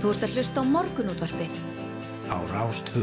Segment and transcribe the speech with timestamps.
[0.00, 1.56] Þú ert að hlusta á morgunútvarpið.
[2.32, 3.02] Á Rástvö.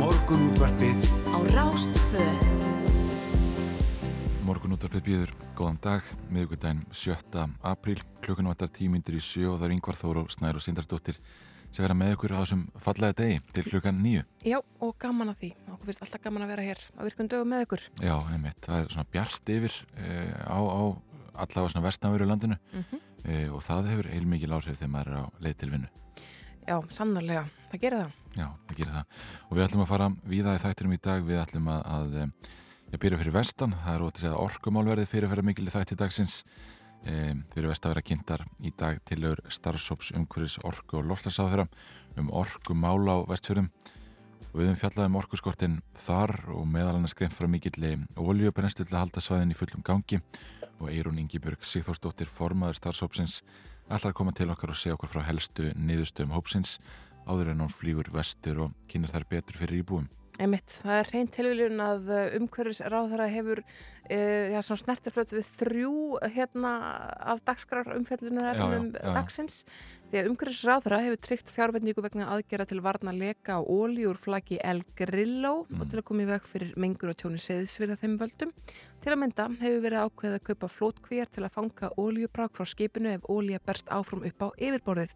[0.00, 0.96] Morgunútvarpið
[1.28, 2.24] Á Rástvö.
[4.48, 7.44] Morgunúttarpið býður, góðan dag, miðugudaginn 7.
[7.60, 11.20] apríl, klukkan vantar tímyndir í sjö og það er yngvar Þóru Snær og Sindardóttir
[11.70, 14.24] sem vera með ykkur á þessum fallega degi til klukkan nýju.
[14.46, 15.50] Já, og gaman að því.
[15.74, 17.86] Okkur finnst alltaf gaman að vera hér á virkum dögum með ykkur.
[18.02, 20.18] Já, einmitt, það er svona bjart yfir e,
[20.50, 20.82] á, á
[21.44, 25.24] allavega svona vestanveru landinu Mm e, og það hefur heilmikið áhrif þegar maður er á
[25.44, 25.90] leið til vinnu.
[26.64, 27.44] Já, sannarlega.
[27.70, 28.16] Það gerir það.
[28.30, 29.20] Já, það gerir það.
[29.46, 32.16] Og við ætlum að fara víða í þættinum í dag, við ætlum að, að
[32.94, 36.40] ég byrja fyrir vestan, það er ótaf að orkumálverði fyrirferða mikil í þætti dagsins
[37.04, 41.66] e, fyrir vest að vera kynntar í dag tilögur starfsóps umhverfis orku og lofslasáðura
[42.20, 43.70] um orkumál á vestfjörðum
[44.50, 49.04] við höfum fjallað um orkuskortin þar og meðal annars greint frá mikill oljubennslu til að
[49.04, 50.18] halda svæðin í fullum gangi
[50.80, 53.40] og Eirún Ingibjörg Sigþórsdóttir formaður starfsópsins
[53.90, 56.78] ætlar að koma til okkar og segja okkur frá helstu niðurstöðum hópsins
[57.28, 60.08] áður en hún flýgur vestur og kynir þær betur fyrir íbúum.
[60.40, 65.94] Einmitt, það er hreint tilviljun að umhverfis ráðara hefur uh, já, snertiflötu við þrjú
[66.34, 66.74] hérna
[67.20, 68.66] af dagskrar já,
[69.04, 69.12] já.
[69.14, 69.62] dagsins
[70.10, 74.18] því að umhverfis ráðara hefur tryggt fjárvetningu vegna aðgera til varna leka á ólí úr
[74.18, 75.80] flaggi El Grillo Mm.
[75.82, 78.52] og til að koma í veg fyrir mengur og tjóni seðisvirða þeim völdum.
[79.00, 83.12] Til að mynda hefur verið ákveðið að kaupa flótkvíjar til að fanga ólíuprák frá skipinu
[83.14, 85.14] ef ólíja berst áfram upp á yfirborðið.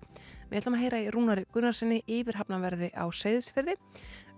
[0.50, 3.74] Við ætlum að heyra í Rúnari Gunnarsinni yfirhafnaverði á seðisvirði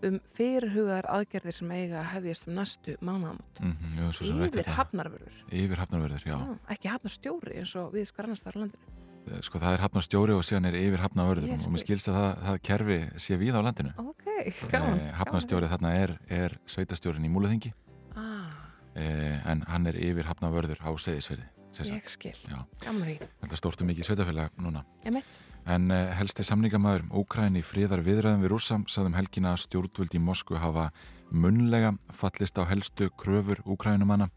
[0.04, 3.60] um fyrirhugaðar aðgerðir sem eiga að hefjast um næstu mánaðamót.
[3.62, 6.38] Mm -hmm, Yfir hafnarverður, Yfir hafnarverður, já.
[6.68, 8.82] ekki hafnarstjóri eins og við skar annars þar á landinu.
[9.26, 11.98] Eh, Sko það er hafnarstjóri og síðan er yfir hafnarverður Ég og mér skil.
[11.98, 13.92] skilst að það, það kerfi sé við á landinu.
[13.98, 14.24] Ok,
[14.70, 14.98] gaman.
[15.00, 17.72] Eh, Hafnarstjóri þarna er, er sveitastjórin í Múlaþingi
[18.14, 18.46] Ah,
[18.94, 21.44] eh, en hann er yfir hafnarverður á Seyðisfirði.
[21.76, 23.18] ég skil, Já, gaman því.
[23.42, 24.84] þetta stórt um mikið sveitafélag núna.
[25.04, 30.22] Emitt, En uh, helsti samningamæður Úkræni friðar viðræðum við rússam sagðum helgina að stjórnvöld í
[30.22, 30.92] Moskvu hafa
[31.34, 34.28] munlega fallist á helstu kröfur Úkrænumanna.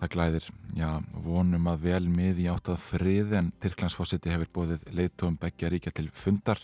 [0.00, 0.88] Það glæðir, já,
[1.24, 5.94] vonum að vel mið í átt að frið en Tyrklandsfossiti hefur bóðið leiðtóum beggja ríkja
[5.94, 6.60] til fundar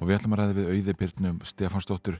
[0.00, 2.18] og við ætlum að ræða við auði Byrnum Stefánsdóttur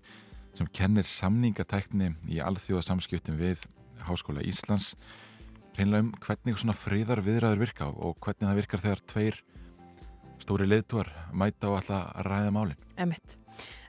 [0.57, 3.67] sem kennir samningatækni í alþjóða samskiptum við
[4.07, 4.95] Háskóla Íslands
[5.77, 9.41] reynlega um hvernig svona friðar viðræður virka og hvernig það virkar þegar tveir
[10.43, 12.81] stóri leiðtúar mæta og alltaf ræða málin.
[12.97, 13.39] emitt.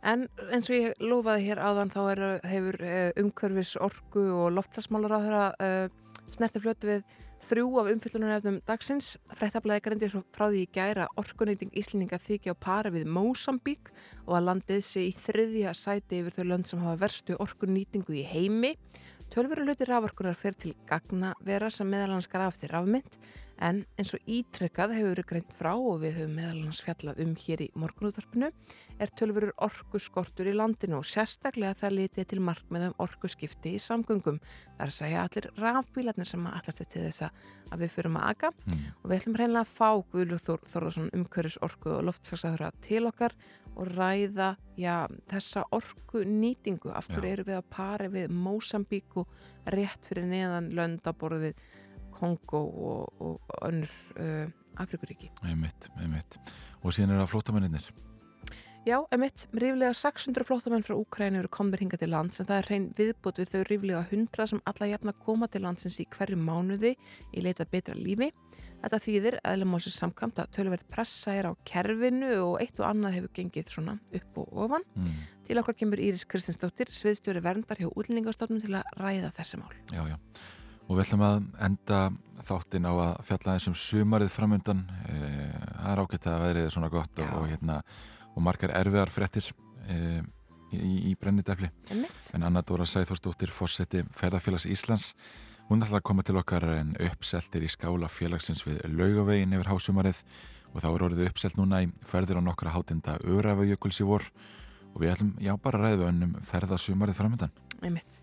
[0.04, 5.14] En eins og ég lofaði hér áðan þá er, hefur uh, umhverfis orku og loftasmálar
[5.14, 6.00] á þeirra uh,
[6.34, 7.04] snertiflötu við
[7.42, 9.16] þrjú af umfyllunarefnum dagsins.
[9.38, 13.92] Frættablaði greindi svo frá því í gæra orkuneyting Íslendinga þykja á pari við Mósambík
[14.28, 18.26] og að landið sé í þriðja sæti yfir þau lönd sem hafa verstu orkunýtingu í
[18.28, 18.76] heimi.
[18.76, 23.20] Tölveru hluti raforkunar fer til gagnavera sem meðalans graf til rafmynd
[23.62, 27.62] en eins og ítrekkað hefur verið greint frá og við höfum meðalans fjallað um hér
[27.62, 28.50] í morgunútvarpinu
[29.02, 34.42] er tölverur orkuskortur í landinu og sérstaklega það litið til markmiðum orkuskipti í samgöngum.
[34.76, 37.28] Það er að segja allir rafbílarnir sem að allast til þess
[37.72, 38.80] að við fyrum að aga Mm.
[39.04, 43.34] og við ætlum hreinlega að fá Guðlug Þór, Þórðarsson umhverfis orku og loftsaksæðura til okkar
[43.76, 49.32] og ræða já, þessa orku nýtingu af hverju eru við að pari við Mósambík og
[49.74, 51.66] rétt fyrir neðan lönd á borðu við
[52.16, 54.46] Kongo og, og önnur uh,
[54.82, 55.32] Afrikuríki.
[55.48, 56.38] Einmitt, einmitt.
[56.82, 57.88] Og síðan er það flótamennir.
[58.82, 62.68] Já, emitt, ríflega 600 flóttamenn frá Úkræni eru komir hinga til lands en það er
[62.70, 66.96] hrein viðbútt við þau ríflega 100 sem alla jafna koma til landsins í hverju mánuði
[66.98, 68.32] í leita betra lífi.
[68.82, 73.34] Þetta þýðir eðlumálsins samkvæmt að tölverð pressa er á kerfinu og eitt og annað hefur
[73.38, 74.88] gengið svona upp og ofan.
[74.98, 75.20] Mm.
[75.46, 79.76] Til okkar kemur Íris Kristinsdóttir, sviðstjóri verndar hjá útlendingastofnum til að ræða þessi mál.
[79.94, 80.18] Já, já.
[80.88, 82.00] Og við ætlum að enda
[82.48, 84.82] þáttinn á að fjalla þessum sumarið framundan.
[85.06, 85.20] E,
[85.78, 87.78] það er ágætt að veðrið er svona gott og, og, hérna,
[88.36, 89.48] og margar erfiðar frettir
[89.88, 90.22] e,
[90.72, 91.70] í, í brennidefli.
[92.36, 95.12] En Anna Dóra Sæþórsdóttir, fórseti Ferðarfélags Íslands,
[95.70, 100.24] hún ætla að koma til okkar en uppseltir í skála félagsins við laugavegin yfir hásumarið
[100.72, 104.26] og þá er orðið uppselt núna í ferðir á nokkra hátinda Örafajökuls í vor
[104.92, 107.54] og við ætlum, já, bara að ræða önnum ferðasumarið framöndan.
[107.82, 108.22] emitt.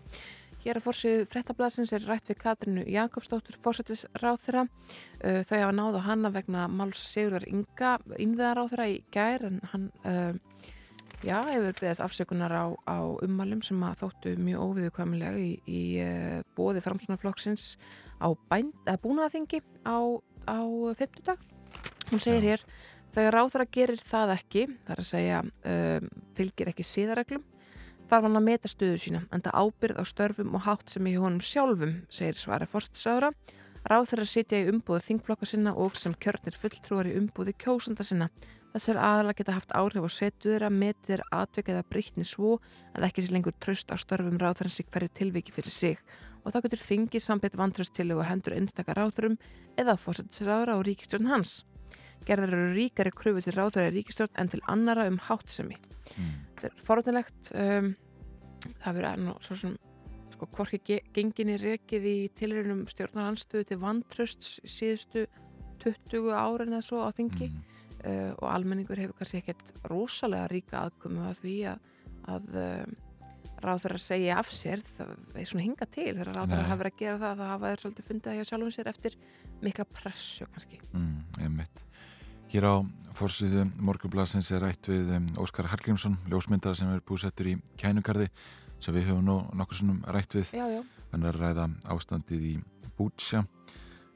[0.69, 4.61] Hér að fórsið frettablasins er rætt við Katrinu Jakobsdóttur, fórsetisráð þeirra.
[5.49, 9.87] Þau hafa náðu hana vegna Máls Sigurðar Inga, innviðaráð þeirra í gær en hann
[11.25, 15.81] já, hefur beðast afsökunar á, á ummælum sem að þóttu mjög óviðukvæmilega í, í
[16.53, 17.71] bóði framslunarflokksins
[18.21, 18.29] á
[19.01, 19.97] búnaðaþingi á,
[20.45, 20.59] á
[21.01, 21.49] 50 dag.
[22.13, 22.49] Hún segir Já.
[22.53, 22.69] hér
[23.09, 26.85] Þegar ráðara gerir það ekki, þar að segja um, fylgir ekki
[28.09, 31.17] síðareglum, þarf hann að meta stöðu sína, enda ábyrð á störfum og hátt sem í
[31.17, 33.33] honum sjálfum, segir svari forstisraðura.
[33.85, 38.29] Ráðara sitja í umbúðu þingflokka sinna og sem kjörnir fulltrúar í umbúðu kjósanda sinna.
[38.73, 42.59] Þessar aðala geta haft áhrif á setuður að metir atveikið að breytni svo
[42.93, 45.97] að ekki sé lengur tröst á störfum ráðarins í hverju tilviki fyrir sig
[46.43, 49.39] og þá getur þingið sambitt vantröstilegu hendur einstakar ráðurum
[49.79, 51.63] eða fórsættisráðara og ríkistjórn hans.
[52.27, 55.77] Gerðar eru ríkari kröfu til ráðara í ríkistjórn en til annara um háttsemi.
[56.15, 56.31] Mm.
[56.59, 57.91] Þetta er forðunlegt, um,
[58.83, 59.75] það verður enn og svo sem
[60.33, 65.25] sko hvorki genginni rekið í tilrænum stjórnaranstöðu til vantrösts síðustu
[65.83, 67.51] 20 árin eða svo á þingi.
[67.51, 67.67] Mm.
[67.99, 71.87] Uh, og almenningur hefur kannski ekkert rosalega ríka aðkomu að því að,
[72.31, 73.08] að uh,
[73.63, 76.69] ráð þeirra að segja af sér það er svona hinga til þegar ráð þeirra Nei.
[76.69, 79.17] hafa verið að gera það það hafa þeir svolítið fundið hjá sjálfum sér eftir
[79.61, 81.59] mikla pressu kannski Mm.
[82.49, 82.75] Hér á
[83.13, 88.25] fórsviðu morgublasins er rætt við um, Óskar Hallgrímsson, ljósmyndara sem er búsettur í kænugarði
[88.81, 90.55] sem við höfum nú nokkuð sinnum rætt við.
[90.57, 92.55] Já, já, Hann er að ræða ástandið í
[92.97, 93.43] Bútsja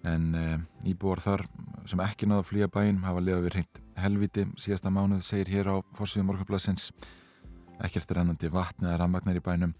[0.09, 0.57] en uh,
[0.89, 1.45] íbúar þar
[1.85, 5.69] sem ekki náða að flýja bæinn hafa liðað við hreint helviti síðasta mánuð segir hér
[5.69, 6.89] á fórsviðu morgublasins
[7.83, 9.73] ekkert rennandi vatn eða rammagnar í bænum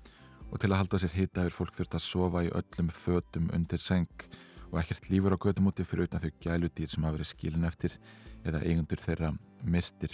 [0.51, 3.81] og til að halda sér hita er fólk þurft að sofa í öllum fötum undir
[3.81, 4.27] seng
[4.69, 7.95] og ekkert lífur á gödum úti fyrir utan þau gæludýr sem hafa verið skilin eftir
[8.43, 9.31] eða eigundur þeirra
[9.63, 10.13] myrtir.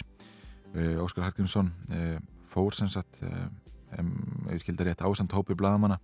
[0.70, 4.10] Uh, Óskar Hallgrímsson uh, fór sem sagt ef
[4.52, 5.98] ég skildar rétt ásand hópi bladamanna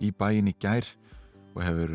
[0.00, 0.86] í bæin í gær
[1.52, 1.92] og hefur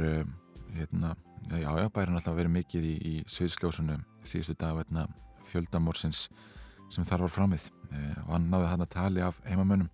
[0.76, 1.16] hérna,
[1.50, 5.08] já, já, bærin alltaf verið mikið í, í sviðsljósunum síðustu dag vegna
[5.48, 6.28] fjöldamórsins
[6.94, 7.72] sem þar var framið
[8.26, 9.90] og hann náði hann að tali af heimamönnum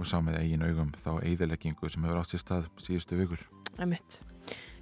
[0.00, 3.42] og sá með eigin augum þá eigðileggingu sem hefur átt sér stað síðustu vikur.
[3.78, 4.20] emitt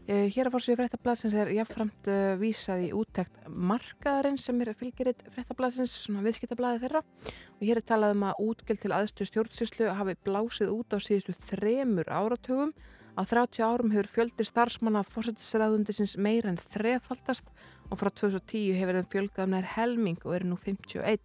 [0.09, 5.25] uh, Hér að fórsvíðu fréttablasins er jáfnframt uh, vísað í úttekt markaðarinn sem er fylgiritt
[5.35, 10.19] fréttablasins svona viðskiptablaði þeirra og hér er talað um að útgjöld til aðstu stjórnsýslu hafi
[10.29, 12.77] blásið út á síðustu þremur áratugum
[13.19, 17.49] Á 30 árum hefur fjöldi starfsmanna fórsættisræðundisins meir en þrefaldast
[17.91, 21.19] og frá 2010 hefur þeim fjölgað um nær helming og eru nú 51.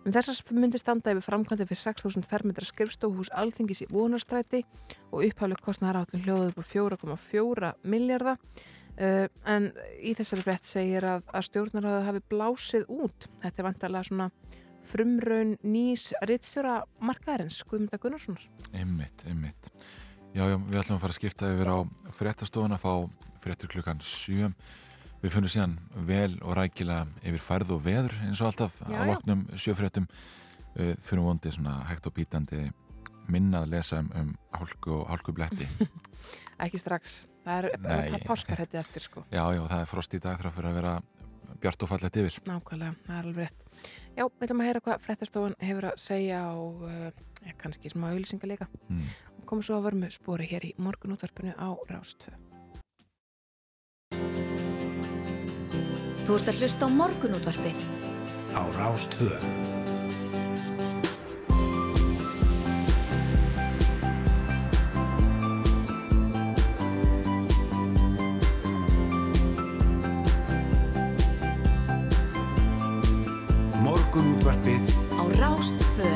[0.00, 4.62] Um þessars myndi standa yfir framkvæmdi fyrir 6.000 fermetra skrifstóhús alþingis í vonarstræti
[5.10, 8.40] og upphæfleg kostnæðar átlun hljóðuð upp á 4,4 miljardar.
[9.00, 9.70] Uh, en
[10.00, 13.28] í þessari brett segir að, að stjórnaráða hafi blásið út.
[13.44, 14.30] Þetta er vantarlega svona
[14.90, 18.44] frumraun nýs rittstjóra markaðarins, Guðmynda Gunnarssonar.
[18.72, 19.70] Einmitt, einmitt.
[20.34, 21.78] Já, já, við ætlum að fara að skipta yfir á
[22.16, 22.92] fréttastofuna, fá
[23.42, 24.50] fréttur klukkan 7.
[25.20, 25.74] Við funnum síðan
[26.08, 29.08] vel og rækilega yfir færð og veður eins og alltaf Já, á já.
[29.10, 30.06] loknum sjöfréttum.
[30.76, 32.62] Við funnum vondið svona hægt og bítandi
[33.30, 35.68] minna að lesa um, um hálku og hálkubletti.
[36.64, 37.22] Ekki strax.
[37.44, 39.24] Það er, er páskarhætti eftir sko.
[39.32, 40.94] já, já, það er frost í dag fyrir að vera
[41.60, 42.36] bjart og fallegt yfir.
[42.48, 43.64] Nákvæmlega, það er alveg rétt.
[44.16, 48.52] Já, við ætlum að heyra hvað fréttastofan hefur að segja og uh, kannski smá auðlýsingar
[48.52, 48.68] líka.
[48.88, 49.08] Mm.
[49.48, 52.32] Komum svo að vera með spori hér í morgunútvarpinu á Rástvö.
[56.30, 57.78] Þú ert að hlusta á morgunútvarpið.
[58.54, 59.34] á Rástvö.
[73.82, 74.86] Morgunútvarpið
[75.18, 76.12] Á Rástvö.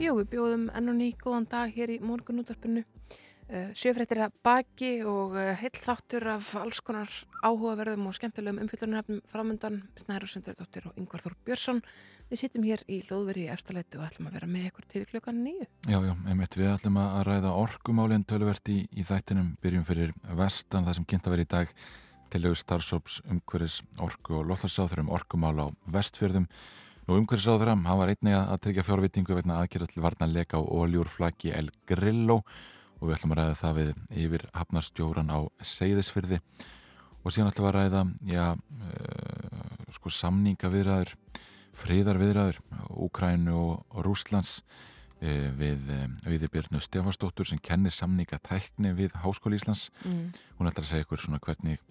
[0.00, 2.86] Jú, við bjóðum enn og ný góðan dag hér í morgunútvarpinu.
[3.52, 7.10] Uh, Sjöfréttir að baki og uh, heill þáttur af alls konar
[7.44, 11.82] áhugaverðum og skemmtilegum umfyllunarhefnum framöndan Snæru Sundardóttir og Yngvar Þór Björnsson.
[12.30, 15.42] Við sittum hér í hlóðveri í efstaletu og ætlum að vera með ykkur til klukkan
[15.44, 15.68] nýju.
[15.84, 20.88] Já, já, einmitt, við ætlum að ræða orkumálinn töluvert í, í þættinum, byrjum fyrir vestan,
[20.88, 21.78] það sem kynnt að vera í dag
[22.32, 26.48] tilögur starfsóps umhverfis orku og lofðarsáður um orkumál á vestfjörðum.
[27.04, 31.10] Nú umhverfisáður hann var einnig að tryggja fjárvitingu vegna aðgerða til varna leka á oljúr
[31.12, 32.46] flaggi El Grillo
[33.02, 33.88] og við ætlum að ræða það við
[34.22, 36.38] yfir hafnarstjóran á Seyðisfyrði
[37.22, 41.14] og síðan ætlum við að ræða já, uh, sko samningaviðræður
[41.82, 42.60] friðarviðræður
[43.02, 45.90] Úkrænu og, Rúslands uh, við
[46.28, 50.30] Auði Björnu Stefansdóttur sem kennir samningatækni við Háskóli Íslands Mm.
[50.58, 51.82] hún ætlar að segja ykkur svona hvernig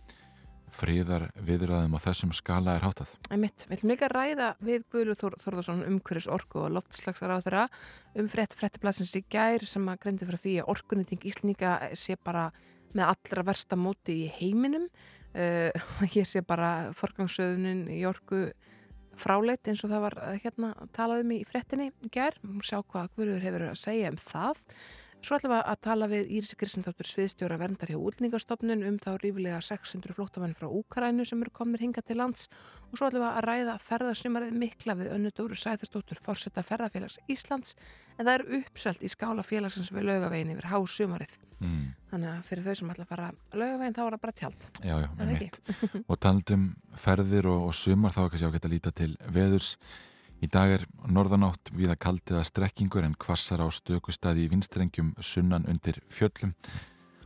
[0.76, 3.14] friðar viðræðum á þessum skala er hátað.
[3.32, 7.44] Einmitt, við ætlum líka að ræða við Guðlu Þór, Þórðarsson umhverfis orku og loftslagsar á
[7.44, 7.64] þeirra
[8.22, 12.50] um frétt fréttiblasins í gær sem að greindi frá því að orkunýting Íslendinga sé bara
[12.92, 14.90] með allra versta móti í heiminum.
[15.32, 15.72] Uh,
[16.12, 18.50] hér sé bara forgangssöðunin í orku
[19.16, 22.36] fráleit eins og það var uh, hérna talað um í fréttinni í gær,
[22.68, 24.60] sjá hvað Guðlur hefur að segja um það
[25.22, 29.60] Svo ætlum við að tala við Írisi Kristendóttur sviðstjóra verndar hjá útlendingastofnun um þá rífilega
[29.62, 32.48] 600 flóttamenn frá Úkarænu sem eru komir hinga til lands
[32.90, 37.78] og svo ætlum við að ræða ferðarsumarið mikla við önnudóru Sæðarstóttur forsetta ferðarfélags Íslands
[38.18, 41.38] en það er uppselt í skála félagsins við laugavegin yfir hásumarið.
[41.62, 41.88] Mm.
[42.10, 44.70] Þannig að fyrir þau sem ætla að fara laugavegin þá er það bara tjald.
[44.82, 45.60] Já, já, með mitt.
[46.10, 49.76] og taldum ferðir og, og sumar þá er kannski ágætt að líta til veðurs
[50.42, 55.68] Í dag er norðanátt við að kaldiða strekkingur en kvassar á stökustadi í vinstrengjum sunnan
[55.70, 56.56] undir fjöllum.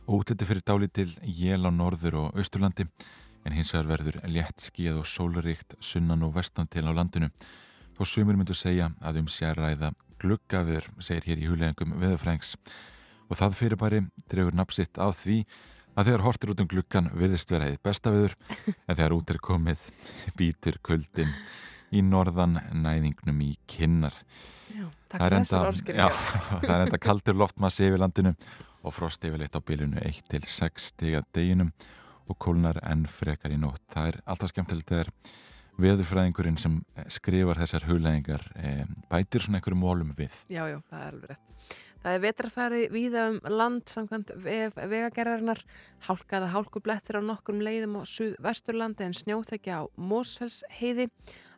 [0.04, 2.84] Og útliti fyrir dálítil jél á norður og austurlandi
[3.46, 7.30] en hins vegar verður létt skíð og sólaríkt sunnan og vestan til á landinu.
[7.96, 12.52] Þó sumir myndu segja að um sér ræða gluggaður, segir hér í hulegangum veðufrængs
[13.30, 15.38] og það fyrir bari drefur napsitt á því
[15.96, 19.40] að þegar hortir út um gluggan virðist vera eitt besta viður en þegar út er
[19.48, 19.88] komið
[20.36, 21.32] býtur kuldin
[21.94, 24.14] í norðan næðingnum í kinnar.
[24.72, 26.06] Já, það, er enda, já,
[26.66, 28.34] það er enda kaldur loftmassi yfir landinu
[28.86, 31.72] og frost yfirleitt á bílunu 1-6 stiga deginum
[32.26, 33.82] og kólnar enn frekar í nótt.
[33.92, 35.12] Það er alltaf skemmtilegt þegar
[35.80, 36.78] veðurfræðingurinn sem
[37.12, 38.70] skrifar þessar hugleðingar e,
[39.10, 40.38] bætir svona einhverju mólum við.
[40.48, 41.42] Já, já, það er alveg rétt.
[42.06, 45.62] Það er vetrafæri víða um land samkvæmt vegagerðarinnar.
[46.06, 51.08] Hálkaða hálkublettir á nokkrum leiðum á Suðvesturlandi en snjóþekja á Mósfellsheiði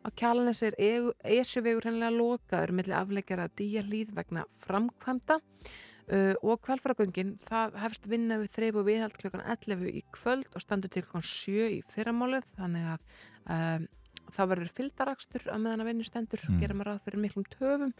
[0.06, 7.78] Á kjalanis er esjuvegur hennilega lokaður millir afleikjara díjarlýð vegna framkvæmda uh, og kvalfaragöngin það
[7.82, 11.70] hefst vinna við þreif og viðhald klokkan 11 í kvöld og standur til klokkan 7
[11.76, 13.22] í fyrramálið þannig að
[13.56, 13.88] um,
[14.34, 16.60] þá verður fyldarakstur að meðan að vinnu stendur mm.
[16.62, 17.94] gera maður ráð fyrir miklum töfum.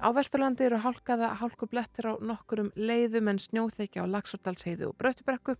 [0.00, 5.56] Á Vesturlandi eru hálkaða hálkublettir á nokkurum leiðum en snjóþekja á Lagsardalsheiðu og Brautubrekku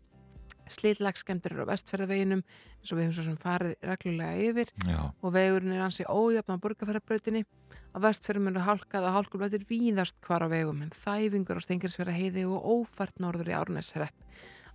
[0.69, 4.73] slítlagsskemdur á vestferðaveginum eins og við hefum svo sem farið reglulega yfir.
[4.87, 5.00] Já.
[5.11, 7.45] og vegurinn er ansi ójöfn á burgarferðarbrautinni
[7.90, 12.47] á vestferðum er hálkað að hálkulvættir víðast hvar á vegum en þæfingur á stengirsverða heiði
[12.47, 14.17] og ófært norður í árnæsrepp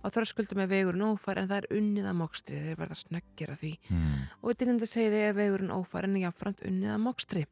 [0.04, 3.62] á þröskuldum er vegurinn ófær en það er unnið að mokstri þeir verða snöggir að
[3.62, 3.72] því.
[3.90, 4.20] Mm.
[4.42, 7.46] og í dynenda segði er vegurinn ófær en jáfnframt unnið að mokstri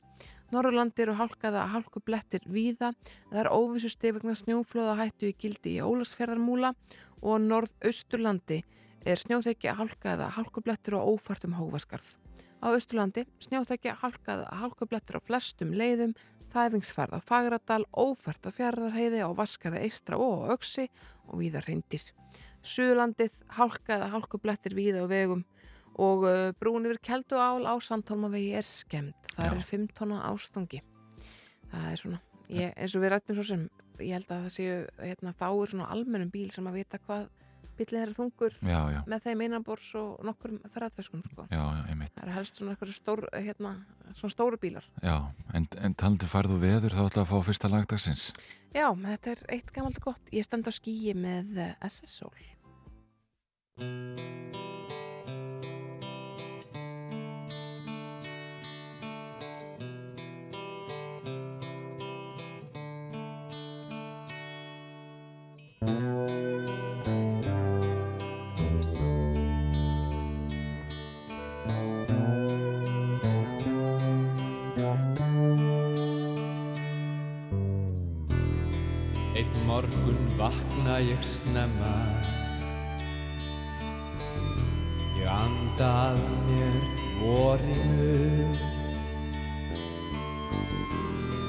[0.54, 2.92] Norrlandi eru hálkaða hálkublettir víða,
[3.30, 6.70] það er óvissu stifegna snjóflóða hættu í gildi í Ólasferðarmúla
[7.26, 8.60] og norð-austurlandi
[9.04, 12.12] er snjóþekja halkaða halkublettur og ófartum hófaskarð.
[12.62, 16.14] Á austurlandi snjóþekja halkaða halkublettur á flestum leiðum,
[16.54, 20.86] þæfingsferð á Fagradal, ófært á Fjardarheiði, á Vaskarða Eistra og á Öksi
[21.26, 22.06] og víðar reyndir.
[22.62, 25.42] Suðurlandið halkaða halkublettir víða á vegum
[26.00, 29.30] og uh, brún yfir keldu ál á Sandholmavegi er skemmt.
[29.36, 29.54] Það Já.
[29.54, 30.82] er 5 tonna ástungi.
[31.70, 33.64] Það er svona, ég, eins og við rættum svo sem
[34.02, 37.28] ég held að það séu hérna, fáir svona almennum bíl sem að vita hvað
[37.78, 39.00] bílið er þungur já, já.
[39.10, 41.46] með þeim einanbors og nokkur ferðarþöskum sko.
[41.50, 43.74] það er helst svona eitthvað stór, hérna,
[44.14, 45.16] svona stóru bílar Já,
[45.54, 48.28] en, en taldu farðu veður þá ætlaðu að fá fyrsta lagdagsins
[48.74, 52.34] Já, þetta er eitt gammalt gott ég stend á skíi með SS-sól
[81.30, 81.96] snemma.
[85.18, 86.78] Ég andað mér
[87.22, 88.12] vorinu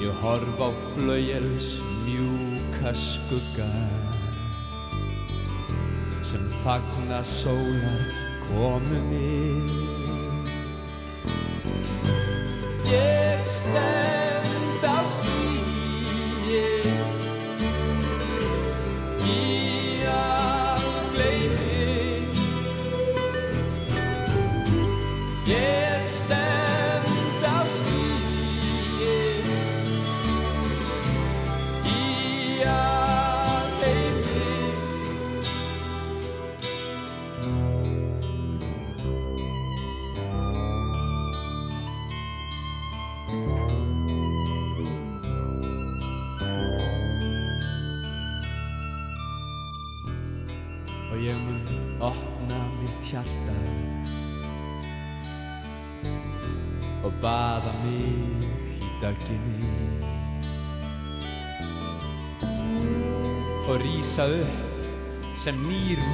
[0.05, 1.67] Ég horf á flauels
[2.05, 3.72] mjúka skugga
[6.22, 8.03] sem fagna sólar
[8.48, 9.85] komunni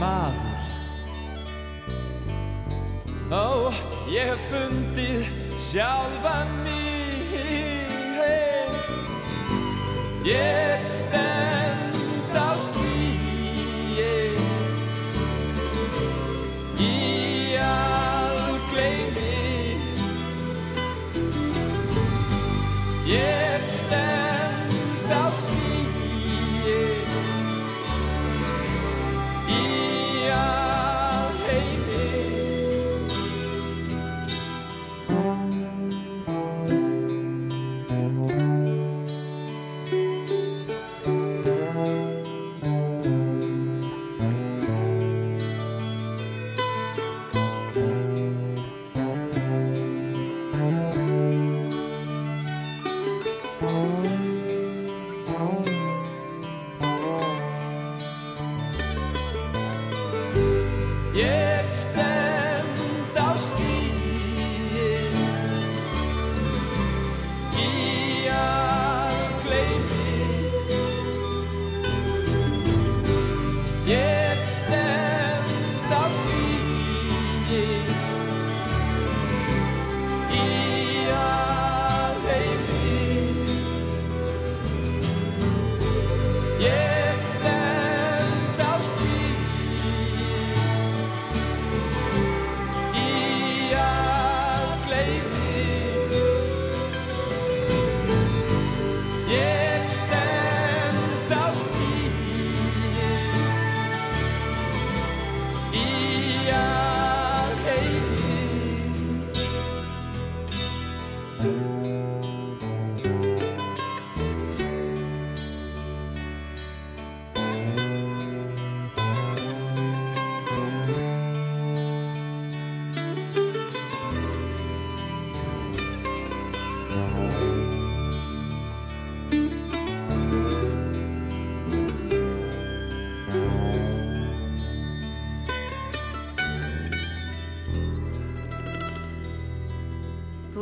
[0.01, 0.40] nýr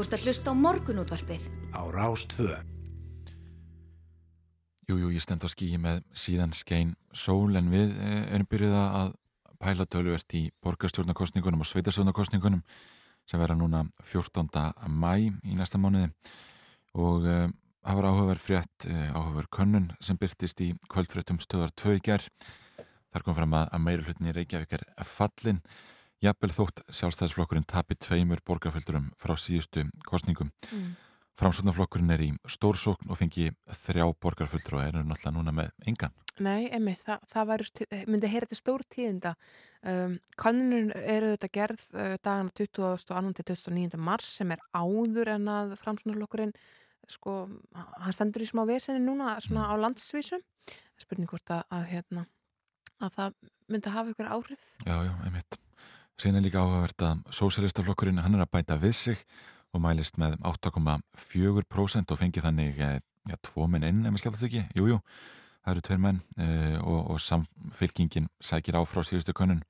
[0.09, 1.43] ert að hlusta á morgunútvarpið.
[1.69, 2.49] á Rás 2.
[4.89, 8.73] Jú, jú, ég stend á skíi með síðan skein sól en við eh, erum byrjuð
[8.73, 9.11] að
[9.61, 12.63] pæla tölvert í borgarstjórnarkostningunum og sveitarstjórnarkostningunum
[13.29, 14.49] sem vera núna 14.
[14.89, 16.09] mæ í næsta mánuði
[16.97, 17.45] og uh,
[17.85, 22.25] það var áhugaverð frétt, uh, áhugaverð könnun sem byrtist í kvöldfréttum stöðar 2 í ger.
[23.13, 25.61] Þar kom fram að, að meira hlutin í Reykjavík er fallin
[26.23, 30.51] jafnvel þótt sjálfstæðisflokkurinn tapir tveimur borgarfyldurum frá síðustu kostningum.
[30.71, 30.97] Mm.
[31.39, 33.45] Framsvöndaflokkurinn er í stórsókn og fengi
[33.85, 36.15] þrjá borgarfullur og er náttúrulega núna með engan.
[36.43, 39.33] Nei, emmi, það, það væri, myndi heyra til stór tíðinda.
[39.87, 43.31] Um, Kannunum eru þetta gerð uh, dagana 22.
[43.39, 44.01] til 29.
[44.09, 46.53] mars sem er áður en að framsvöndaflokkurinn
[47.09, 47.37] sko,
[47.73, 50.43] hann stendur í smá veseni núna svona á landsvísum.
[50.99, 52.27] Spurning hvort að, að, hérna,
[52.99, 54.69] að það myndi hafa ykkur áhrif.
[54.83, 55.61] Já, já, einmitt.
[56.19, 59.21] Er líka áhugavert að sósélistaflokkurinn hann er að bæta við sig
[59.71, 62.97] og mælist með 8,4% og fengi þannig eh,
[63.29, 64.63] ja, tvo menn inn, ef maður skjátt þetta ekki.
[64.75, 64.97] Jú, jú,
[65.63, 69.63] það eru tveir menn uh, og, og samfylkingin sækir á frá síðustu könnun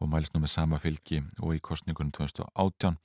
[0.00, 2.96] og mælist nú með sama fylgi og í kostningunum 2018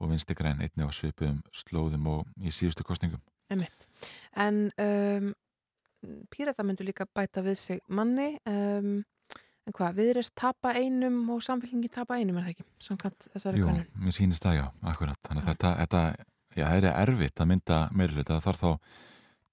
[0.00, 3.20] og vinsti græn einni á svipuðum slóðum og í síðustu kostningum.
[3.52, 3.84] Einmitt.
[4.32, 5.32] En um,
[6.32, 9.02] Pírata myndu líka bæta við sig manni um,
[9.64, 13.68] en hvað, viðrist tapa einum og samfélkingi tapa einum er það ekki, samkvæmt þessari Jú,
[13.70, 15.20] konun mér sýnist það já, akkurat.
[15.28, 16.02] Þannig að þetta, þetta
[16.58, 18.38] já, það er erfitt að mynda meirluta.
[18.38, 18.70] Það þarf þá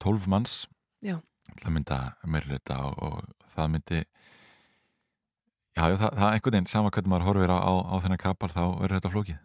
[0.02, 0.56] 12 manns
[1.02, 1.16] Já.
[1.62, 7.14] að mynda meirluta og, og það myndi já, það, það er einhvern veginn sama hvernig
[7.14, 9.40] maður horfir á, á, á þennan kapar þá verður þetta flókið.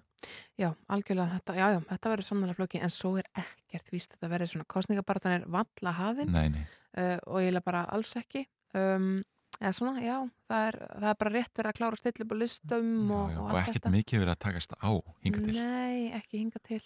[0.56, 4.16] Já, algjörlega þetta, já, já, þetta verður samnála flóki en svo er ekkert víst að
[4.16, 6.62] þetta verður svona kostningabaratan er valla hafin Nei, nei,
[6.96, 8.46] uh, og ég er bara alls ekki
[8.80, 9.20] um,
[9.60, 10.16] eða svona, já,
[10.50, 13.38] það er, það er bara rétt verið að klára stillið á listum já, og, já,
[13.38, 14.90] og og allt ekkert mikið verið að takast á
[15.24, 15.54] hinga til.
[15.56, 16.80] Nei, ekki hinga til.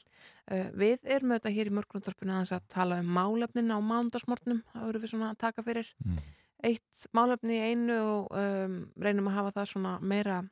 [0.50, 4.62] Uh, við erum auðvitað hér í mörgrundarspunni aðeins að tala um málefnin á mándagsmorgnum.
[4.74, 6.20] Það eru við svona að taka fyrir Mm.
[6.62, 10.42] eitt málefni í einu og um, reynum að hafa það svona meira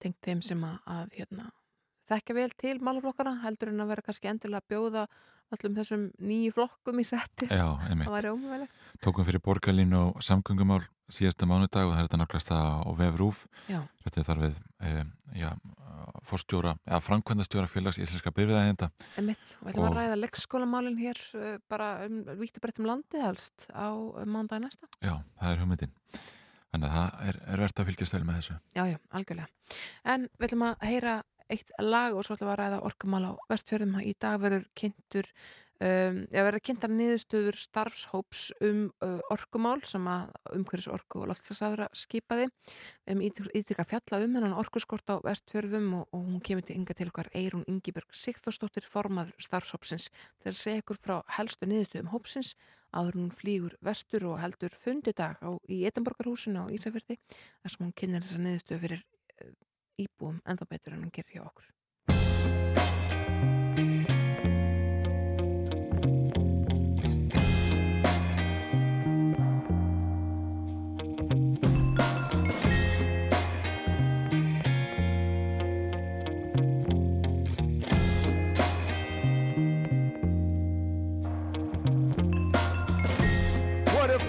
[0.00, 1.50] tengt þeim sem að, að hérna,
[2.10, 5.06] þekka vel til málaflokkana heldur en að vera kannski endilega að bjóða
[5.54, 7.48] öllum þessum nýju flokkum í setti.
[7.50, 8.74] Já, einmitt.
[9.04, 13.46] Tókum fyrir borgarlín og samgöngumál síðasta mánudag og það er þetta það á vefrúf.
[13.68, 13.80] Já.
[14.04, 14.92] Þetta er þar við e,
[15.40, 15.50] já,
[16.24, 18.88] fórstjóra, eða framkvæmdastjóra félags íslenska byrfiðaðinda.
[19.20, 22.88] Emitt, og við ætlum að ræða leggskólamálin hér uh, bara um, vítt og breytt um
[22.88, 24.88] landið helst á um, mándagi næsta.
[25.04, 25.94] Já, það er hugmyndin.
[26.74, 28.58] Þannig að það er, er verðt að fylgjast vel með þessu.
[28.74, 29.76] Já, já, algjörlega.
[30.14, 31.14] En við ætlum að heyra
[31.52, 34.00] eitt lag og svo ætlum við að ræða orkumál á vestfjörðum.
[34.00, 35.28] Í dag verður kynntur,
[35.84, 41.88] um, eða verður kynntar niðurstöður starfshóps um uh, orkumál sem að umhverjus orku og loftslagsaðra
[41.96, 42.48] skipaði.
[43.04, 46.96] Við hefum ítrykka fjalla um hennan orkuskort á vestfjörðum og, og hún kemur til ynga
[46.96, 50.08] til okkar Eirún Ingibjörg Sigþórsdóttir formaður starfshópsins
[50.40, 52.54] til að segja ykkur frá helstu niðurstöðum hópsins
[52.94, 57.84] áður en hún flýgur vestur og heldur fundidag á, í Etamborgarhúsinu á Ísafjörði þar sem
[57.84, 59.02] hún kynir þessa niðurstöðu fyrir
[59.98, 61.70] íbúum ennþá betur en hjá okkur.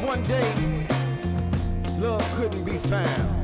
[0.05, 0.87] One day
[1.99, 3.34] love couldn't be found?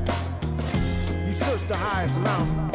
[1.44, 2.70] Searched the highest mountain,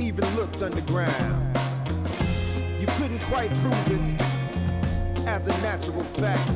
[0.00, 1.58] even looked underground.
[2.80, 6.48] You couldn't quite prove it as a natural fact.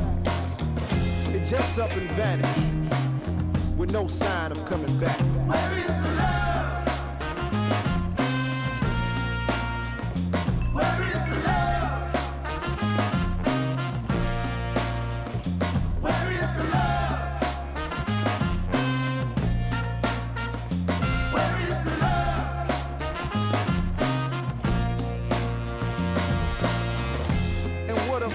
[1.34, 2.58] It just up and vanished
[3.76, 6.43] with no sign of coming back.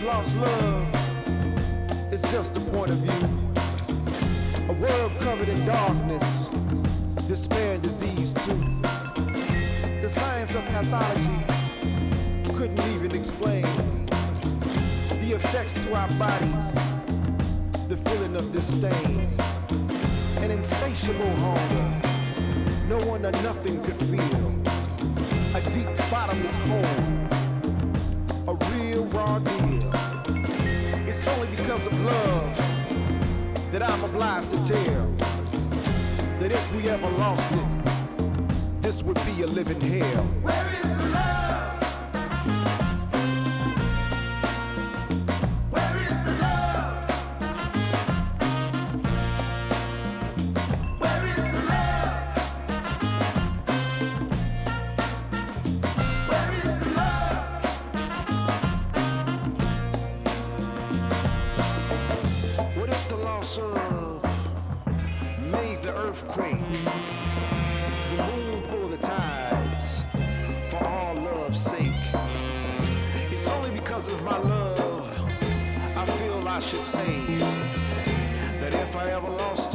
[0.10, 0.88] Lost love
[2.12, 3.28] is just a point of view?
[4.68, 6.50] A world covered in darkness,
[7.28, 8.60] despair and disease too.
[10.02, 11.38] The science of pathology
[12.58, 13.68] couldn't even explain
[15.22, 16.74] the effects to our bodies,
[17.88, 19.30] the feeling of disdain,
[20.44, 21.88] an insatiable hunger.
[22.88, 24.46] No one or nothing could feel
[25.54, 27.39] a deep bottomless hole,
[29.14, 29.92] raw deal.
[31.08, 32.58] It's only because of love
[33.72, 35.06] that I'm obliged to tell
[36.40, 40.69] that if we ever lost it, this would be a living hell.
[79.00, 79.69] forever lost.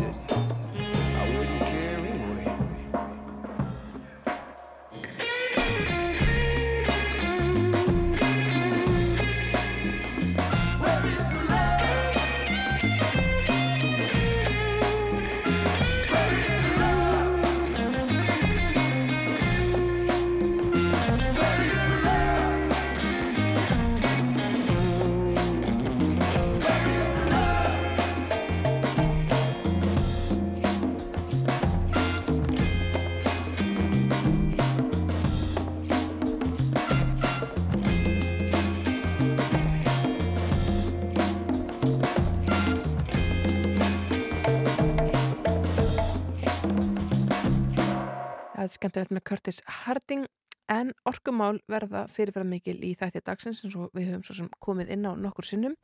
[48.94, 50.26] Er skemmtilegt með Curtis Harding
[50.70, 54.92] en orkumál verða fyrirfæra mikil í þætti dagsins eins og við höfum svo sem komið
[54.94, 55.74] inn á nokkur sinnum.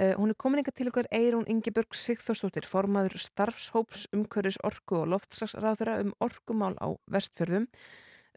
[0.00, 5.10] Uh, hún er komin inga til ykkur Eirún Ingeborg Sigþórsdóttir, formaður starfshóps umhverfis orku og
[5.12, 7.66] loftslagsráðura um orkumál á vestfjörðum.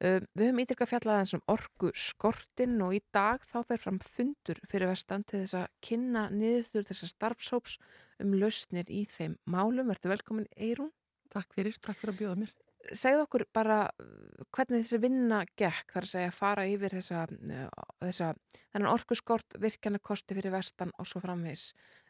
[0.04, 4.02] Uh, við höfum ítrykka fjallað eins um orku skortin og í dag þá fer fram
[4.04, 7.80] fundur fyrir vestan til þess að kynna niðurstur þessar starfshóps
[8.20, 9.88] um lausnir í þeim málum.
[9.94, 10.92] Verður velkomin Eirún.
[11.32, 12.54] Takk fyrir, takk fyrir að bjóða mér.
[12.92, 17.26] Segðu okkur bara uh, hvernig þessi vinna gekk þar að segja að fara yfir þessa,
[17.28, 17.68] uh,
[18.04, 18.30] þessa
[18.74, 21.70] þennan orkuskort virkjana kosti fyrir vestan og svo framvis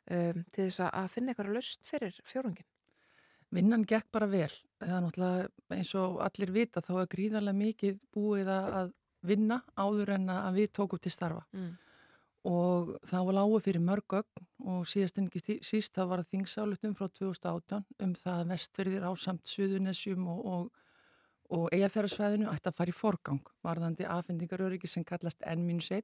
[0.09, 2.67] um, til þess að finna eitthvað laust fyrir fjórungin.
[3.53, 4.49] Vinnan gekk bara vel.
[4.81, 10.15] Það er náttúrulega eins og allir vita þá er gríðarlega mikið búið að vinna áður
[10.17, 11.45] en að við tókum til starfa.
[11.53, 11.75] Mm.
[12.43, 16.95] Og það var lágu fyrir mörg gögn og síðast en ekki síst það var þingsálutum
[16.97, 20.65] frá 2018 um það að vestferðir á samt Suðunessjum og, og,
[21.56, 26.03] og eigafjörðarsvæðinu ætti að fara í forgang varðandi afhendingaröryggi sem kallast N-1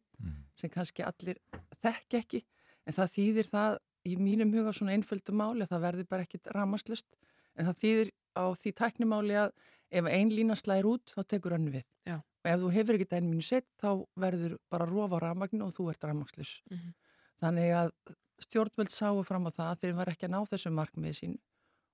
[0.55, 1.41] sem kannski allir
[1.83, 2.43] þekk ekki.
[2.87, 6.51] En það þýðir það í mínum huga svona einföldu máli að það verður bara ekkit
[6.55, 7.19] ramaslust
[7.59, 9.51] en það þýðir á því tæknimáli að
[9.89, 11.85] ef ein lína slæðir út þá tekur önnu við.
[12.07, 12.21] Já.
[12.49, 13.89] Ef þú hefur ekkit N-1 þá
[14.23, 16.93] verður bara rofa ramagnin og þú ert ramaslus Mhm.
[17.41, 17.91] þannig að
[18.45, 21.37] stjórnvöld sáu fram á það þegar var ekki að ná þessu markmið sín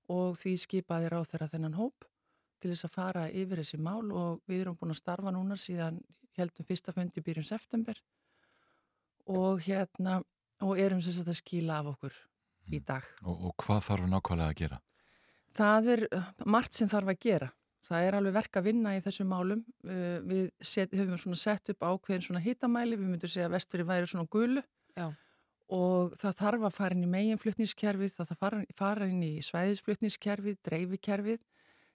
[0.09, 2.05] og því skipaði ráð þeirra þennan hóp
[2.61, 5.99] til þess að fara yfir þessi mál og við erum búin að starfa núna síðan
[6.37, 7.97] heldum fyrsta fundi byrjun september
[9.27, 10.19] og hérna
[10.61, 12.13] og erum sem sagt að skila af okkur
[12.71, 13.03] í dag.
[13.25, 14.79] Og, og hvað þarf nákvæmlega að gera?
[15.55, 16.05] Það er
[16.45, 17.49] margt sem þarf að gera.
[17.85, 19.61] Það er alveg verk að vinna í þessum málum.
[19.85, 23.89] Uh, Við set, höfum svona sett upp ákveðin svona hitamæli, við myndum segja að vestfyrir
[23.89, 24.63] væri svona gulu
[24.95, 25.11] Já.
[25.75, 30.59] og það þarf að fara inn í meginflutningskerfið, það þarf að fara, inn í svæðisflutningskerfið,
[30.65, 31.39] dreifikerfið,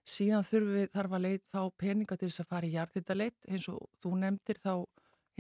[0.07, 3.69] síðan þurfum við þarf að leit þá peninga til þess að fara í jarðhitaleit eins
[3.71, 4.75] og þú nefndir þá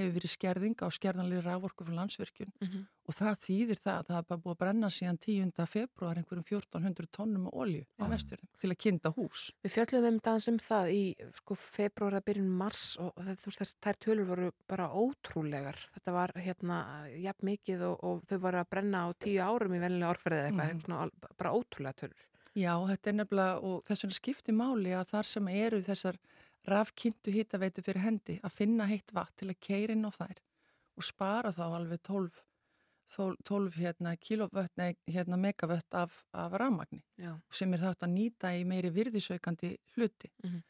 [0.01, 2.87] hefur verið skerðing á skerðanlega raforku frá landsvirkjun Mhm.
[3.11, 5.67] og það þýðir það að það bara búið að brenna síðan 10.
[5.67, 9.41] februar einhverjum 1400 tónnum á olju á vestfjörðum til að kynna hús.
[9.65, 11.03] Við fjöllum um dans um það í
[11.35, 15.77] sko, februar að byrjun mars og það, þær tölur voru bara ótrúlegar.
[15.99, 16.81] Þetta var hérna
[17.21, 20.73] jafn mikið og, og þau voru að brenna á tíu árum í vennilega orðferðið eitthvað,
[20.75, 20.81] Mhm.
[20.85, 22.27] svona, bara ótrúlega tölur.
[22.57, 26.17] Já, þetta er nefnilega og þess vegna skiptir máli að þar sem eru þessar
[26.68, 30.40] rafkynntu hitaveitu fyrir hendi að finna heitt vatn til að keira inn á þær
[31.01, 32.40] og spara þá alveg 12,
[33.16, 37.38] 12, 12 hérna, kilovött, hérna megavött af, af rafmagni Já.
[37.51, 40.31] sem er þátt að nýta í meiri virðisveikandi hluti.
[40.44, 40.61] Mhm.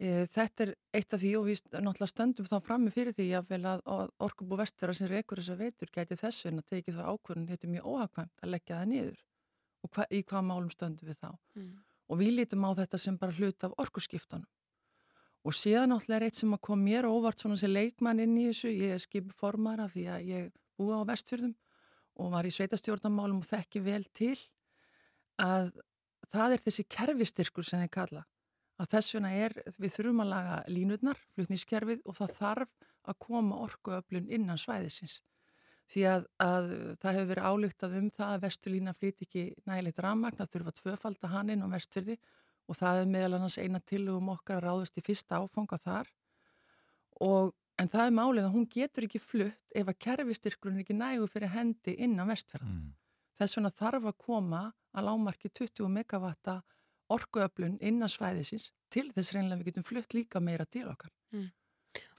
[0.00, 3.52] e, þetta er eitt af því og við náttúrulega stöndum þá frammi fyrir því að,
[3.84, 7.74] að orkubú vestfjara sem rekur þessa veitur gæti þess vegna tekið það ákvörðun, þetta er
[7.74, 9.20] mjög óhagkvæmt að leggja það niður
[9.84, 11.76] og hva, í hvað málum stöndum við þá Mm.
[12.08, 14.46] og við lítum á þetta sem bara hlut af orkuskiptunum
[15.46, 18.48] og síðan náttúrulega er eitt sem að kom mér óvart svona sem leikmann inn í
[18.50, 21.54] þessu, ég er skipuformara því að ég búi á vestfjörðum
[22.20, 24.36] og var í sveitastjórnamálum og þekki vel til
[25.40, 25.72] að
[26.30, 28.26] það er þessi kerfistyrkur sem þið kalla.
[28.80, 32.70] Að þess vegna er, við þurfum að laga línutnar, flutnískerfið og það þarf
[33.10, 35.20] að koma orkuöflun innan svæðisins.
[35.90, 36.68] Því að, að
[37.02, 40.80] það hefur verið álygtað um það að vestulína flýti ekki nægilegt rammagn, það þurfa að
[40.80, 42.16] tvöfalda hann inn á vestfyrði
[42.70, 46.10] og það er meðal annars eina tilugum okkar að ráðast í fyrsta áfanga þar
[47.26, 50.98] og, en það er málið að hún getur ekki flutt ef að kerfistyrkurinn er ekki
[50.98, 52.68] nægu fyrir hendi innan vestfjörða.
[52.70, 52.90] Mm.
[53.40, 56.60] Þess vegna þarf að koma að lámarki 20 megavatta
[57.10, 61.10] orkuöflun innan svæðisins til þess reynilega við getum flutt líka meira til okkar.
[61.34, 61.48] Mm.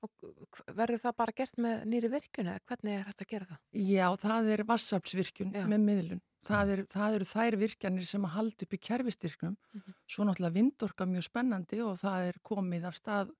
[0.03, 3.61] Og verður það bara gert með nýri virkun eða hvernig er þetta að gera það?
[3.87, 6.23] Já, það er vassaflsvirkun með miðlun.
[6.47, 9.58] Það, er, það eru þær virkjanir sem að halda upp í kerfistyrknum.
[9.58, 9.97] Mm -hmm.
[10.08, 13.36] Svo náttúrulega vindorka mjög spennandi og það er komið af stað,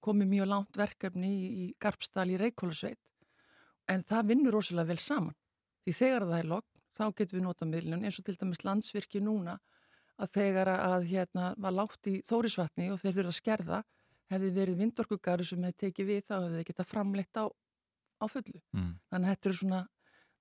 [0.00, 2.98] komið mjög langt verkefni í, í Garpsdal í Reykjólasveit.
[3.88, 5.36] En það vinnur rosalega vel saman.
[5.84, 9.20] Því þegar það er logg, þá getum við nota miðlun eins og til dæmis landsvirkji
[9.20, 9.58] núna
[10.20, 13.82] að þegar að hérna var látt í þórisvatni og þeir fyrir að skerða
[14.30, 18.60] hefði verið vindorkugari sem hefði tekið við þá hefði geta framleitt á, á fullu.
[18.76, 18.92] Mm.
[19.10, 19.80] Þannig að þetta er svona,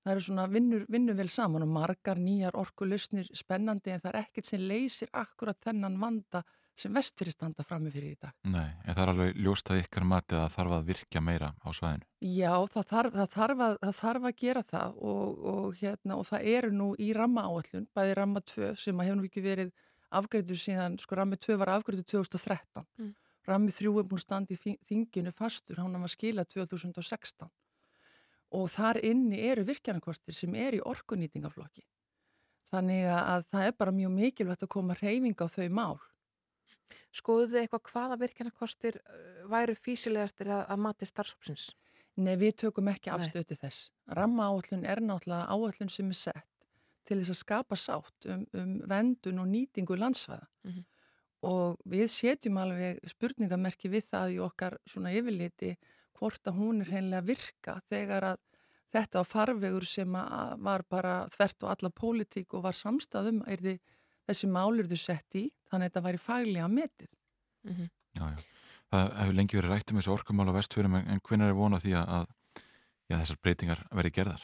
[0.09, 4.23] það eru svona vinnur, vinnur vel saman og margar nýjar orkulusnir spennandi en það er
[4.23, 6.41] ekkert sem leysir akkurat þennan vanda
[6.79, 8.33] sem vestfyrir standa frammi fyrir í dag.
[8.47, 11.69] Nei, en það er alveg ljóst að ykkar mati að þarf að virkja meira á
[11.75, 12.07] svæðinu.
[12.23, 16.27] Já, það þarf, það þarf, að, það þarf að gera það og, og, hérna, og
[16.29, 19.73] það eru nú í ramma áallun, bæði ramma 2 sem að hefur ekki verið
[20.21, 22.87] afgreitur síðan, sko rammi 2 var afgreitur 2013.
[23.01, 23.15] Mm.
[23.49, 27.51] Rammi 3 er búin standi í þinginu fastur, hann var skilað 2016
[28.55, 31.83] og þar inni eru virkjarnarkostir sem er í orkunýtingaflokki.
[32.69, 35.99] Þannig að það er bara mjög mikilvægt að koma reyfing á þau mál.
[37.13, 38.99] Skoðuðu þið eitthvað hvaða virkjarnarkostir
[39.49, 41.71] væru físilegastir að, að mati starfsópsins?
[42.19, 43.89] Nei, við tökum ekki afstöti þess.
[44.17, 46.47] Ramma áallun er náttúrulega áallun sem er sett
[47.07, 50.45] til þess að skapa sátt um, um vendun og nýtingu landsvæða.
[50.65, 50.87] Mm -hmm
[51.45, 55.75] og við setjum alveg spurningamerki við það í okkar svona yfirliti
[56.19, 58.39] hvort að hún er hreinlega virka þegar að
[58.93, 60.15] þetta á farvegur sem
[60.65, 63.75] var bara þvert og alla pólitík og var samstæðum er því
[64.29, 67.11] þessi málur þau sett í þannig að þetta væri faglega metið.
[67.67, 67.89] Mm -hmm.
[68.17, 68.37] Já, já.
[68.89, 71.93] Það hefur lengi verið rætt um þessu orkumál á vestfyrum en hvernig er vonað því
[71.99, 72.25] að
[73.09, 74.43] já, þessar breytingar verið gerðar?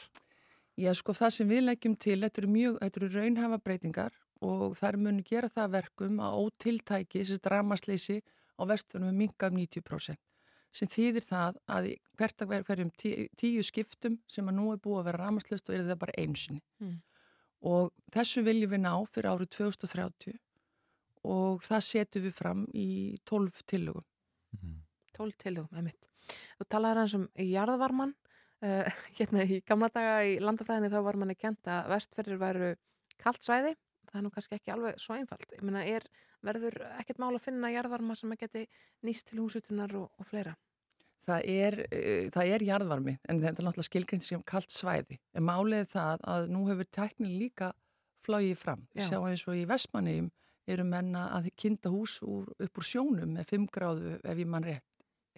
[0.76, 4.12] Já, sko það sem við leggjum til, þetta eru mjög, þetta eru raunhafa breytingar
[4.44, 8.20] og þær munu gera það verkum að ótiltæki, þessi dramasleysi
[8.60, 10.35] á vestfjörnum er minkað 90%
[10.74, 15.00] sem þýðir það að hvert að hverjum tí, tíu skiptum sem að nú er búið
[15.00, 16.96] að vera ramasleyst og er það bara einsinni mm.
[17.70, 20.36] og þessu viljum við ná fyrir árið 2030
[21.26, 22.88] og það setjum við fram í
[23.26, 24.04] 12 tillögum.
[24.60, 24.76] Mm.
[25.16, 26.06] 12 tillögum, einmitt.
[26.58, 28.12] Þú talaði hans um jarðvarman
[28.62, 28.86] uh,
[29.18, 32.70] hérna í gamla daga í landafræðinni þá var manni kent að vestferðir væru
[33.22, 33.74] kallt svæði
[34.16, 35.50] það er nú kannski ekki alveg svo einfalt.
[35.52, 36.06] Ég meina, er,
[36.46, 38.64] verður ekkert mál að finna jarðvarma sem að geti
[39.04, 40.56] nýst til húsutunar og, og fleira?
[41.26, 45.20] Það er, uh, það er jarðvarmi, en þetta er náttúrulega skilgrind sem kallt svæði.
[45.36, 47.72] En málið það að nú hefur teknin líka
[48.26, 48.86] flóið fram.
[48.96, 49.06] Já.
[49.10, 50.32] Sjá eins og í Vestmanniðum
[50.70, 54.66] eru menna að kynnta hús úr, upp úr sjónum með 5 gráðu ef ég mann
[54.66, 54.86] rétt,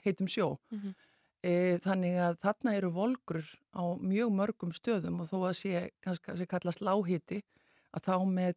[0.05, 0.57] heitum sjó.
[0.73, 0.95] Mm -hmm.
[1.43, 1.53] e,
[1.85, 6.47] þannig að þarna eru volgrur á mjög mörgum stöðum og þó að sé, kannski, kannski
[6.47, 7.43] kallast láhiti,
[7.93, 8.55] að þá með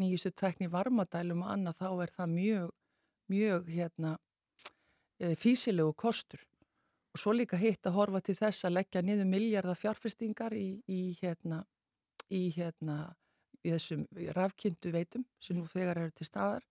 [0.00, 2.70] nýjustu tekni varmadælum og annað þá er það mjög,
[3.30, 4.14] mjög hérna,
[5.20, 6.42] e, físilegu kostur.
[7.10, 11.16] Og svo líka hitt að horfa til þess að leggja niður miljardar fjárfestingar í, í
[11.20, 11.64] hérna
[12.30, 12.98] í hérna
[13.60, 16.62] í þessum rafkynntu veitum sem nú þegar eru til staðar.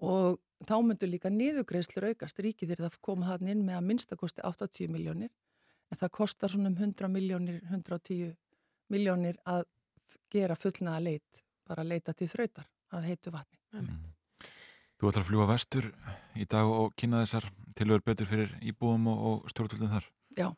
[0.00, 2.40] Og þá myndur líka niðugreislur aukast.
[2.40, 5.30] Ríkið er það að koma hann inn með að minnstakosti 80 miljónir
[5.90, 8.34] en það kostar svona um 100 miljónir 110
[8.90, 9.66] miljónir að
[10.32, 13.60] gera fullnaða leit bara að leita til þrautar að heitu vatni.
[13.76, 14.00] Mm.
[15.00, 15.86] Þú ætlar að fljúa vestur
[16.36, 17.46] í dag og kynna þessar
[17.78, 20.08] tilögur betur fyrir íbúum og, og stjórnvöldin þar.
[20.36, 20.48] Já.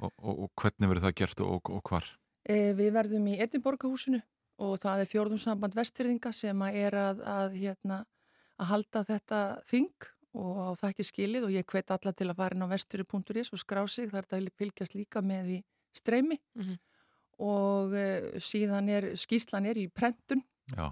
[0.00, 2.06] Og, og, og hvernig verður það gert og hvar?
[2.48, 4.22] E, við verðum í Edinborgahúsinu
[4.64, 8.00] og það er fjórðumsamband vestfyrðinga sem er að, að, hérna,
[8.60, 10.08] að halda þetta þing
[10.40, 13.52] og á það ekki skilið og ég hvet alla til að fara inn á vestfyrði.is
[13.52, 15.60] og skrá sig þar það fylgjast líka með í
[16.00, 16.38] streymi.
[16.56, 16.80] Mm -hmm
[17.40, 20.42] og uh, síðan er skíslan er í prentun
[20.74, 20.90] Já.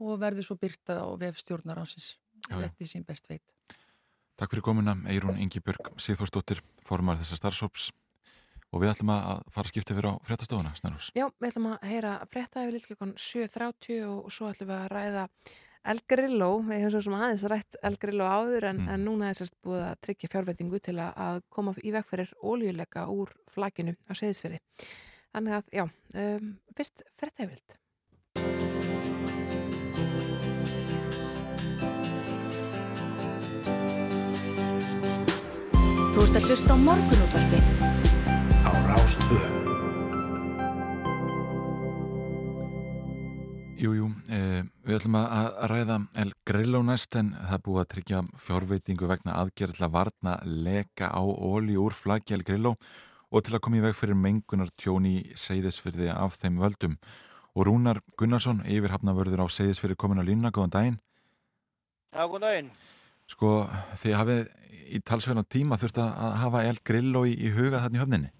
[0.00, 2.14] og verður svo byrta á vefstjórnar ásins
[2.48, 3.42] þetta er sín best veit
[4.40, 7.90] Takk fyrir komuna, Eirún Ingi-Björg Sigþórsdóttir, formar þessar starfsóps
[8.72, 11.82] og við ætlum að fara að skipta fyrir á fréttastofuna, Snarús Já, við ætlum að
[11.90, 15.26] heyra frétta yfir litlkjökun 7.30 og svo ætlum við að ræða
[15.90, 18.88] El Grillo, við hefum svo sem aðeins rætt El Grillo áður en, Mm.
[18.94, 22.32] en núna er sérst búið að tryggja fjárveitingu til að, að koma í veg fyrir
[22.44, 24.60] ólíuleika úr flakinu á Seyðisfirði.
[25.30, 25.84] Þannig að, já,
[26.18, 27.76] um, fyrst frettæfild.
[36.10, 37.68] Þú ert að hlusta á morgunútvarpið
[38.66, 39.38] á Rástvö.
[43.80, 47.88] Jú, jú, eh, við ætlum að að ræða El Grillo næst en það búið að
[47.94, 53.09] tryggja fjárveitingu vegna aðgerð til að varna leka á óli úr flaggi El Grillo og
[53.46, 56.96] til að koma í veg fyrir mengunar tjóni í Seyðisfyrði af þeim völdum.
[57.54, 60.98] Og Rúnar Gunnarsson, yfirhafnavörður á Seyðisfyrði komin á línuna, góðan daginn.
[62.10, 62.72] Já, góð daginn.
[63.30, 63.52] Sko,
[64.02, 64.42] þið hafið
[64.90, 68.32] í talsverðan tíma þurft að að hafa El Grillo í, í huga þarna í höfninni.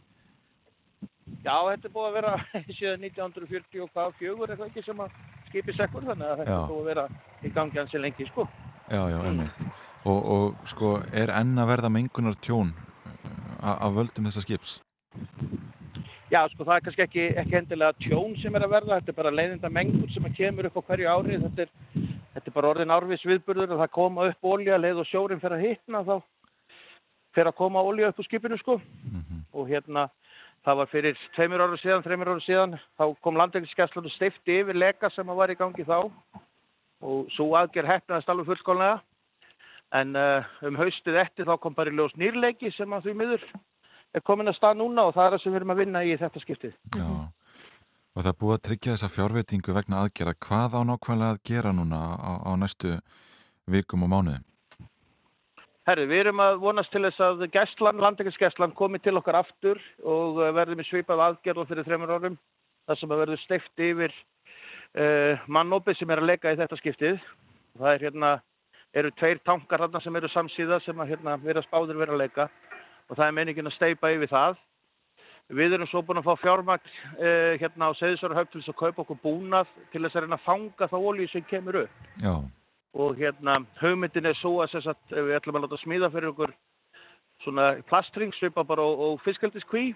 [1.44, 2.34] Já, þetta er búið að vera
[2.80, 6.70] síðan 1940 og hvað fjögur eitthvað ekki sem að skipi sekkur þannig að þetta er
[6.72, 7.06] búið að vera
[7.46, 8.50] í gangi hans í lengi, sko.
[8.90, 9.66] Já, já, einmitt.
[10.10, 12.74] Og, og sko, er enn að verða mengunar tjón
[13.62, 14.78] af völdum þessa skips?
[16.30, 19.16] Já, sko, það er kannski ekki, ekki endilega tjón sem er að verða, þetta er
[19.16, 21.72] bara leiðinda mengur sem kemur upp á hverju ári, þetta er,
[22.36, 25.56] þetta er bara orðin árvis viðburður og það koma upp ólja, leið og sjórin fyrir
[25.56, 26.14] að hitna þá
[27.34, 28.78] fyrir að koma ólja upp úr skipinu, sko.
[29.50, 30.06] Og hérna,
[30.66, 34.78] það var fyrir tveimur ára síðan, þreimur ára síðan, þá kom landegniskeslan og steifti yfir
[34.78, 35.98] leka sem að var í gangi þá
[37.00, 39.00] og svo aðgerð hefnaðist alveg fullskólanlega.
[39.98, 43.46] En uh, um haustið eftir þá kom bara í ljós nýrleiki sem að því miður
[44.14, 46.12] er komin að stað núna og það er það sem við erum að vinna í
[46.20, 46.76] þetta skiptið.
[46.94, 47.08] Já.
[48.10, 50.36] Og það er búið að tryggja þessa fjárveitingu vegna aðgerða.
[50.46, 52.94] Hvað á nákvæmlega að gera núna á, á næstu
[53.70, 54.46] vikum og mánuðum?
[55.88, 60.38] Herri, við erum að vonast til þess að gæslan, landekisgæslan komi til okkar aftur og
[60.38, 62.36] uh, verðum í svipað aðgerð og fyrir þreymur árum
[62.86, 67.18] þar sem að verður steift yfir uh, mannópi sem er að leika í þetta skiptið.
[67.80, 68.30] Það er hérna,
[68.94, 72.48] eru tveir tankar þarna sem eru samsíða sem að hérna vera spáður vera að leika
[73.10, 74.58] og það er meiningin að steipa yfir það.
[75.50, 79.02] Við erum svo búin að fá fjármagn uh, hérna á Seyðisvara til þess að kaupa
[79.02, 82.34] okkur búnað til þess að reyna að fanga þá olíu sem kemur upp Já,
[82.94, 86.52] og hérna hugmyndin er svo að, að, að við ætlum að láta smíða fyrir okkur
[87.42, 89.88] svona plastring svipa bara og, og fiskaldiskví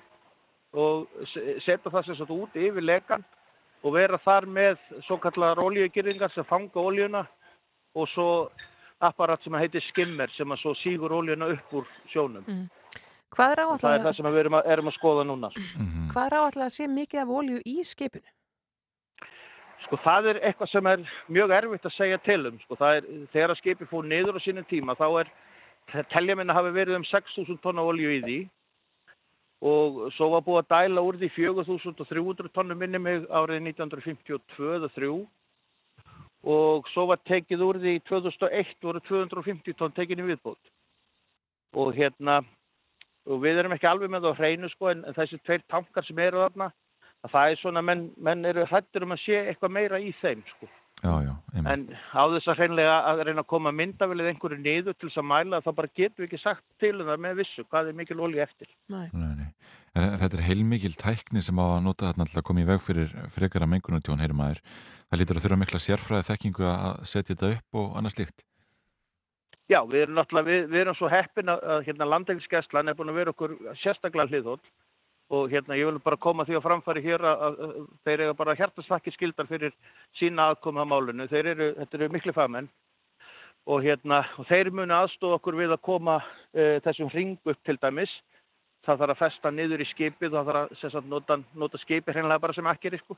[0.74, 3.22] og se- setja það sem sagt út yfir lekan
[3.84, 7.26] og vera þar með svo kallar olíugyrðingar sem fanga olíuna
[7.94, 8.28] og svo
[9.00, 12.46] apparat sem heitir skimmer sem að svo sígur olíuna upp úr sjónum.
[13.34, 15.50] Hvað er Það er áallega það sem við erum að, erum að skoða núna.
[16.12, 18.28] hvað er áallega að sé mikið af olju í skipinu?
[19.84, 22.60] Sko það er eitthvað sem er mjög erfitt að segja til um.
[22.64, 25.32] Sko það er, þegar að skipi fór niður á sínum tíma þá er,
[26.14, 28.38] telja minna hafi verið um 6.000 tonna olju í því
[29.64, 34.90] og svo var búið að dæla úr því 4.300 tonnum minni mig árið 1952 eða
[34.92, 35.10] 3
[36.44, 40.72] og svo var tekið úr því 2001 voru 250 tonn tekinni viðbót
[41.74, 42.42] og hérna
[43.24, 46.18] og við erum ekki alveg með það á hreinu sko en, þessi tveir tankar sem
[46.20, 46.70] eru þarna
[47.24, 50.42] að það er svona, menn, menn eru hrættur um að sé eitthvað meira í þeim
[50.50, 50.68] sko.
[51.04, 51.34] Já, já.
[51.60, 55.26] En á þess að hreinlega að reyna að koma myndavillið einhverju niður til þess að
[55.30, 58.22] mæla þá bara getum við ekki sagt til um það með vissu hvað er mikil
[58.24, 58.70] olíu eftir.
[58.92, 59.06] Nei.
[59.12, 59.50] Nei, nei.
[59.94, 62.82] En þetta er heilmikil tækni sem á að nota þarna til að koma í veg
[62.82, 64.64] fyrir frekara mengunartjón, heyrum maður.
[65.06, 68.46] Það lítur að þurfa mikla sérfræði þekkingu að setja þetta upp og annað slíkt.
[69.70, 73.12] Já, við erum náttúrulega, við, við erum svo heppin að, að hérna landegnsgæslan er búin
[73.12, 74.60] að vera okkur sérstaklega hliðhóll
[75.32, 78.34] og hérna ég vil bara koma því að framfæri hér að, að, að þeir eru
[78.36, 79.72] bara hjartastakki skildar fyrir
[80.18, 81.28] sína aðkoma á málunu.
[81.30, 82.68] Þeir eru, þetta eru miklu fagmenn
[83.64, 87.78] og hérna, og þeir munu aðstofa okkur við að koma uh, þessum hring upp til
[87.80, 88.12] dæmis.
[88.84, 92.18] Það þarf að festa niður í skipið og það þarf að sagt, nota, nota skipið
[92.18, 93.16] hreinlega bara sem akkeri sko.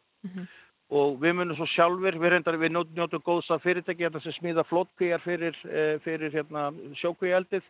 [0.94, 4.62] Og við munum svo sjálfur, við reyndar við njótum góðs að fyrirtæki hérna sem smíða
[4.70, 6.68] flótkvíjar fyrir, uh, fyrir hérna,
[7.02, 7.66] sjókvíjaldið.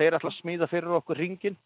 [0.00, 1.60] Þeir ætla að smíða fyrir okkur ringin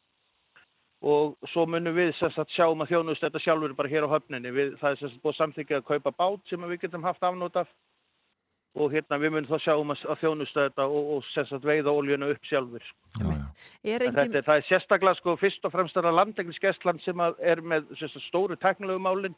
[1.02, 4.50] og svo munum við sagt sjáum að þjónust þetta sjálfur bara hér á höfninni.
[4.54, 7.70] Við, það er sagt búið samþykja að kaupa bát sem við getum haft afnót af
[8.78, 12.30] og hérna við munum þá sjáum að, að þjónusta þetta og, og sagt veiða óljuna
[12.34, 12.90] upp sjálfur.
[13.18, 13.44] Já, já.
[13.82, 17.22] Er En þetta engin, er, það er sérstaklega sko fyrst og fremst að landegnisgæslan sem
[17.22, 17.94] að er með
[18.28, 19.34] stóru teknilegu málin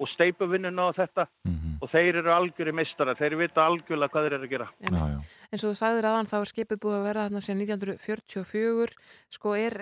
[0.00, 1.78] og steipuvinnuna og þetta Mhm.
[1.82, 4.68] og þeir eru algjöri mistara, þeir vita algjörlega hvað þeir eru að gera.
[4.80, 5.18] Já, já.
[5.52, 8.96] eins og þú sagðir aðan þá er skipið búið að vera þarna síðan 1944
[9.30, 9.76] sko er,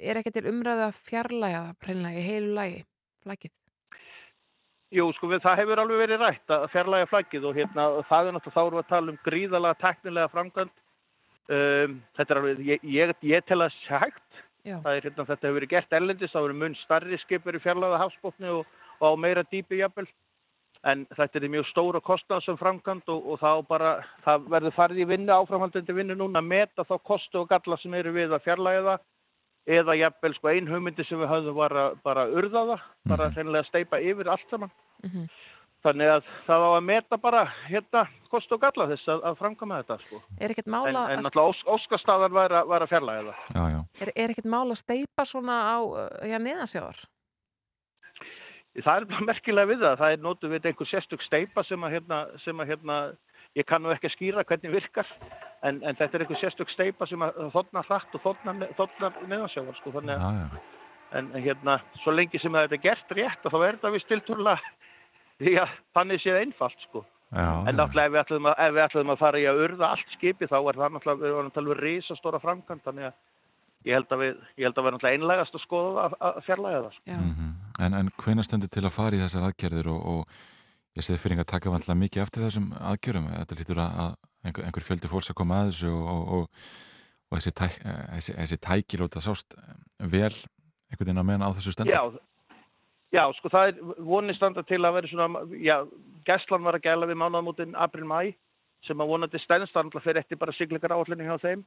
[0.00, 2.84] er ekki til umræðu að fjarlæga það hreinlega í heilu lagi
[3.24, 3.52] flækið?
[4.92, 8.34] Jú, sko, við, það hefur alveg verið rætt að fjarlæga flaggið og hérna, það er
[8.36, 10.74] náttúrulega, þá við að tala um gríðalega teknilega framkvæmt.
[11.52, 14.42] Um, þetta er alveg, ég, ég, ég tel að hægt.
[14.62, 14.76] Já.
[14.84, 17.64] Það er hérna, þetta hefur verið gert erlendis, það hefur verið mun starri skip verið
[17.64, 20.06] fjarlæga hafsbóknu og, og á meira dýpi jafnvel.
[20.84, 23.90] en þetta er mjög stóra kostnað sem framkvæmt og, og þá bara,
[24.24, 27.94] það verður farið í vinnu, áframhaldandi vinnu núna að meta þá kostu og galla sem
[27.94, 31.94] eru við að fjarlæga það eða jafnvel sko ein hugmyndi sem við höfðum var að
[32.02, 32.82] bara urða það,
[33.12, 34.72] bara hreinlega steipa yfir allt saman.
[35.82, 39.78] Þannig að það á að meta bara hérna kostu og galla þess að, að framkvæma
[39.84, 40.20] þetta sko.
[40.38, 40.52] Er
[41.06, 43.40] En, en náttúrulega ós, óskastadar var, að- að fjarlæga það.
[43.54, 43.80] Já, já.
[44.02, 45.78] er, er ekkert mála að steipa svona á,
[46.26, 47.00] já, neðansjáðar?
[48.80, 49.98] Það er bara merkilega við það.
[50.00, 52.98] Það er nótu við einhver sérstök steipa sem að hérna, sem að hérna,
[53.58, 55.08] ég kann nú ekki að skýra hvernig virkar,
[55.62, 59.76] en, en þetta er einhver sérstök steipa sem að þotna hratt og þotna, þotna neðansjávar,
[59.80, 59.92] sko.
[59.98, 60.78] Þannig að, Já, já.
[61.20, 64.04] en, en hérna, svo lengi sem að þetta er gert rétt, þá er þetta við
[64.06, 64.72] stilturlega,
[65.42, 67.04] því að þannig séð einfalt, sko.
[67.32, 69.86] Já, En náttúrulega ef við ætlum að, ef við ætlum að fara í að urða
[69.94, 73.88] allt skipi, þá er það náttúrulega, við varum að tala um risastóra framkvæmt, þannig að
[73.88, 76.98] ég held að við, ég held að vera náttúrulega einlægast að skoða að fjarlæga það,
[76.98, 77.16] sko.
[77.80, 81.42] En, en hvenær stendur til að fara í þessar aðgerðir og, og ég segði fyrir
[81.42, 83.30] að taka vantilega mikið eftir þessum aðgjörum.
[83.32, 86.66] Þetta lítur að, einhver, einhver fjöldi fólks að koma að þessu og, og,
[87.30, 89.56] og, þessi, tæk, þessi, þessi tæki lóta sást
[89.98, 90.34] vel
[90.92, 91.96] einhvern veginn að meðan á þessu stendur.
[91.96, 92.58] Já,
[93.16, 95.76] já, sko það er vonið standa til að vera svona, já,
[96.28, 98.34] gæslan var að gæla við mánaðamótin april-mæ
[98.86, 101.62] sem að vonandi að fyrir eftir bara siglingar áallinni hjá þeim.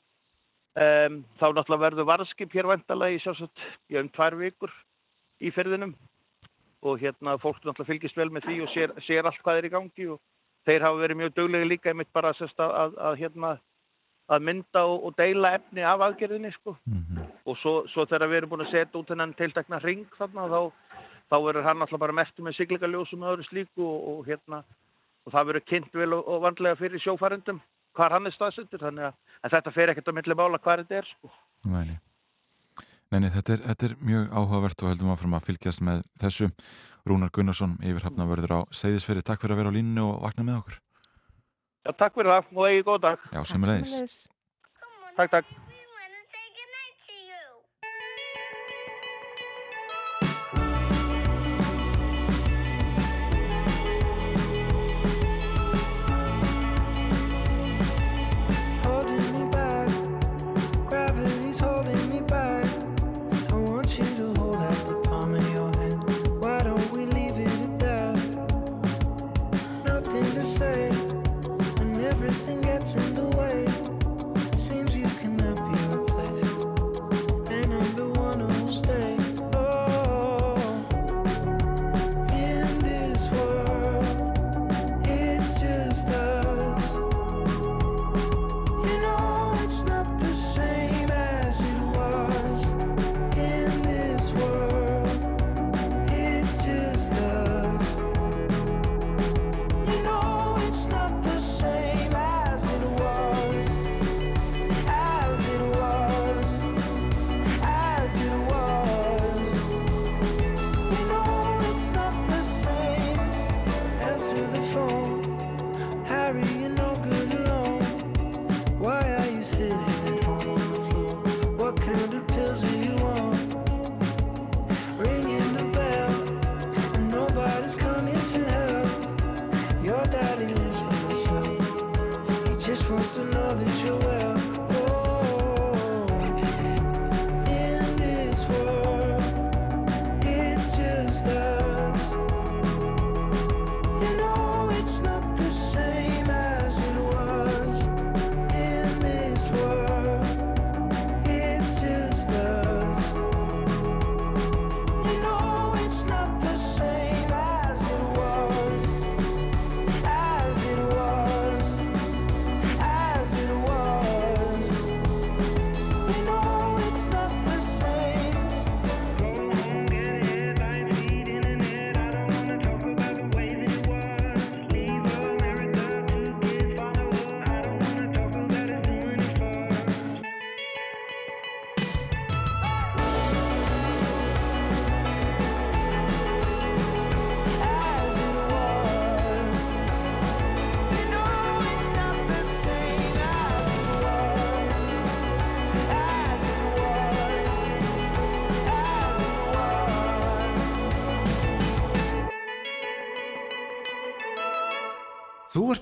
[0.75, 4.73] Um, þá náttúrulega verður varðskip hér vandalega í sjálfsagt, já, um tvær vikur
[5.41, 5.95] í ferðinum
[6.85, 9.73] og hérna fólk náttúrulega fylgist vel með því og sér, sér allt hvað er í
[9.73, 10.19] gangi og
[10.65, 13.55] þeir hafa verið mjög döglega líka einmitt bara að, að, að hérna
[14.29, 17.25] að mynda og, og deila efni af aðgerðinni sko Mhm.
[17.45, 20.71] og svo, svo þegar við erum búin að setja út þennan tiltekna ring þarna þá,
[21.29, 24.63] þá verður hann alltaf bara mertu með siglingaljósum og öðru slíku og, og hérna
[25.25, 27.61] og það verður kynnt vel og, og vandlega fyrir sjófærendum
[27.95, 29.05] hvar hann er staðsettur þannig
[29.45, 31.29] að þetta fer ekkert á milli mála hvar þetta er sko.
[31.69, 31.95] Nei,
[33.11, 33.19] nei.
[33.19, 36.49] Nei, nei, þetta er, þetta er mjög áhugavert og höldum áfram að fylgjast með þessu.
[37.05, 40.79] Rúnar Gunnarsson, yfirhafnavörður á Seyðisferi, takk fyrir að vera á línu og vakna með okkur.
[41.85, 43.27] Já, takk fyrir það og eigið góð dag.
[43.29, 43.75] Já, sem er.
[43.75, 44.21] Sömuleiðis.
[45.15, 45.83] Takk, takk.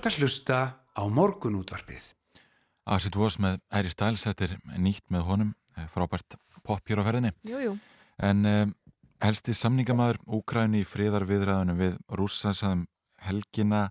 [0.04, 0.58] Ert að hlusta
[0.94, 2.12] á morgunútvarpið.
[2.86, 7.00] As it was með Harry Styles, þetta er nýtt með honum, eh, frábært pop hér
[7.00, 7.32] á ferðinni.
[7.48, 7.78] Jú, jú.
[8.20, 8.74] En um,
[9.24, 12.84] helsti samningamæður Úkræni í friðar viðræðunum við rússa saðum
[13.24, 13.88] helgina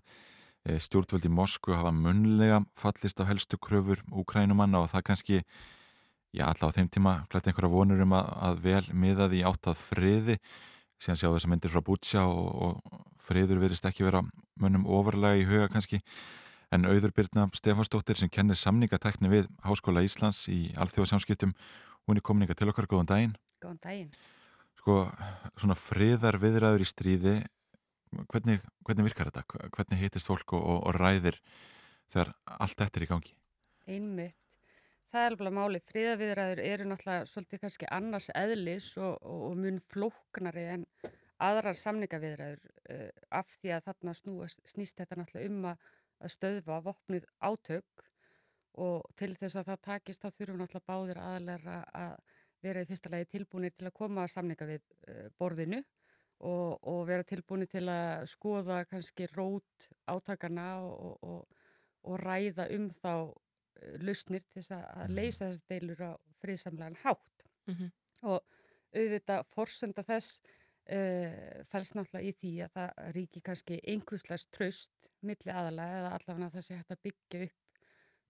[0.64, 5.34] Eh, stjórnvöldi Moskvu hafa munlega fallist á helstu kröfur úkrænumanna og það kannski
[6.32, 9.76] já, alltaf á þeim tíma glætti einhverja vonur um að, að vel miðaði í áttað
[9.76, 10.38] friði
[10.96, 14.24] síðan sjá þess að myndir frá Bútsja og, og friður verist ekki vera
[14.60, 16.00] munum overlega í huga kannski
[16.74, 21.54] en auður Birna Stefansdóttir sem kennir samningatekni við Háskóla Íslands í alþjóðsamskiptum
[22.06, 24.14] hún er komin ykkar til okkar, góðan daginn Góðan daginn
[24.80, 25.04] Sko,
[25.56, 27.36] svona friðar viðræður í stríði
[28.30, 29.68] hvernig, hvernig virkar þetta?
[29.74, 31.38] Hvernig hitist fólk og, og, og ræðir
[32.12, 33.36] þegar allt þetta er í gangi?
[33.90, 34.40] Einmitt.
[35.14, 35.80] Það er alveg máli.
[35.92, 40.86] Fríðaviðræður eru náttúrulega svolítið kannski annars eðlis og, og mun flóknari en
[41.42, 45.86] aðrar samningaviðræður uh, af því að þarna snúast, snýst þetta náttúrulega um að,
[46.20, 48.04] að stöðva vopnið átök
[48.84, 52.14] og til þess að það takist þá þurfum náttúrulega báðir aðlæra að
[52.64, 55.82] vera í fyrsta lagi tilbúinir til að koma að samninga við uh, borðinu
[56.44, 61.68] og, og vera tilbúinir til að skoða kannski rót átakana og, og,
[62.04, 66.12] og ræða um þá uh, lausnir til þess að leysa þessi deilur á
[66.42, 67.30] friðsamlegan hátt
[67.66, 67.90] Mm -hmm.
[68.20, 68.42] og
[68.94, 70.40] auðvitað forsenda þess
[70.92, 76.54] uh, fælst náttúrulega í því að það ríki kannski einhverslega tröst milli aðalega eða allavega
[76.56, 77.60] það sé hægt að byggja upp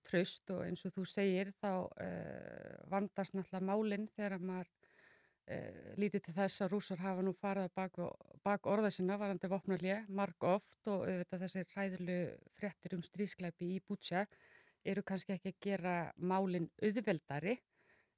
[0.04, 6.26] tröst og eins og þú segir þá uh, vandast náttúrulega málinn þegar maður uh, lítið
[6.26, 8.00] til þess að rúsar hafa nú farið bak,
[8.44, 12.18] bak orða sinna varandi vopnarlið marg oft og auðvitað þessi ræðilu
[12.58, 14.26] fréttir um strískleipi í Bútsja
[14.84, 17.56] eru kannski ekki að gera málinn auðveldari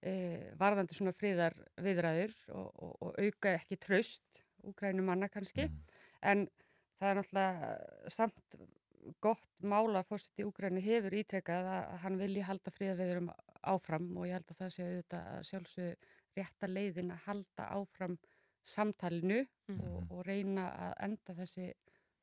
[0.07, 5.67] eh, varðandi svona fríðar viðræður og, og, og auka ekki tröst úgrænum manna kannski
[6.23, 6.47] en
[6.99, 7.71] það er náttúrulega
[8.15, 8.57] samt
[9.23, 13.29] gott mála að fórstuði Úgrænu hefur ítrekkað að hann vilji halda fríðaviðurum
[13.71, 15.93] áfram og ég held að það sé auðvitað að sjálfsögðu
[16.37, 18.17] rétta leiðin að halda áfram
[18.67, 19.81] samtalinu Mhm.
[19.91, 21.65] og, og reyna að enda þessi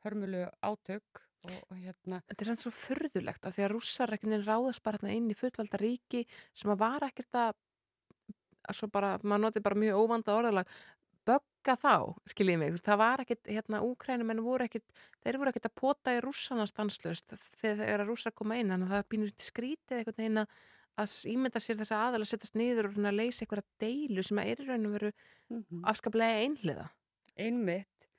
[0.04, 4.46] hörmulu átök og, og hérna Þetta er sann svo förðulegt að því að rússar ekkert
[4.48, 6.22] ráðast bara hérna inn í fullvalda ríki
[6.56, 7.60] sem að var ekkert að, að
[8.72, 10.76] svo bara, maður noti bara mjög óvanda orðalag
[11.28, 11.96] bögga þá,
[12.32, 14.86] skiljið mig, það var ekkert, hérna, úkrænum en voru ekkert,
[15.24, 18.98] þeir voru ekkert að pota í rússana stanslust þegar að rússar koma inn, þannig að
[18.98, 22.98] það býnur skrítið einhvern veginn að ímynda sér þess að aðal að setjast niður og
[23.16, 25.14] leysa einhverja deilu sem að er í raun og veru
[25.90, 26.90] afskaplega einhliða.
[27.34, 28.10] Einmitt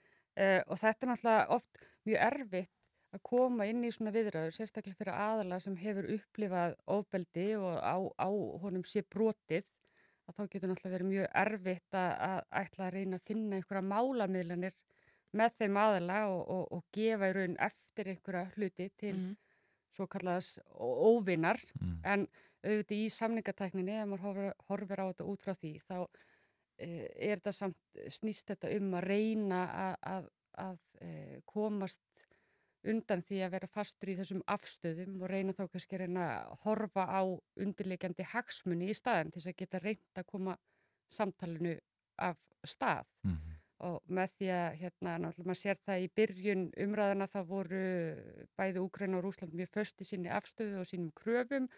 [0.40, 2.72] uh, og þetta er náttúrulega oft mjög erfitt
[3.14, 7.96] að koma inn í svona viðræður, sérstaklega fyrir aðala sem hefur upplifað ofbeldi og á,
[8.18, 8.28] á
[8.64, 9.68] honum sé brotið
[10.28, 13.88] að þá getur náttúrulega verið mjög erfitt að, að ætla að reyna að finna einhverja
[13.92, 14.76] málamiðlanir
[15.34, 19.34] með þeim aðala og, og, og gefa í raun eftir einhverja hluti til Mhm.
[19.94, 21.60] svo kallaðas óvinnar
[22.04, 22.26] en
[22.64, 25.98] auðvitað í samningatækninni ef maður horfir, horfir á þetta út frá því þá
[26.78, 27.76] eh, er þetta samt
[28.10, 30.24] snýst þetta um að reyna að, að,
[30.64, 32.26] að eh, komast
[32.90, 36.54] undan því að vera fastur í þessum afstöðum og reyna þá kannski að reyna að
[36.64, 37.22] horfa á
[37.64, 40.56] undirleikjandi hagsmunni í staðin til þess að geta reynd að koma
[41.08, 41.78] samtalenu
[42.20, 43.08] af stað.
[43.84, 47.80] Og með því að hérna náttúrulega maður sér það í byrjun umræðana það voru
[48.56, 51.68] bæði Úkraina og Rúsland mjög föst í sinni afstöðu og sínum kröfum.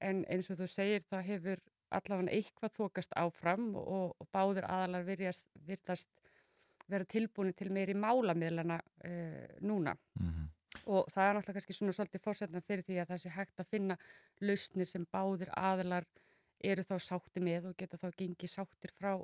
[0.00, 1.62] En eins og þú segir það hefur
[1.94, 6.10] allavega eitthvað þokast áfram og, og báður aðalar virðast,
[6.88, 9.94] vera tilbúinu til meiri málamiðlana uh, núna
[10.86, 13.70] og það er náttúrulega kannski svona svolítið fórsetna fyrir því að það sé hægt að
[13.70, 13.96] finna
[14.42, 16.08] lausnir sem báðir aðalar
[16.64, 19.14] eru þá sátti með og geta þá gengið sáttir frá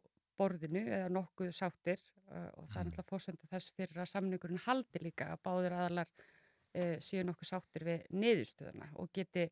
[0.40, 2.00] borðinu eða nokkuð sáttir
[2.30, 6.96] og það er náttúrulega fórsönda þess fyrir að samningurinn haldi líka að báður aðalar uh,
[7.02, 9.46] séu nokkuð sáttir við niðurstöðuna og geti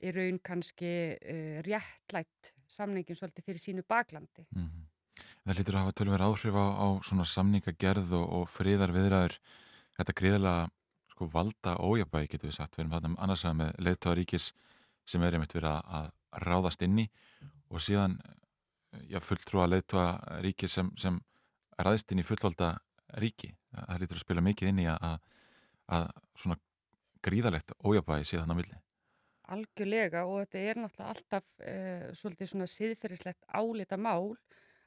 [0.00, 4.46] í raun kannski uh, réttlætt samningin svolítið fyrir sínu baklandi.
[5.44, 9.36] Það lítur að hafa tölver áhrif á, á svona samningagerð og, og friðar viðræður
[9.98, 10.68] þetta greiðilega
[11.20, 14.52] sko, valda ójabægi getur við sagt, við erum þarna annars að með leðtóðaríkis
[15.04, 16.10] sem er einmitt verið að,
[16.40, 17.06] ráðast inn í
[17.70, 18.20] og síðan
[19.10, 21.18] já, fulltrúa leðtóðaríki sem, sem
[21.76, 22.78] ræðist inn í fullvalda
[23.18, 23.50] ríki.
[23.74, 25.18] Það lítur að spila mikið inn í að,
[25.90, 26.06] að
[26.38, 26.56] svona
[27.26, 28.80] gríðalegt ójabægi sé þannig að milli.
[29.50, 34.36] Algjörlega og þetta er náttúrulega alltaf uh, svolítið svona siðferðislegt álita mál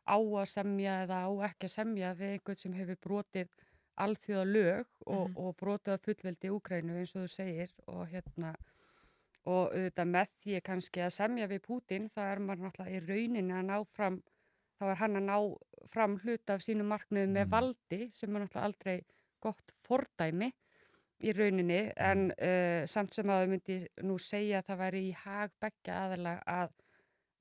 [0.08, 3.52] á að semja eða á ekki að semja við einhvern sem hefur brotið
[4.02, 5.38] alþjóða lög og, Mhm.
[5.38, 8.56] og brotið að fullveldi Úkrænu eins og þú segir og hérna
[9.46, 13.54] og auðvitað með því kannski að semja við Pútin þá er maður náttúrulega í rauninni
[13.54, 14.24] að ná fram
[14.80, 18.64] þá er hann að ná fram hluta af sínu markmiðu með valdi sem er náttúrulega
[18.70, 19.02] aldrei
[19.42, 20.52] gott fordæmi
[21.24, 25.14] í rauninni en uh, samt sem að þau myndi nú segja að það væri í
[25.26, 26.70] hag begja aðalega að,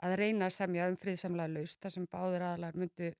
[0.03, 3.15] að reyna að semja um friðsamlega laust þar sem báður aðalega myndi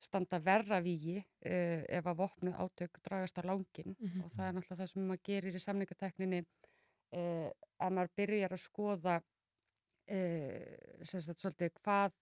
[0.00, 4.22] standa verra vígi uh, ef að vopnuð átök dragast á langin Mhm.
[4.24, 8.62] og það er náttúrulega það sem maður gerir í samningatekninni uh, að maður byrjar að
[8.64, 12.12] skoða uh, sagt svolítið hvað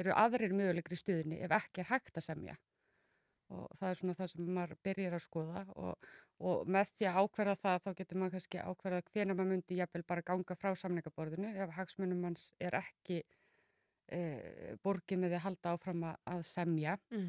[0.00, 2.56] eru aðrir möguleikri stuðinni ef ekki er hægt að semja
[3.50, 6.10] og það er svona það sem maður byrjar að skoða og,
[6.46, 10.04] og með því að ákverða það þá getur maður kannski ákverða hvenær maður myndi jafnvel
[10.06, 13.22] bara ganga frá samningaborðinu ef hagsmunum manns er ekki
[14.12, 16.96] e, því að halda áfram að, að semja.
[17.10, 17.28] Mm.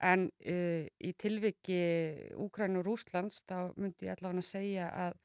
[0.00, 1.80] en e, í tilviki
[2.40, 5.18] Úkræn og Rúslands þá myndi ég allavega að segja að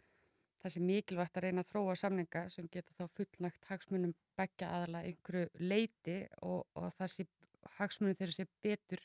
[0.66, 5.04] það sé mikilvægt að reyna að þróa samninga sem geta þá fullnægt hagsmunum begja aðala
[5.06, 7.26] einhverju leiti og, og það sé
[7.78, 9.04] hagsmunum þeirra sé betur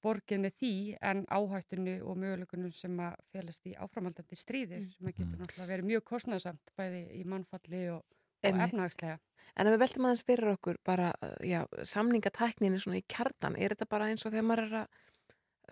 [0.00, 0.72] borgið með því
[1.10, 5.90] en áhættinu og möguleikunum sem að félast í áframhaldandi stríði sem að getur náttúrulega verið
[5.90, 8.16] mjög kostnæðsamt bæði í mannfalli og,
[8.46, 9.18] og efnahagslega.
[9.58, 11.60] En ef við veltum aðeins fyrir okkur bara, uh, já,
[11.92, 14.98] samningatækninni svona í kjartan, er þetta bara eins og þegar maður er að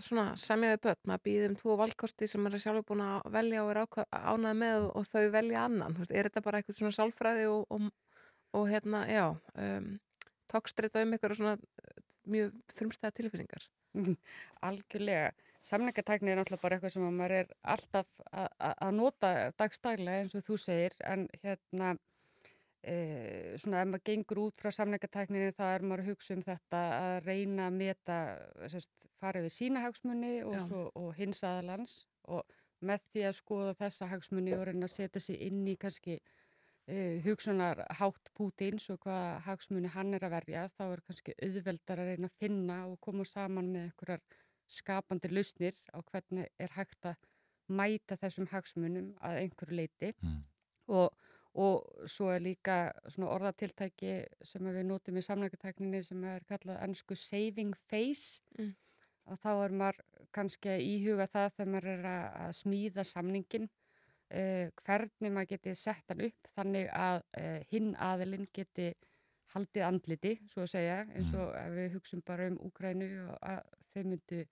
[0.02, 3.64] svona semja við börn, maður býðum tvo valkosti sem maður er sjálfur búin að velja
[3.64, 3.80] og er
[4.14, 7.64] ánægð með og, þau velja annan, þú veist, er þetta bara eitthvað svona sálfræði og,
[7.74, 7.88] og,
[8.58, 9.24] og hérna, já,
[9.64, 9.90] um,
[10.52, 13.68] tókstrita um eitthvað svona uh, mjög frumstæða tilfinningar?
[14.68, 15.32] Algjörlega.
[15.64, 20.44] Samningatækni er náttúrulega bara eitthvað sem að maður er alltaf að, nota dagstaglega eins og
[20.46, 21.96] þú segir en hérna
[22.88, 26.80] e, svona ef maður gengur út frá samningatækninni þá er maður að hugsa um þetta
[26.96, 28.16] að reyna að meta
[28.72, 32.58] sérst, farið við sína hagsmunni og, svo, og hins aðalans og
[32.88, 37.16] með því að skoða þessa hagsmunni og reyna að setja sig inn í kannski uh,
[37.24, 42.12] hugsunar hátt Pútins og hvaða hagsmunni hann er að verja þá er kannski auðveldar að
[42.12, 44.22] reyna að finna og koma saman með einhverjar
[44.68, 47.16] skapandi lausnir á hvernig er hægt að
[47.68, 50.38] mæta þessum hagsmunum að einhverju leiti Mm.
[50.88, 51.12] og,
[51.58, 52.76] og svo er líka
[53.08, 54.12] svona orðatiltæki
[54.46, 58.74] sem við notum í samnægutækninni sem er kallað ennsku saving face Mm.
[59.26, 59.98] og þá er maður
[60.32, 66.08] kannski að íhuga það þegar maður er að, smíða samningin uh, hvernig maður geti sett
[66.08, 68.92] hann upp þannig að uh, hinn aðilinn geti
[69.54, 73.62] haldið andliti, svo að segja, eins og ef við hugsum bara um Úgrænu og að
[73.92, 74.42] þau myndu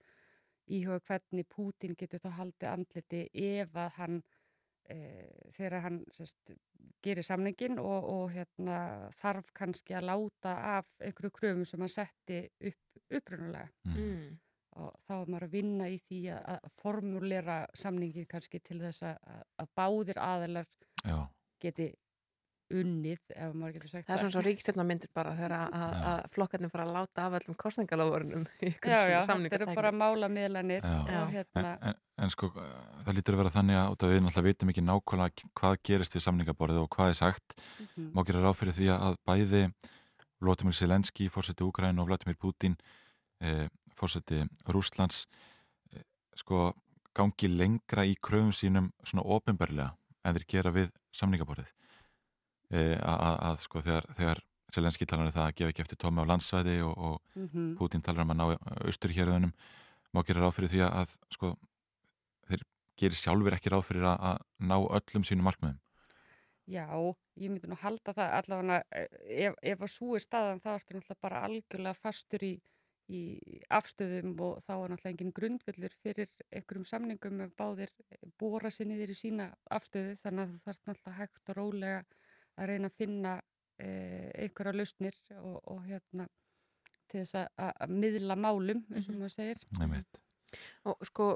[0.72, 4.22] íhuga hvernig Pútín getur þá haldið andliti ef að hann
[4.88, 4.96] e,
[5.54, 6.54] þegar hann sest,
[7.04, 8.78] gerir samningin og, og hérna,
[9.20, 12.82] þarf kannski að láta af einhverju kröfum sem hann setti upp
[13.14, 14.38] upprunulega Mm.
[14.76, 19.44] og þá er maður að vinna í því að, formulera samningin kannski til þess að,
[19.62, 20.66] að báðir aðilar
[21.06, 21.20] Já.
[21.62, 21.92] geti
[22.74, 26.86] unnið, ef maður getur sagt Það er svona svo ríkstjórnarmyndir bara þegar að, flokkarnir fara
[26.88, 30.96] að láta af öllum kostningalofurunum í ykkur Já, já, svona þetta eru bara málamiðlanir Já.
[31.22, 32.00] og hérna, en, en
[32.32, 32.48] sko,
[33.04, 36.80] það lítur að vera þannig að við náttúrulega vitum ekki nákvæmlega hvað gerist við samningaborðið
[36.82, 37.56] og hvað er sagt.
[37.82, 38.10] Mhm.
[38.16, 39.62] Má gera ráð fyrir því að bæði
[40.40, 42.76] Vladimir Zelenski, fórseti Úgræn og Vladimir Putin,
[43.40, 45.26] eh, fórseti Rúslands,
[45.92, 46.02] eh,
[46.36, 46.72] sko,
[47.14, 49.94] gangi lengra í kröfum sínum svona ofinbarlega
[50.24, 51.70] en þeir gera við samningaborðið.
[52.70, 54.40] Eh, að, sko þegar, þegar
[54.74, 57.76] Zelenski talar um það að gefa ekki eftir tómi á landsvæði og, og Mhm.
[57.76, 59.52] Putin talar um að ná austur hérðunum
[60.12, 61.56] má gera ráð fyrir því að sko,
[62.50, 62.62] þeir
[63.00, 65.82] gerir sjálfur ekki ráð fyrir að, að ná öllum sínum markmiðum
[66.66, 66.86] Já,
[67.38, 71.22] ég myndi nú halda það allavega ef, ef að svo er staðan þá ertu náttúrulega
[71.22, 72.54] bara algjörlega fastur í,
[73.06, 73.20] í
[73.70, 77.92] afstöðum og þá er náttúrulega engin grundvillur fyrir einhverjum samningum ef báðir
[78.42, 79.46] bóra sér niður í sína
[79.78, 82.00] afstöðu þannig að þú þarf náttúrulega hægt og rólega
[82.56, 83.36] að reyna að finna
[83.78, 86.26] eh, einhverja lausnir og, og hérna
[87.06, 89.62] til þess að, að- að miðla málum eins og maður segir.
[89.78, 90.18] Einmitt.
[90.86, 91.28] Og sko,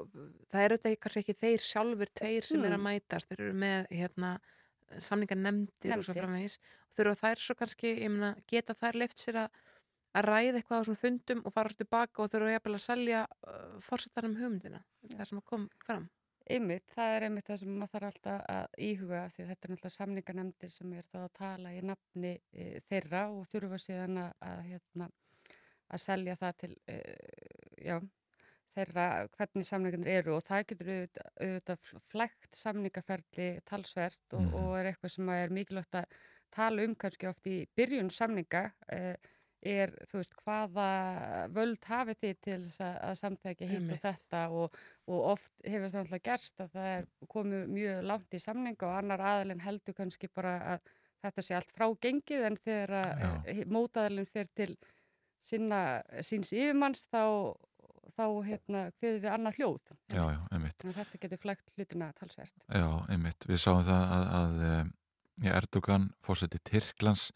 [0.53, 2.87] það eru þetta kannski ekki þeir sjálfur tveir sem er að Mm.
[2.89, 4.33] mætast, þeir eru með hérna,
[4.99, 6.59] samningar nefndir og svo framvegis
[6.91, 9.59] og þurfa þær svo kannski, ég meina, geta þær leift sér að,
[10.19, 13.21] að ræða eitthvað á svona fundum og fara svo tilbaka og þurfa jafnvel að selja
[13.27, 14.83] uh, fórsetanum hugmyndina,
[15.15, 16.09] það sem að kom fram.
[16.51, 19.71] Einmitt, það er einmitt það sem maður þarf alltaf að íhuga því að þetta er
[19.71, 24.33] náttúrulega samninganemndir sem er þá að tala í nafni e, þeirra og þurfa síðan að,
[24.49, 25.07] að, hérna,
[25.95, 26.97] að selja það til e,
[27.87, 28.01] já,
[28.77, 29.07] þeirra
[29.37, 34.55] hvernig samningarnir eru og það getur auðvitað, auðvitað flægt samningaferli talsvert og, Mhm.
[34.55, 36.05] og er eitthvað sem er mikilvægt að
[36.51, 39.17] tala um kannski oft í byrjun samninga e,
[39.63, 40.87] er, þú veist, hvaða
[41.53, 44.01] völd hafið þið til þess að, samtækja hitt og Einmitt.
[44.07, 48.41] þetta og, og oft hefur það alltaf gerst að það er komið mjög langt í
[48.41, 50.81] samninga og annar aðalinn heldur kannski bara að
[51.23, 54.77] þetta sé allt frágengið en þegar að mótaðalinn fer til
[55.45, 57.21] sinna, síns yfirmanns þá,
[58.21, 59.95] þá hérna, hviður við annað hljóð.
[60.13, 60.41] Já, já,
[60.85, 62.57] þetta getur flægt hlutina talsvert.
[62.69, 63.49] Já, einmitt.
[63.49, 67.31] Við sáum það að, að, að Erdogan, fórseti Tyrklands,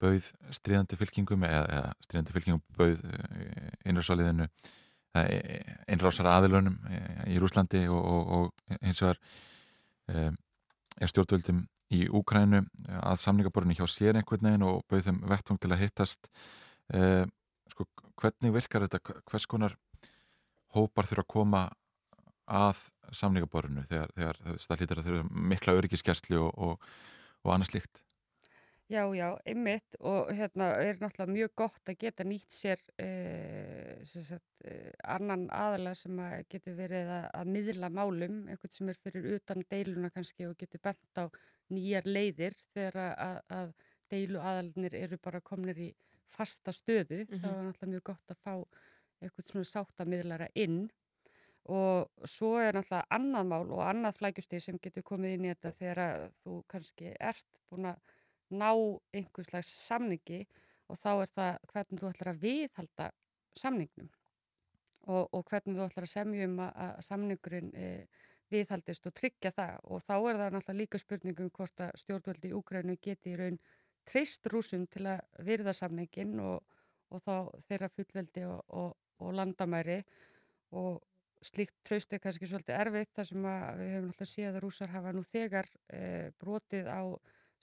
[0.00, 4.48] bauð stríðandi fylkingum eða, eða stríðandi fylkingum bauð e, innrásaliðinu
[5.14, 6.74] innrásar aðilunum
[7.30, 9.20] í Rúslandi og, og, og vegar
[10.10, 10.36] um,
[10.98, 11.62] er stjórnvöldum
[11.94, 12.64] í Úkrænu
[12.98, 16.30] að samningaborinu hjá sér einhvern veginn og bauð þeim vettvang til að hittast
[16.90, 17.30] um,
[17.70, 17.86] sko,
[18.18, 19.76] hvernig virkar þetta hvers konar
[20.74, 21.62] hópar þurfa að koma
[22.44, 22.80] að
[23.14, 26.90] samningaborinu þegar, þegar það hlýtar að þurfa mikla öryggiskesli og, og,
[27.44, 28.04] og annað slíkt?
[28.92, 29.96] Já, já, einmitt.
[30.04, 35.94] Og hérna er náttúrulega mjög gott að geta nýtt sér eh, sagt, eh, annan aðala
[35.96, 40.50] sem að getur verið að, að miðla málum, einhvern sem er fyrir utan deiluna kannski
[40.50, 41.24] og getur bent á
[41.72, 43.72] nýjar leiðir þegar að, að
[44.12, 45.90] deilu aðalinir eru bara komnir í
[46.28, 47.40] fasta stöðu, mm -hmm.
[47.40, 48.54] þá er náttúrulega mjög gott að fá
[49.22, 50.84] einhvern svona sáttamidlara inn.
[51.72, 55.72] Og svo er náttúrulega annað mál og annað flækjustíð sem getur komið inn í þetta
[55.78, 58.02] þegar þú kannski ert búin að
[58.52, 58.70] ná
[59.16, 60.42] einhvers slags samningi
[60.92, 63.08] og þá er það hvernig þú ætlar að viðhalda
[63.56, 64.10] samningnum.
[65.04, 67.88] Og, og hvernig þú ætlar að semja um að, að samningurinn e,
[68.52, 69.80] viðhaldist og tryggja það.
[69.88, 73.58] Og þá er það náttúrulega líka spurningum hvort að stjórnvöldi í Úgrænu geti í raun
[74.08, 76.60] treyst rúsum til að virða samningin og,
[77.12, 77.34] og þá
[77.68, 80.00] þeirra fullveldi og, og landamæri
[80.74, 81.02] og
[81.44, 85.12] slíkt tröst er kannski svolítið erfitt þar sem við hefum náttúrulega séð að rúsar hafa
[85.12, 87.02] nú þegar e, brotið á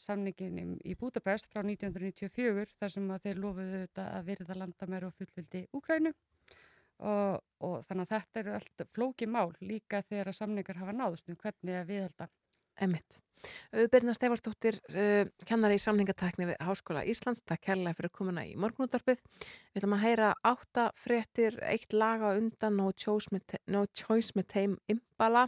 [0.02, 5.18] samninginum í Budapest frá 1994 þar sem að þeir lofuðu þetta að virða landamæri og
[5.18, 10.82] fullvildi Úkrænu og, og þannig að þetta eru allt flóki mál líka þegar að samningar
[10.82, 12.30] hafa náðust um hvernig að viðhalda.
[12.80, 13.20] Emmitt.
[13.74, 19.22] Auðbyrna Stefansdóttir, uh, kennari í samningatekni við Háskóla Íslands, það kærlega fyrir komuna í morgunúttarpið.
[19.72, 24.50] Við ætlum að heyra átta fréttir, eitt laga undan No Choice með, no choice með
[24.54, 25.48] Teim Imbala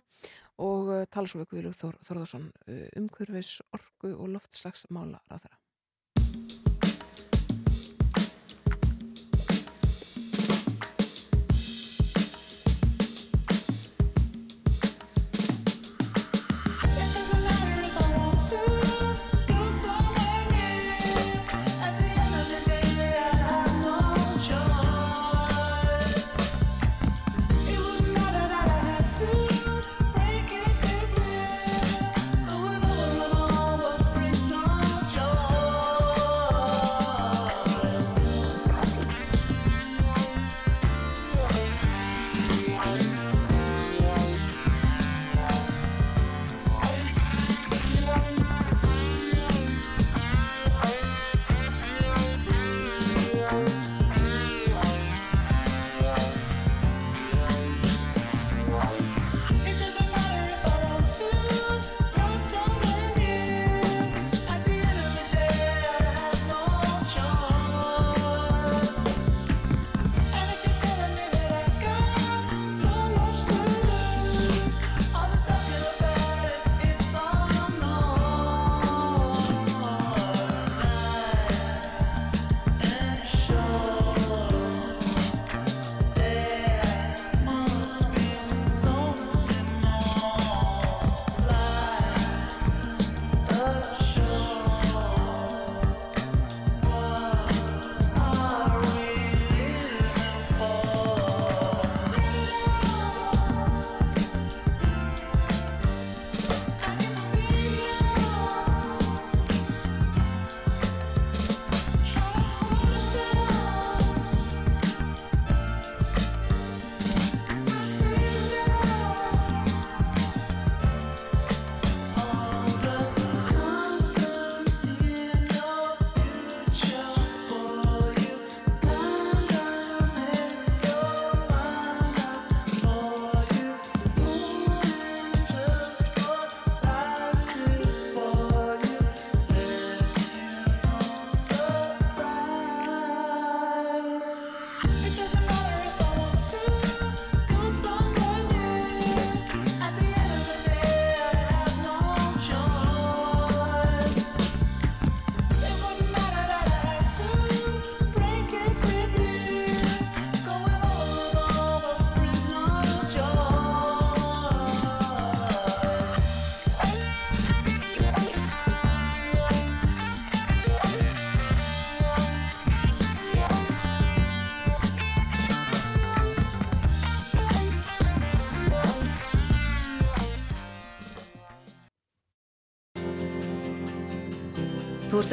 [0.57, 5.62] og uh, tala svo við Guðlúð Þór, Þórðarsson uh, umhverfis, orgu og loftslagsmála ráðara.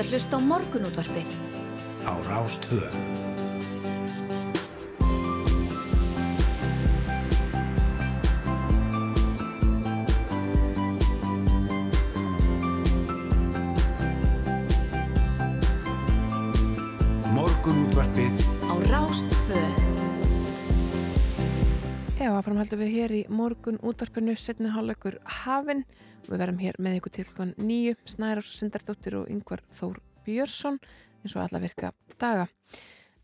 [0.01, 1.33] ert að hlusta á morgunútvarpið.
[2.09, 2.95] Á Rástvöð
[22.21, 25.85] Já, framhaldum við hér í morgun útvarpinu setni hálfleikur hafinn.
[26.31, 30.79] Við verðum hér með ykkur til klukkan nýju, Snærós Sindardóttir og Yngvar Þór Björnsson
[31.25, 32.47] eins og alla virka daga.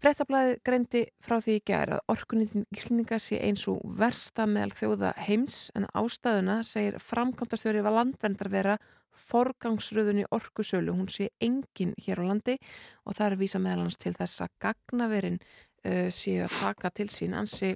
[0.02, 5.12] Frettablaðið greindi frá því í gæri að orkunýtin íslendinga sé eins og versta meðal þjóða
[5.24, 8.74] heims en ástæðuna segir framkvæmtastjóri var landverndar vera
[9.16, 10.92] forgangsröðun í orkusölu.
[10.92, 12.58] Hún sé engin hér á landi
[13.06, 17.38] og það er vísa meðalans til þess að gagnaverin uh, sé að taka til sín
[17.38, 17.72] ansi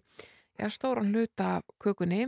[0.60, 2.26] ja, stóran hluta af kökunni.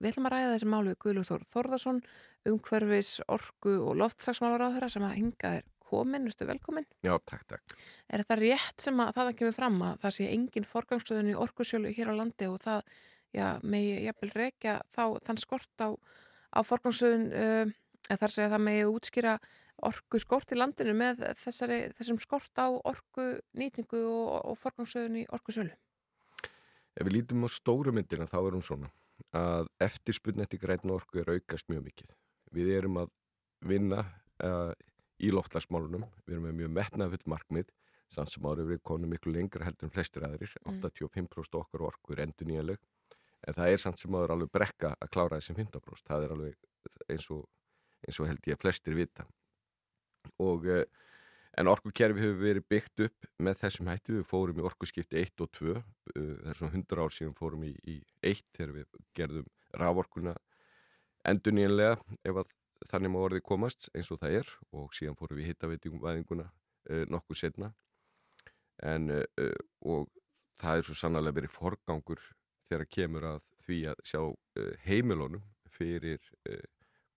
[0.00, 2.02] Við ætlum að ræða þessi málu Guðlúð Þór Þórðarsson,
[2.48, 6.86] umhverfis, orku og loftsagsmálar á þeirra sem að hinga þér komin, veistu velkomin.
[7.04, 7.76] Já, takk, takk.
[8.08, 11.94] Er þetta rétt sem að það kemur fram að það sé engin forgangsröðun í orkusölu
[11.96, 12.92] hér á landi og það,
[13.34, 15.88] já, megi jafnvel reykja þá þann skort á,
[16.54, 17.74] á forgangsröðun uh,
[18.10, 19.34] þar segja það megi útskýra
[19.90, 25.26] orku skort í landinu með þessari, þessum skort á orku nýtingu og, og forgangsröðun í
[25.32, 25.74] orkusölu?
[26.94, 28.90] Ef við lítum á stóru myndina þá er hún svona
[29.36, 32.14] að eftirspunni eftir græna orku er aukast mjög mikið.
[32.54, 33.10] Við erum að
[33.70, 34.04] vinna
[34.44, 34.72] uh,
[35.20, 37.68] í loftlagsmálunum, við erum með mjög metnaðfull markmið,
[38.10, 40.80] samt sem árið við komum miklu lengra heldur en flestir aðrir, Mm.
[40.80, 42.80] 85% okkar orku er endur nýjanleg,
[43.46, 46.56] en það er samt sem áður alveg brekka að klára þessum 15%, það er alveg
[47.12, 47.44] eins og,
[48.06, 49.26] eins og held ég að flestir vita.
[50.40, 50.84] Og, eh,
[51.58, 55.50] en orkukerfi hefur verið byggt upp með þessum hætti, við fórum í orkuskipti 1 og
[55.52, 59.50] 2, eh, það er svona 100 ár síðan fórum í, í 1 þegar við gerðum
[59.74, 60.36] raforkuna
[61.28, 62.56] endur nýjanlega ef að
[62.90, 67.40] þannig má orðið komast eins og það er og síðan fórum við hittaveitingvæðinguna uh, nokkuð
[67.42, 67.72] setna
[68.80, 70.08] en uh, og
[70.60, 72.22] það er svo sannlega verið forgangur
[72.70, 76.22] þegar kemur að því að sjá uh, heimilónum fyrir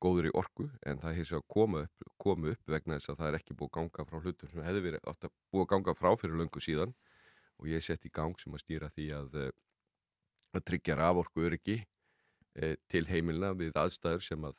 [0.04, 3.20] góður í orku en það hefur sér að koma upp, koma upp vegna þess að
[3.22, 5.70] það er ekki búið að ganga frá hlutum sem hefði verið átt að búið að
[5.74, 6.94] ganga frá fyrir löngu síðan.
[7.62, 9.38] Og ég sett í gang sem að stýra því að,
[10.58, 11.78] að tryggja raforku öryggi
[12.90, 14.58] til heimilina við aðstæður sem að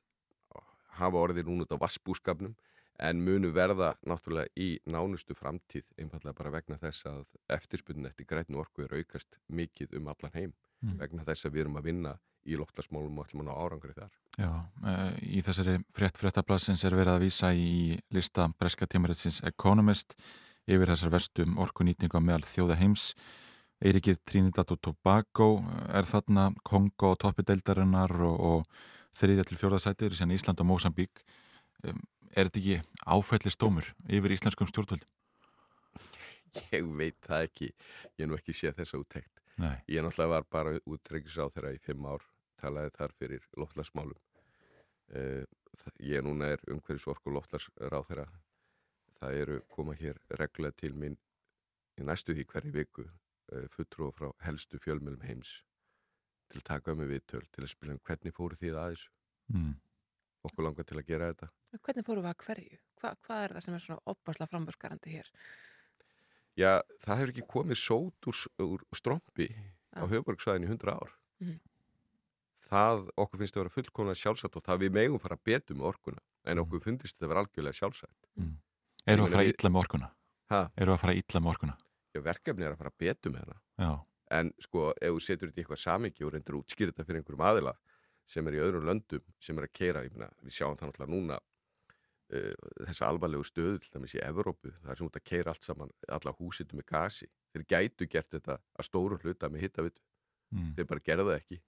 [0.98, 2.56] hafa orðið núna út á vassbúskapnum
[3.02, 7.24] en munu verða náttúrulega í nánustu framtíð einfallega bara vegna þess að
[7.56, 10.52] eftirspunni eftir grætnu orku er aukast mikið um allan heim
[10.84, 11.00] Mm.
[11.00, 12.12] vegna þess að við erum að vinna
[12.44, 14.16] í loftlagsmálum og ætlum að ná árangri þar.
[14.36, 14.50] Já,
[14.84, 20.16] uh, í þessari frétt fréttablasins er verið að vísa í lista breska tímaritsins Economist
[20.68, 23.06] yfir þessar vestum orkunýtingu á meðal þjóða heims.
[23.84, 25.46] Eirikið Trinidad og Tobago
[25.92, 31.20] er þarna Kongo og toppideildarinnar og, og þriðja til fjórðasæti er síðan Ísland og Mósambík.
[31.84, 31.98] Um,
[32.32, 35.04] er þetta ekki áfælli stómur yfir íslenskum stjórnvöld?
[36.72, 37.68] Ég veit það ekki,
[38.14, 39.42] ég hef nú ekki séð þessa úttekt.
[39.60, 39.76] Nei.
[39.92, 42.24] Ég náttúrulega var bara útreikis á þeirra í fimm ár,
[42.62, 44.22] talaði þar fyrir loftlagsmálum.
[45.12, 45.44] Uh,
[46.00, 48.24] ég núna er umhverjus orku loftlagsráð þeirra.
[49.20, 51.18] Það eru koma hér reglulega til mín
[52.00, 53.12] í næstu því hverju viku uh,
[53.74, 55.62] fulltrú frá helstu fjölmjölum heims
[56.50, 59.04] til að taka með viðtöl, til að spila um hvernig fóru þið aðeins.
[59.52, 59.74] Mm.
[60.44, 61.48] Okkur langar til að gera þetta.
[61.82, 62.78] Hvernig fórum við að hverju?
[63.00, 65.30] Hva, hvað er það sem er svona opasla frambúrskarandi hér?
[66.54, 69.48] Já, það hefur ekki komið sót úr, úr strompi
[69.96, 70.10] á Já.
[70.12, 71.14] höfuborgsvæðin í 100 ár.
[71.42, 71.56] Mhm.
[72.70, 76.20] Það okkur finnst að vera fullkomlega sjálfsagt og það við megum fara betur með orkuna
[76.44, 76.64] en Mhm.
[76.64, 78.20] okkur finnst þetta að vera algjörlega sjálfsagt.
[79.06, 80.08] Eru Ég að fara illa með orkuna?
[80.50, 80.60] Ha?
[80.78, 81.76] Eru að fara illa með orkuna?
[82.22, 83.58] Verkefni er að fara betur með hana.
[83.80, 83.90] Já.
[84.38, 87.20] En sko, ef þú setur þetta í eitthvað samingi og reyndir að útskýra þetta fyrir
[87.20, 87.74] einhverjum aðila
[88.30, 91.36] sem er í öðrum löndum sem er að keira, meina, við sjáum það náttúrulega núna
[91.38, 92.54] uh,
[92.86, 95.92] þessa alvarlegu stöðu til dæmis í Evrópu, það er sem út að keira allt saman,
[96.16, 97.28] alla húsitum með gasi.
[97.52, 100.00] Þeir gætu gert þetta að stóru hluta með hittavitu.
[100.54, 100.74] Mm.
[100.76, 101.60] þeir bara gerða ekki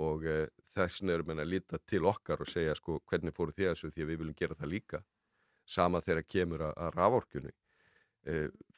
[0.00, 0.44] og uh,
[0.74, 3.90] þessin erum við að líta til okkar og segja sko hvernig fóru þið að þessu
[3.90, 5.00] því að við viljum gera það líka
[5.68, 7.58] sama þegar kemur að, að raforkunni uh,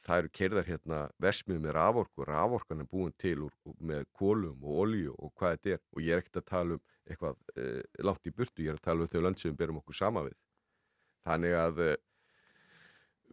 [0.03, 4.79] það eru kerðar hérna vesmið með raforku raforkan er búin til úr, með kólum og
[4.85, 5.83] olju og hvað þetta er.
[5.95, 8.87] Og ég er ekkert að tala um eitthvað uh, langt í burtu, ég er að
[8.87, 10.35] tala um þau lönd sem við berum okkur sama við.
[11.27, 11.95] Þannig að uh,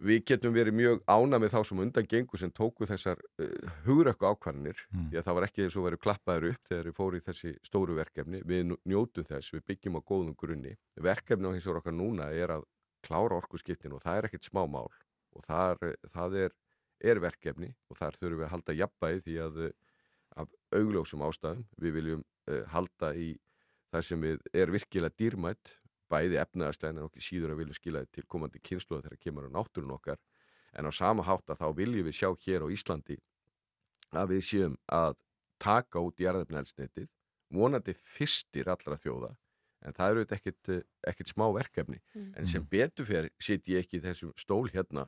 [0.01, 4.27] við getum verið mjög ána með þá sem undan gengur sem tóku þessar uh, hugrakku
[4.27, 4.83] ákvarðanir.
[4.91, 5.11] Mm.
[5.13, 7.55] því að það var ekki eins og verið klappaður upp þegar við fóru í þessi
[7.67, 8.43] stóru verkefni.
[8.47, 10.75] Við njótum þess, við byggjum á góðum grunni.
[10.99, 12.67] Verkefni á hins vegar okkar núna er að
[13.07, 14.91] klára orkuskiptin og það er ekkit smá mál
[15.37, 16.57] og þar, það er,
[17.13, 19.63] er verkefni og þar þurfum við að halda jafnbæði því að
[20.39, 23.31] af augljósum ástæðum við viljum uh, halda í
[23.91, 25.77] það sem við er virkilega dýrmætt
[26.11, 29.95] bæði efnaðastæðin en okkur síður að viljum skila til komandi kynsluða þegar kemur á náttúrun
[29.95, 30.19] okkar.
[30.75, 33.19] En á sama hátt að þá viljum við sjá hér á Íslandi
[34.15, 35.17] að við séum að
[35.63, 37.09] taka út jarðefnælsnetið
[37.55, 39.35] vonandi fyrstir allra þjóða
[39.87, 42.01] en það eru eh, ekkit smá verkefni.
[42.15, 42.33] Mm.
[42.37, 45.07] en sem betur fyrir sitt ég ekki í þessum stól hérna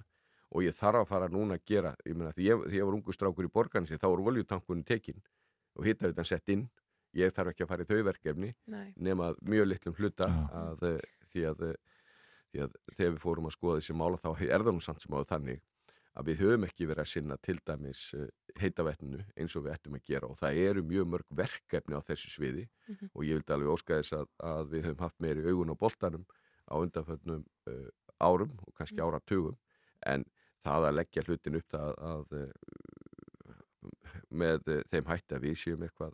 [0.53, 2.97] og ég þarf að fara núna að gera ég meina því ég, því ég var
[2.99, 5.23] ungu strákur í borgarnsi þá var oljutankunni tekinn
[5.79, 6.67] og hitta þetta sett inn
[7.17, 8.93] ég þarf ekki að fara í þau verkefni Nei.
[8.97, 11.01] nema mjög litlum hluta að, eh,
[11.33, 11.77] því, að, eh,
[12.53, 15.17] því að þegar við fórum að skoða þessi mála þá er það nú samt sem
[15.17, 15.61] áður þannig
[16.13, 18.01] að við höfum ekki verið að sinna til dæmis
[18.61, 22.29] heitavettinu eins og við ættum að gera og það eru mjög mörg verkefni á þessu
[22.35, 23.09] sviði Mhm.
[23.15, 26.27] og ég vildi alveg óska þess að, að við höfum haft meiri augun á boltanum
[26.69, 27.89] á undanföllnum uh,
[28.21, 29.57] árum og kannski áratugum
[30.05, 30.25] en
[30.63, 32.51] það að leggja hlutin upp það að uh,
[34.33, 36.13] með þeim hætti að við séum eitthvað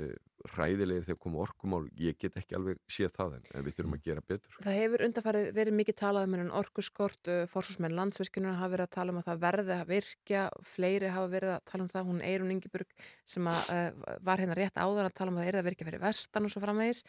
[0.00, 0.14] uh,
[0.54, 1.82] ræðilegir þegar koma orkumál.
[2.00, 4.58] Ég get ekki alveg séð það en, en við þurfum að gera betur.
[4.66, 9.14] Það hefur undanfarið verið mikið talað um orkuskort, uh, fórsvarsmenn landsvirkjunar hafa verið að tala
[9.14, 12.54] um að það verði að virkja, fleiri hafa verið að tala um það, hún Eirun
[12.54, 12.96] Ingeburg
[13.34, 15.90] sem að, uh, var hérna rétt áður að tala um að það er að virkja
[15.90, 17.04] fyrir vestan og svo framvegis.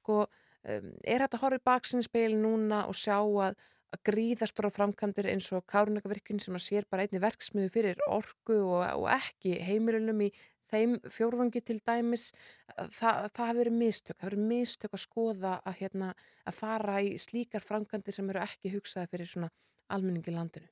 [0.00, 0.22] Sko,
[0.74, 5.50] um, er þetta að horfa í baksinnspeil núna og sjá að að gríðastóra framkvæmdir eins
[5.56, 10.30] og Kárunakavirkjun sem að sér bara einni verksmiðu fyrir orku og, og ekki heimilunum í
[10.70, 12.30] þeim fjórðungi til dæmis
[12.76, 16.10] það, það hafi verið mistök, það hafi verið mistök að skoða að, hérna,
[16.46, 19.50] að fara í slíkar framkvæmdir sem eru ekki hugsaði fyrir svona
[19.90, 20.70] almenningi landinu.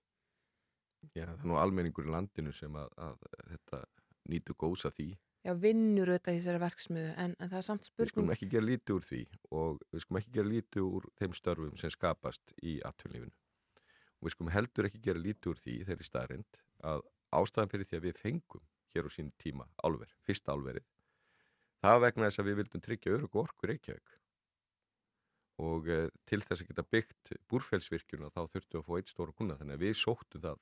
[1.15, 3.83] Já, það er nú almenningur í landinu sem að, að þetta
[4.31, 5.09] nýtu góðs að því
[5.47, 8.33] Já, vinnur auðvitað í þessari verksmiðu en, en það er samt Við skulum spurning.
[8.35, 9.21] ekki gera lítið úr því
[9.55, 13.35] og við skulum ekki gera lítið úr þeim störfum sem skapast í atvinnlífinu.
[14.19, 16.61] Og við skulum heldur ekki gera lítið úr því þeirri staðrind
[16.91, 17.05] að
[17.39, 18.65] ástæðan fyrir því að við fengum
[18.97, 20.87] hér á sín tíma álver, fyrsta álverið,
[21.85, 24.15] það vegna þess að við vildum tryggja örug orku Reykjavík.
[25.59, 29.35] Og eh, til þess að geta byggt búrfellsvirkjuna þá þurftum við að fá eitt stóra
[29.39, 30.61] kuna þannig að við sóttum það.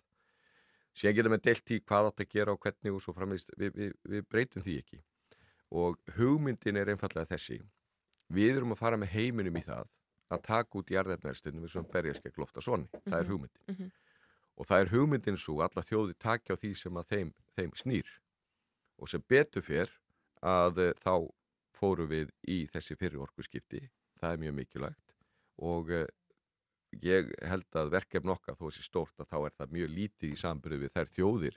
[0.96, 3.74] Síðan getum við deilt í hvað átt að gera og hvernig og svo framvegist, við,
[3.76, 5.00] við, við breytum því ekki.
[5.76, 7.58] Og hugmyndin er einfallega þessi.
[8.32, 9.90] Við erum að fara með heiminum í það
[10.34, 13.62] að taka út jarðefnælstundum við svona berjast gegn lofta svonni, það er Mhm, hugmyndin.
[13.68, 13.90] mhm.
[14.56, 18.08] og það er hugmyndin svo alla þjóði takja á því sem að þeim, þeim snýr.
[18.98, 19.90] Og sem betur fyrr
[20.42, 21.28] að eh, þá
[21.76, 23.82] fóru við í þessi fyrir orkuskipti.
[24.18, 25.14] Það er mjög mikilvægt.
[25.60, 26.06] Og eh,
[27.02, 30.36] ég held að verkefn okkar þó þessi stórt að þá er það mjög lítið í
[30.40, 31.56] sambyrðu við þær þjóðir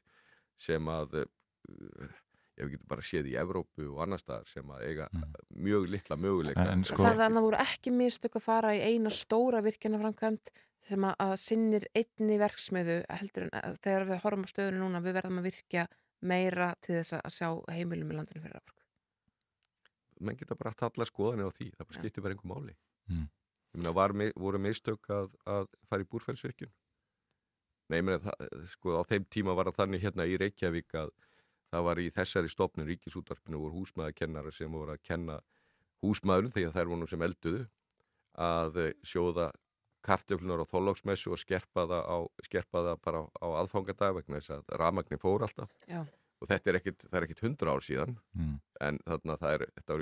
[0.59, 2.09] sem að uh,
[2.59, 5.05] ég við getum bara séð í Evrópu og annar staðar sem að eiga
[5.55, 8.81] mjög litla möguleika En- en sko- Það þannig að voru ekki mistök að fara í
[8.89, 10.51] eina stóra virkjana framkvæmt
[10.89, 15.01] sem að, að sinnir einni verksmiðu heldur en að, þegar við horfum á stöðunum núna
[15.05, 15.87] við verðum að virkja
[16.19, 18.75] meira til þess að sjá heimilum í landinu fyrir afrökk.
[20.19, 22.75] menn geta bara haft allar skoðanir á því það bara skiptir bara einhver máli
[23.09, 23.25] Mm.
[23.73, 26.71] Ég meina var, voru mistök að, að fara í búrfellsvirkjun
[27.89, 28.33] nei, ég meina
[28.73, 31.11] sko á þeim tíma var það þannig hérna í Reykjavík að
[31.69, 35.39] það var í þessari stopnum ríkisútvarpinu voru húsmaðakennara sem voru að kenna
[36.01, 37.65] húsmaðurinn þegar þær voru nú sem elduðu
[38.39, 39.51] að eh, sjóða
[40.05, 42.17] kartöflunar á þóllóksmessu og skerpa það, á,
[42.47, 46.05] skerpa það bara á, á aðfangadag vegna þess að ramagnin fór alltaf Já.
[46.39, 48.55] og þetta er ekkit, það er ekkit hundra ár síðan Mm.
[48.79, 49.97] en þarna það er, þetta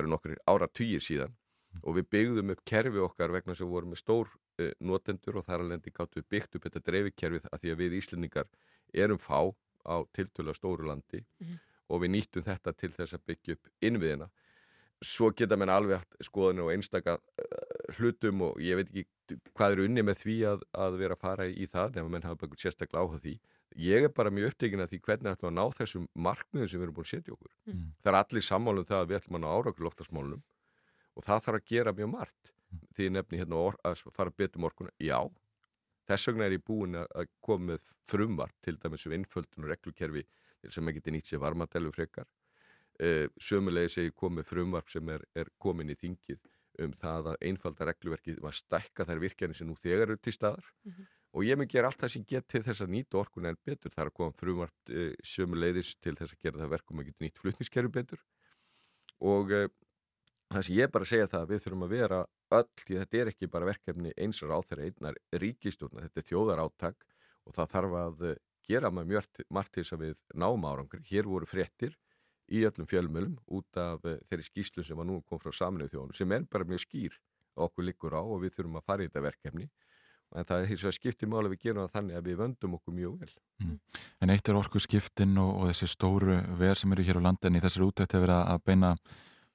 [0.00, 1.36] eru nokkur ára týjir síðan
[1.82, 4.28] og við byggðum upp kerfi okkar vegna sem við vorum með stór
[4.60, 7.96] uh, notendur og þar alveg gáttu við byggt upp þetta dreifikerfið að því að við
[8.00, 8.48] Íslendingar
[8.94, 9.40] erum fá
[9.86, 11.58] á tiltölu stóru landi Mhm.
[11.88, 14.30] og við nýttum þetta til þess að byggja upp innviðina
[15.04, 19.72] svo geta menn alveg haft skoðanir og einstaka uh, hlutum og ég veit ekki hvað
[19.76, 22.56] er unni með því að, að vera að fara í það nema menn hafa bara
[22.58, 23.34] sérstaklega áhuga því
[23.76, 26.86] ég er bara mjög upptekinn af því hvernig ætlum að ná þessum markmiðum sem við
[26.86, 27.92] erum búin að setja okkur Mm.
[28.02, 30.42] það er allir sammálum það að við ætlum að ná árakur loftasmálunum
[31.16, 32.52] og það þarf að gera mjög margt.
[32.94, 35.20] Því ég nefni hérna or, að fara betur morguna, já.
[36.06, 40.26] Þess vegna er ég búin að- koma með frumvart til dæmis um innföldun og reglukerfi
[40.70, 42.26] sem geti nýtt sér varmadælu frekar.
[42.96, 46.38] Uh, sömulegis er ég komið frumvarp sem er, er komin í þingið
[46.80, 50.32] um það að einfalda regluverkið um að stækka þær virkjanir sem nú þegar eru til
[50.32, 50.64] staðar.
[50.84, 51.06] Mhm.
[51.36, 53.90] og ég mun gera allt það sem get til þess að nýta orkuna en betur.
[53.92, 57.24] Það er að koma frumvarp uh, sömulegis til þess að gera það verkum að geta
[57.26, 58.22] nýtt flutningskerfi betur.
[59.20, 59.68] Og uh,
[60.52, 62.18] það sem ég bara að segja það að við þurfum að vera
[62.56, 66.28] öll, því þetta er ekki bara verkefni eins og ráð þeirra einnar ríkistjórna, þetta er
[66.30, 67.06] þjóðar áttak
[67.46, 71.02] og það þarf að eh, gera með mjög margt til þess að við náum árangur.
[71.06, 71.96] Hér voru fréttir
[72.46, 76.18] í öllum fjölmölum út af eh, þeirri skýslu sem var nú kom frá saminuð þjóðunum
[76.18, 77.18] sem er bara mjög skýr
[77.56, 79.68] að okkur liggur á og við þurfum að fara í þetta verkefni
[80.34, 82.74] en það er hins vegar skiptið máli að við gerum það þannig að við vöndum
[82.76, 83.30] okkur mjög vel.
[84.20, 87.48] En eitt er orku skiptin og, og þessi stóru ver sem eru hér á landi
[87.48, 88.90] en í þessari útækt hefur verið að beina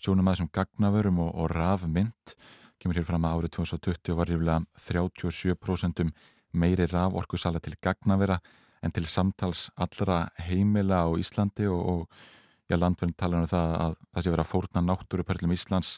[0.01, 2.35] sjónum að þessum gagnavörum og, og rafmynd
[2.81, 6.11] kemur hér fram að árið 2020 var ríflega 37%
[6.57, 8.39] meiri raforkusala til gagnavera
[8.81, 12.31] en til samtals allra heimila á Íslandi og, og
[12.71, 15.93] landverðin talar um það að það sé verið að fórna náttúruperlum Íslands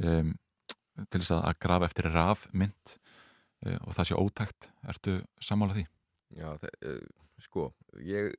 [0.00, 0.34] um,
[0.98, 4.70] til þess að, að grafa eftir rafmynd uh, og það sé ótækt.
[4.88, 5.84] Ertu sammála því?
[6.38, 7.66] Já, það, uh, sko,
[8.00, 8.32] ég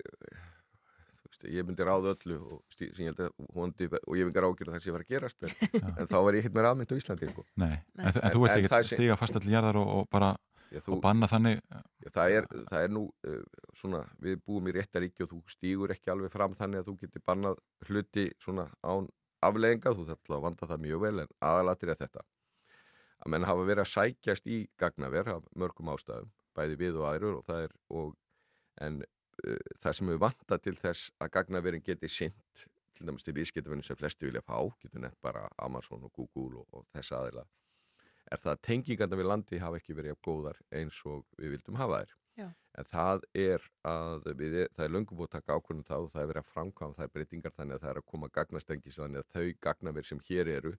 [1.48, 4.76] ég myndi ráða öllu og, stí, sem ég held að vondi, og ég vingar ágjörð
[4.76, 5.56] það sem var að gerast en,
[5.94, 7.46] en þá var ég hitt með rafmynd á Íslandi sko.
[7.62, 10.34] Nei, en, en, en þú vilt ekki stiga fast allir jarðar og, og bara
[10.70, 14.68] Já, þú, og banna þannig já, það, er, það er nú uh, svona, við búum
[14.70, 18.68] í réttaríki og þú stígur ekki alveg fram þannig að þú getur bannað hluti svona
[18.86, 19.08] án
[19.46, 22.26] afleðinga, þú þarf að vanda það mjög vel en aðalatir er þetta.
[23.20, 27.40] Að menn hafa verið að sækjast í gagnaver af mörgum ástæðum, bæði við og aðrur
[27.40, 28.14] og það er og,
[28.86, 29.02] en
[29.80, 33.96] það sem við vanta til þess að gagnaverin geti sint til dæmis til viðskiptafinni sem
[33.96, 37.46] flesti vilja fá, getur nefnt bara Amazon og Google og, og þess aðila
[38.30, 42.02] er það að tengingarna við landi hafa ekki verið góðar eins og við vildum hafa
[42.02, 42.16] þær.
[42.40, 42.48] Já.
[42.80, 46.22] En það er að við, það er löngum búið að taka ákvörnum það og það
[46.22, 49.24] er verið að framkvæma það er breytingar þannig að það er að koma gagnastengis þannig
[49.24, 50.76] að þau gagnaver sem hér eru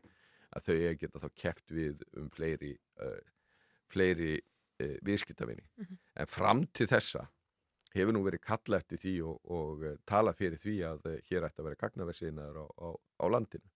[0.50, 3.20] að þau að geta þá keft við um fleiri, uh,
[3.92, 5.66] fleiri uh, viðskiptavinni.
[5.76, 6.00] Mm -hmm.
[6.22, 7.26] En fram til þessa
[7.94, 11.62] hefur nú verið kalla eftir því og, og uh, tala fyrir því að hér ætti
[11.62, 13.70] að vera gagnaversiðnaður á, á, á landinu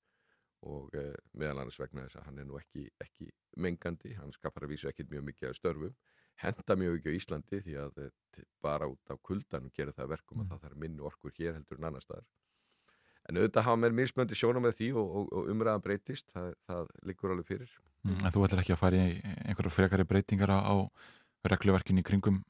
[0.65, 4.65] og uh, meðal annars vegna þess að hann er nú ekki, ekki mengandi, hann skapar
[4.65, 5.93] að vísu ekkit mjög mikið af störfum,
[6.41, 10.41] henda mjög ekki á Íslandi því að uh, bara út af kuldanum gerir það verkum
[10.41, 10.51] að Mm.
[10.55, 12.25] það þarf minni orkur hér heldur en annar staðar.
[13.29, 16.89] En auðvitað hafa mér mismöndi sjóna með því og, og, og umræðan breytist, það, það
[17.09, 17.71] liggur alveg fyrir.
[18.05, 19.15] Mm, En þú ætlar ekki að fara í
[19.49, 20.75] einhverju frekari breytingar á á
[21.49, 22.43] regluverkinu í kringum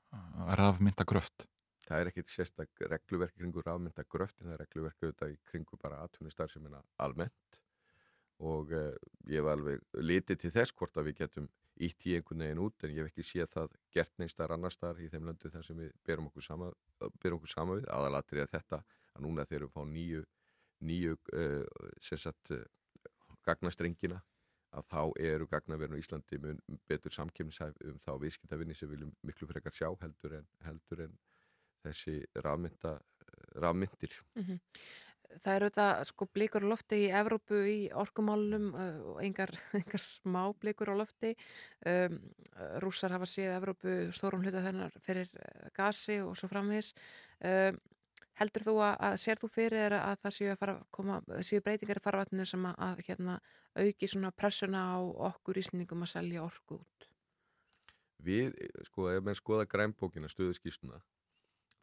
[0.59, 1.47] rafmyndagröft?
[1.85, 5.81] Það er ekkit sérstak regluverk kringur rafmynda gröft en það er regluverk auðvitað í kringum
[5.83, 7.61] bara atvinnustar sem er almennt.
[8.45, 8.95] Og uh,
[9.31, 11.49] ég var alveg litið til þess hvort að við getum
[11.85, 14.75] ítt í einhvern veginn út en ég hef ekki séð það gert neins þar annar
[14.75, 16.71] staðar í þeim löndu þar sem við berum okkur sama,
[17.23, 17.89] berum okkur sama við.
[17.95, 18.81] Aðalatri að þetta
[19.15, 20.23] að núna þegar við fá nýju,
[20.91, 22.63] nýju uh, sagt, uh,
[23.47, 24.23] gagnastrengina
[24.75, 26.41] að þá eru gagnaverðin á Íslandi
[26.89, 31.15] betur samkjöfnishæf um þá viðskiptavinni sem viljum miklu frekar sjá heldur en, heldur en
[31.85, 32.99] þessi rafmynda,
[33.63, 34.21] rafmyndir.
[34.35, 34.61] Mm -hmm.
[35.35, 39.51] Það eru þetta sko blikur á lofti í Evrópu í orkumálunum og engar,
[39.81, 41.35] engar smá blikur á lofti.
[41.87, 42.21] Um,
[42.85, 45.31] rússar hafa séð Evrópu stórum hluta þennar fyrir
[45.75, 46.95] gasi og svo framvís.
[47.43, 47.81] Um,
[48.41, 52.05] heldur þú að, að sér þú fyrir að það séu, að koma, séu breytingar í
[52.05, 53.39] farvatninu sem að, að hérna,
[53.79, 54.99] auki svona pressuna á
[55.31, 57.09] okkur íslendingum að selja orku út?
[58.25, 58.55] Við,
[58.89, 61.03] sko, ef maður skoða grænbókina, stöðuskísuna,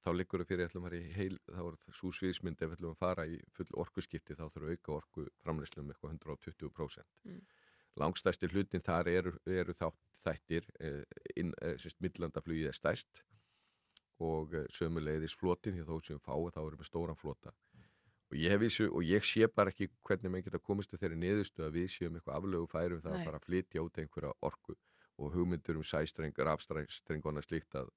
[0.02, 3.02] þá liggur það fyrir ætlum að heil, þá er það svo sviðismynd ef ætlum að
[3.02, 7.12] fara í full orkuskipti þá þurfum að auka orku framleyslum um eitthvað 120%.
[7.30, 7.42] Mm.
[8.02, 9.90] Langstæsti hlutin þar eru, eru þá,
[10.26, 11.04] þættir, eh,
[11.36, 13.24] eh, sérst, millandaflugið er stæst
[14.22, 17.54] og eh, sömuleiðis flotin því þó sem fáið þá erum við stóran flota.
[18.32, 21.66] Og ég, vissu, og ég sé bara ekki hvernig maður geta komist til þeirri niðurstu
[21.66, 23.20] að við séum eitthvað aflögu færum það Nei.
[23.20, 24.76] að fara að flytja út einhverja orku
[25.22, 27.92] og hugmyndur um sæstrengur, afstrængona slíkt að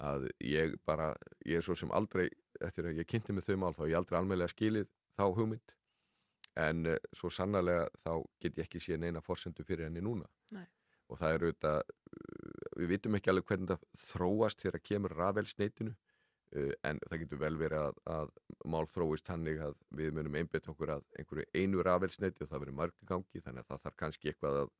[0.00, 1.10] að ég bara,
[1.46, 2.28] ég er svo sem aldrei
[2.64, 5.74] eftir að ég kynnti með þau mál þá ég aldrei almeinlega skilið þá hugmynd
[6.60, 8.12] en uh, svo sannarlega þá
[8.42, 10.66] get ég ekki séð neina forsendu fyrir henni núna Nei.
[11.08, 15.94] og það er auðvitað uh, við vitum ekki alveg hvernig það þróast þegar kemur rafelsneitinu
[15.94, 18.34] uh, en það getur vel verið að, að
[18.74, 22.80] mál þróist hannig að við munum einbett okkur að einhverju einu rafelsneiti og það verður
[22.82, 24.74] margi gangi þannig að það þarf kannski eitthvað að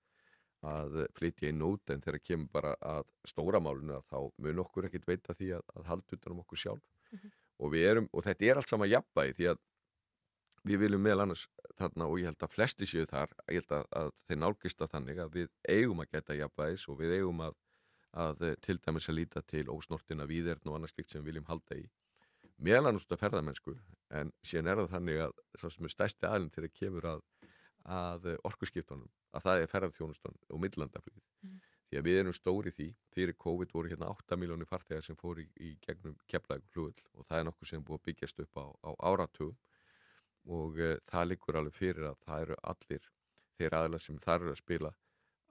[0.66, 4.88] að flytja inn út en þegar kemur bara að stóra málunu að þá mun okkur
[4.90, 7.30] ekkit veita því að, að halda utan um okkur sjálf Mhm.
[7.58, 9.58] og við erum, og þetta er allt saman jafnbæði því að
[10.68, 11.46] við viljum meðal annars
[11.78, 14.90] þarna og ég held að flesti séu þar ég held að, að þeir nálgist að
[14.92, 17.56] þannig að við eigum að geta jafnbæðis og við eigum að,
[18.12, 21.48] að eh, til dæmis að líta til ósnortina víðern og annars slikt sem við viljum
[21.48, 21.88] halda í
[22.60, 23.74] meðal annars út af ferðamennsku
[24.20, 25.32] en síðan er það þannig að
[25.62, 27.24] það sem er stærsti aðlinn þegar kemur að
[27.89, 31.27] að orkuskiptunum, að það er ferðarþjónustan og millandaflugið.
[31.47, 31.59] Mm.
[31.90, 35.43] Því að við erum stóri því, fyrir COVID voru hérna 8 miljónir farþegar sem fóru
[35.43, 38.66] í, í gegnum keflaðum flugull og það er nokkuð sem búið að byggjast upp á,
[38.86, 39.57] á áratugum
[40.55, 43.11] og uh, það liggur alveg fyrir að það eru allir
[43.59, 44.93] þeir aðlar sem þar eru að spila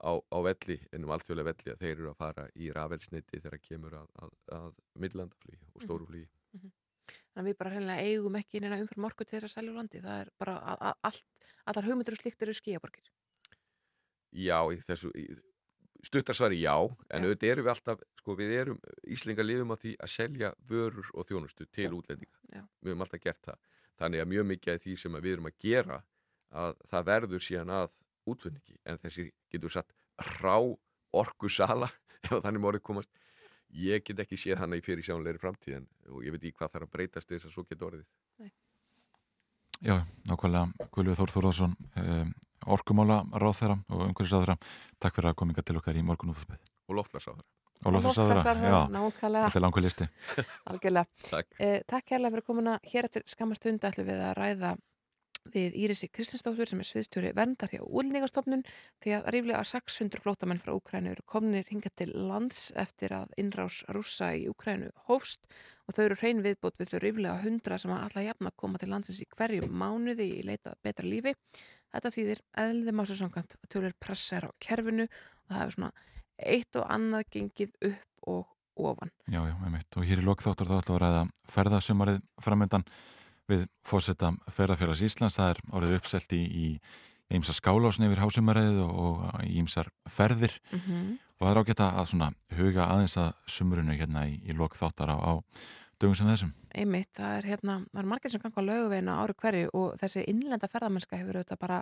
[0.00, 3.98] á, á velli, ennum alþjóðlega velli að þeir eru að fara í rafelsniti þegar kemur
[4.00, 4.70] að, að, að
[5.04, 6.24] millandaflugi og stóru flugi.
[6.24, 6.39] Mm
[7.38, 10.02] að við bara hreinlega eigum ekki neina umfyrir morgu til þess að selja úr landi.
[10.02, 13.12] Það er bara að, að, allt, allar hugmyndir og slikt eru skíaborgir.
[14.30, 15.26] Já, í þessu í,
[16.06, 16.74] stuttarsvari já,
[17.10, 18.78] en auðvitað erum við alltaf, sko við erum,
[19.14, 21.96] Íslingar lifum á því að selja vörur og þjónustu til Já.
[21.98, 22.38] útlendinga.
[22.54, 22.62] Já.
[22.80, 23.58] Við höfum alltaf gert það.
[24.00, 25.98] Þannig að mjög mikið af því sem við erum að gera
[26.50, 27.98] að það verður síðan að
[28.30, 29.92] útflutningi, en þessi getur satt
[30.40, 30.56] rá
[31.16, 31.90] orku sala
[32.24, 33.12] ef þannig mórið komast
[33.76, 36.88] ég get ekki séð hana í fyrir sjónleiri framtíðin og ég veit ekki hvað þarf
[36.88, 38.08] að breytast þess að svo geta orðið.
[39.80, 39.94] Já,
[40.28, 42.32] nákvæmlega Guðljóð Þór Þórðarsson um,
[42.74, 44.56] orkumála ráðþæra og umhverfisráðþæra
[45.00, 46.60] Takk fyrir að kominga til okkar í morgun útfélspið
[46.90, 47.46] Og loftlagsráðherra
[47.88, 48.80] Og loftslagsráðherra, já.
[48.92, 49.46] nákvæmlega.
[49.46, 50.06] Þetta er langur listi.
[50.68, 51.06] Algjörlega.
[51.24, 51.54] Takk.
[51.64, 52.74] Eh, takk hérlega fyrir komuna.
[52.84, 54.72] Hér eftir skamastund ætlum við að ræða
[55.48, 58.62] við Írisi Kristinsdóttur sem er sviðstjóri verndar hjá úlningastofnun
[59.02, 63.80] því að ríflega 600 flótamenn frá Úkrænu eru komnir hinga til lands eftir að innrás
[63.88, 65.40] rússa í Úkrænu hófst
[65.88, 68.90] og þau eru hrein viðbót við þau ríflega 100 sem að alla jafna koma til
[68.92, 71.34] landsins í hverju mánuði í leitað betra lífi.
[71.90, 75.92] Þetta þýðir eðlið másu samkvæmt að tölur pressa er á kerfinu og það hefur svona
[76.40, 78.46] eitt og annað gengið upp og
[78.80, 79.10] ofan.
[79.26, 79.96] Já, já, einmitt.
[79.96, 82.86] Og hér í lokþáttur þá við að ræða ferðasumarið framöndan
[83.50, 85.36] við fósetta ferðarfélags Íslands.
[85.40, 90.56] Það er orðið uppselt í, í ýmsa skálásni yfir hásumarið og, og í ýmsar ferðir
[90.74, 91.18] Mhm.
[91.40, 95.16] og það er ágætt að svona huga aðeins að sumrunu hérna í, í lokþáttar á,
[95.16, 95.32] á
[96.00, 96.50] dögum sem þessum.
[96.74, 100.24] Einmitt, það er hérna, það er margir sem ganga á laugavegina ári hverju og þessi
[100.28, 101.80] innlenda ferðamennska hefur auðvitað bara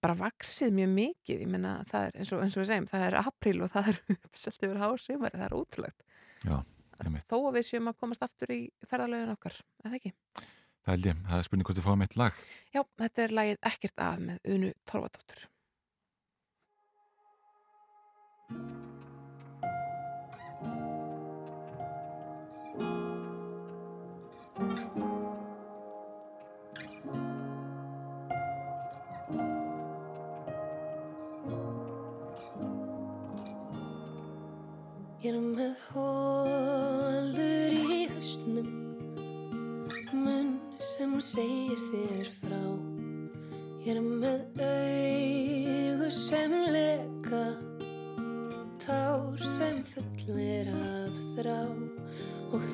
[0.00, 3.04] bara vaksið mjög mikið, ég meina það er eins og, eins og við segjum, það
[3.08, 3.96] er april og það er
[4.28, 6.04] uppselt yfir hásumari, það er útlögt
[6.46, 6.56] Já,
[7.08, 7.28] einmitt.
[7.30, 10.12] þó að við séum að komast aftur í ferðalögin okkar, eða ekki?
[10.80, 12.44] Það held ég, það er spurning hvort þið fáum eitt lag.
[12.74, 15.48] Já, þetta er lagið ekkert að með Unu Torfadóttur
[35.20, 36.89] Ég er með hólur
[41.00, 42.64] Sem segir þér frá.
[43.86, 47.40] Ég er með augu sem leka
[48.82, 51.56] Tár sem fullir af þrá.
[52.52, 52.68] Og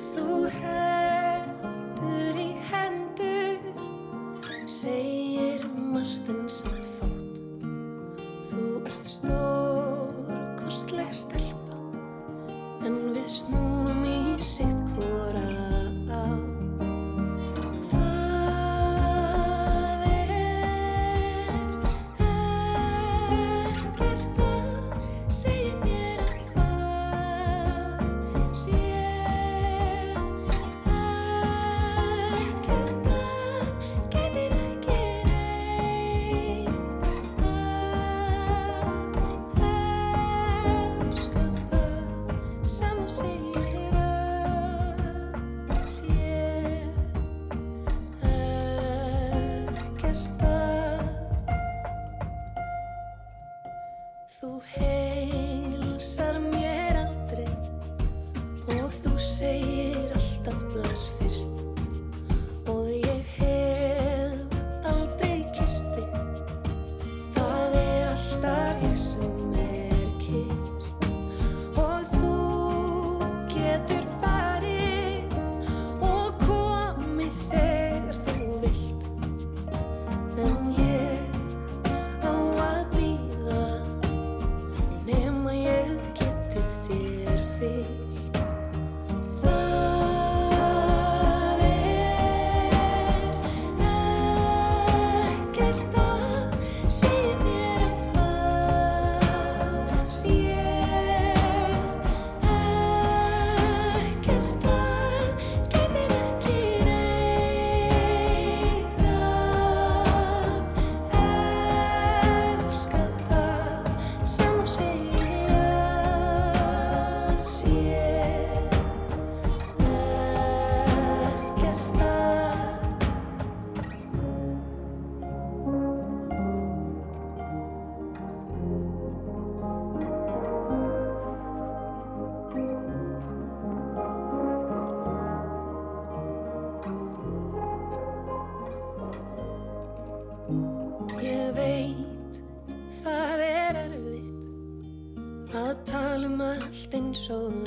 [147.29, 147.66] allt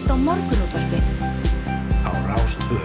[0.00, 1.04] hlusta á morgunútvarpið
[2.08, 2.78] á Rástvö.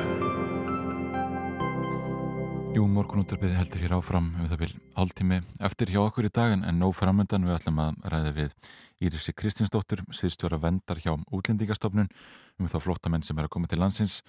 [2.76, 6.76] Jú, morgunúttarpið heldur hér áfram um það byrj hálftími eftir hjá okkur í dagan en
[6.82, 8.52] nóg framöndan við ætlum að ræða við
[9.00, 12.12] Írisi Kristinsdóttur, sviðstjóra vendar hjá útlendingastofnun
[12.60, 14.20] um þá flóttamenn sem er að koma til landsins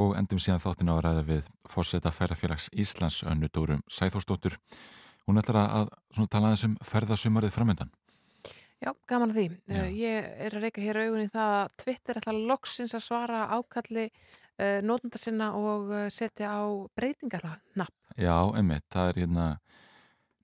[0.00, 4.56] og endum síðan þáttin á að ræða við fórseta ferðarfélags Íslands önnu Dórum Sæþórsdóttur.
[5.28, 7.92] Hún ætlar að svona, tala aðeins um ferðasumarið framöndan.
[8.80, 9.46] Já, gaman að því.
[9.68, 9.80] Já.
[9.92, 14.78] Ég er að reyka hér augunni það að Twitter ætla loksins að svara ákalli uh,
[14.86, 16.64] nótundar sinna og uh, setja á
[16.96, 17.92] breytingarnapp.
[18.16, 19.48] Já, einmitt, það er hérna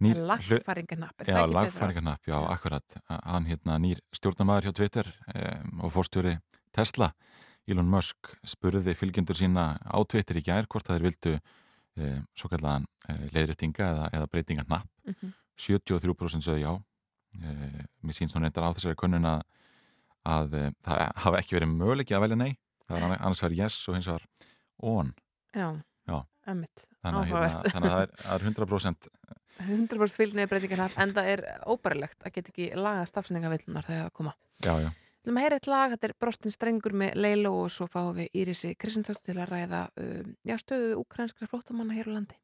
[0.04, 0.20] nýr...
[0.28, 1.62] Lagfæringarnapp, er Já, það ekki betra?
[1.62, 2.96] lagfæringarnapp, já, akkurat.
[3.08, 6.34] Hann hérna nýr stjórnamaður hjá Twitter um, og fórstjóri
[6.76, 7.08] Tesla,
[7.66, 12.52] Elon Musk, spurði fylgjendur sína á Twitter í gær hvort það er vildu um, svo
[12.52, 14.92] kallaðan uh, leiðréttinga eða, eða breytingarnapp.
[15.08, 15.32] Mm -hmm.
[15.56, 16.72] 73% sögðu já.
[17.40, 19.44] Uh, mér síns hún reyndar á þessari könnun að,
[20.26, 22.52] að uh, það hafa ekki verið möguleiki að velja nei.
[22.86, 24.26] Það var annars var yes og hins var
[24.78, 25.14] on.
[25.56, 25.68] Já,
[26.06, 26.18] Já.
[26.46, 27.70] að, hérna, áhugavert.
[27.72, 29.08] þannig að það er, það er 100%
[29.56, 34.34] 100% fylgniði breytingarnapp, en það er óbærilegt að geta ekki laga stafsningavillunar þegar það koma.
[34.64, 34.90] Já, já.
[35.26, 38.36] Erum að heyra eitt lag, þetta er Brostin Strengur með Leilo og svo fáum við
[38.42, 42.36] Írisi Kristendótt til að ræða um, já, stöðu ukrainskra flóttamanna hér á landi.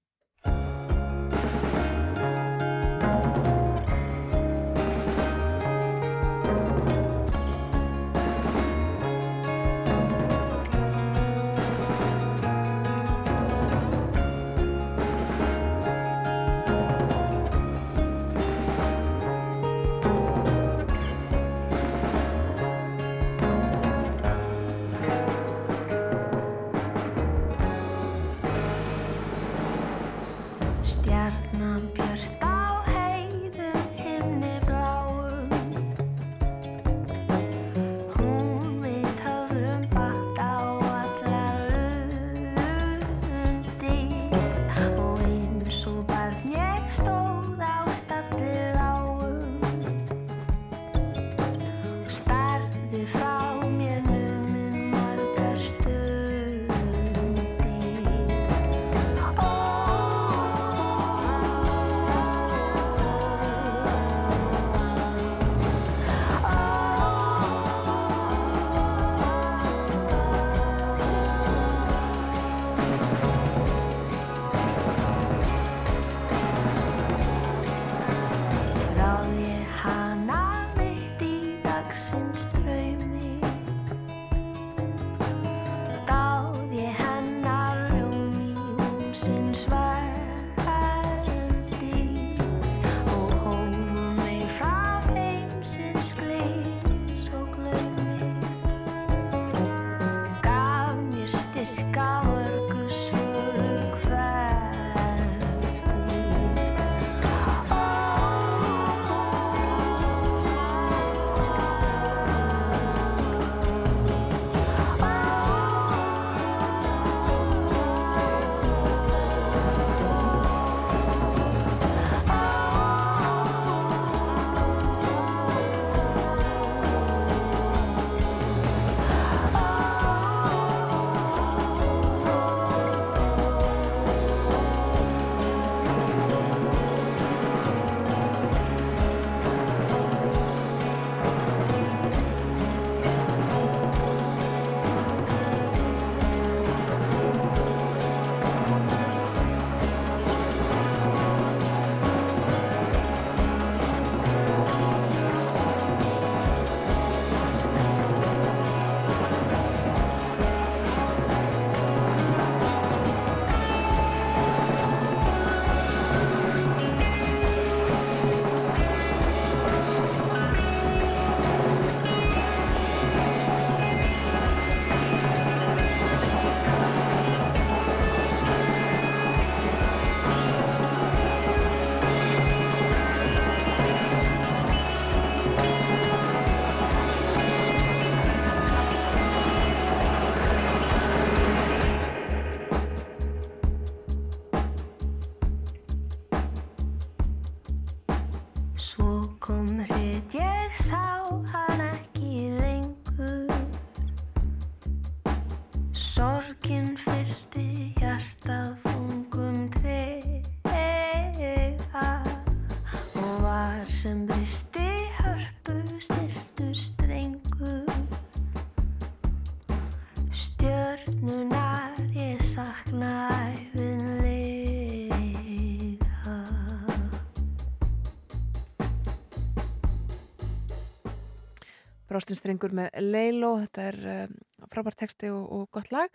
[232.22, 234.34] Brástinstrengur með Leilo, þetta er um,
[234.70, 236.12] frábært texti og, og gott lag.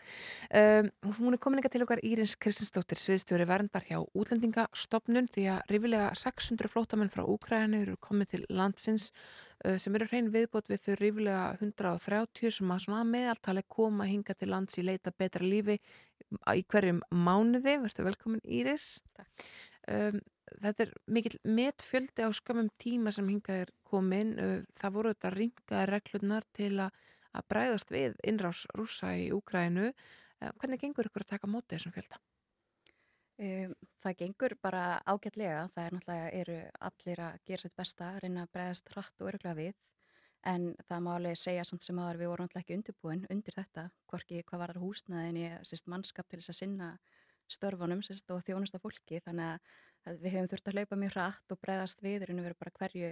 [0.55, 6.13] Um, hún er komin til okkar Írins Kristinsdóttir, sviðstjóri verndar hjá útlendingastofnun því að rífilega
[6.15, 9.09] 600 flótamenn frá Úkræni eru komið til landsins
[9.65, 14.07] uh, sem eru hrein viðbót við þau rífilega 130 sem að svona að meðaltali koma
[14.07, 17.81] hinga til lands í leita betra lífi í hverjum mánuði.
[17.83, 19.01] Verður velkomin Íris.
[19.19, 19.51] Takk.
[19.91, 20.23] Um,
[20.63, 24.37] þetta er mikill metfjöldi á skömmum tíma sem hingað er komin
[24.77, 27.03] það voru þetta ringaði reglurnar til að,
[27.33, 29.91] að bræðast við innrás rúsa í Úkrænu
[30.37, 32.19] hvernig gengur ykkur að taka mótið þessum fjölda?
[33.37, 35.67] Það gengur bara ágætlega.
[35.73, 36.57] Það er náttúrulega eru
[36.89, 39.75] allir að gera sitt besta að reyna að bræðast hratt og öruglega við.
[40.47, 43.87] En það má alveg segja samt sem aðar við vorum alltaf ekki undirbúin undir þetta
[44.09, 45.47] hvorki hvað var húsnaðin í
[45.91, 46.89] mannskap til þess að sinna
[47.47, 49.21] störfunum sérst, og þjónusta fólki.
[49.25, 49.57] Þannig
[50.07, 52.75] að við hefum þurft að hlaupa mjög hratt og breyðast við en við erum bara
[52.79, 53.11] hverju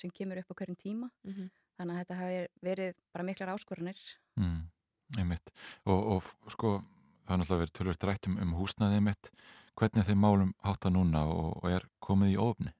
[0.00, 1.50] sem kemur upp á hverjum tíma mm -hmm.
[1.78, 4.00] þannig að þetta hafi verið bara miklar áskoranir
[4.36, 4.62] mm,
[5.18, 5.52] Einmitt
[5.84, 6.82] og, og sko
[7.26, 9.30] það er náttúrulega verið tölvöld rætt um, um húsnaðið mitt
[9.76, 12.72] hvernig þeim málum hátta núna og, og er komið í ofni?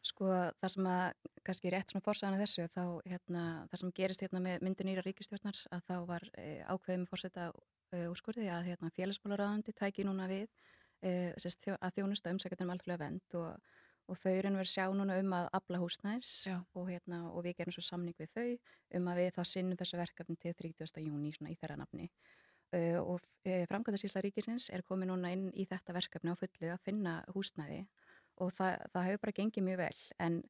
[0.00, 4.40] Sko það sem að kannski rétt svona fórsæðan þessu þá hérna það sem gerist hérna
[4.40, 7.50] með myndin íra ríkistjórnar að þá var e, ákveðum fórsætta
[7.92, 10.46] e, úrskurði að hérna, félagsbólaráðandi tæki núna við
[11.04, 13.76] e, þjó, að þjónusta umsækjandum alþjóðlega vend og,
[14.10, 17.76] og þau eru verið sjá núna um að abla húsnæðis og, hérna, og við gerum
[17.76, 18.48] svo samning við þau
[18.98, 21.02] um að við þá sinnum þessu verkefni til 30.
[21.06, 22.08] júni í þeirra nafni
[22.74, 26.82] uh, og e, framkvæmdarsýsla ríkisins er komið núna inn í þetta verkefni á fullu að
[26.86, 27.84] finna húsnæði
[28.40, 30.42] og það, það hefur bara gengið mjög vel en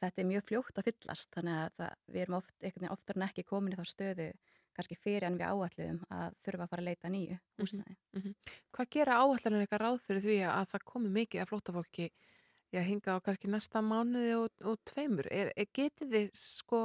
[0.00, 3.46] þetta er mjög fljótt að fyllast þannig að það, við erum oft, oftar en ekki
[3.48, 4.32] komin í þá stöðu
[4.76, 7.96] kannski fyrir en við áalliðum að þurfa að fara að leita nýju húsnæði.
[8.14, 8.34] Mm -hmm.
[8.76, 12.06] Hvað gera áallanir eitthvað ráð fyrir því að það komi mikið af flótafólki
[12.78, 15.26] að hinga á kannski næsta mánuði og, og tveimur?
[15.32, 16.82] Er, er, getið þið sko,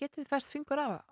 [0.00, 1.10] getið þið fæst fingur af það?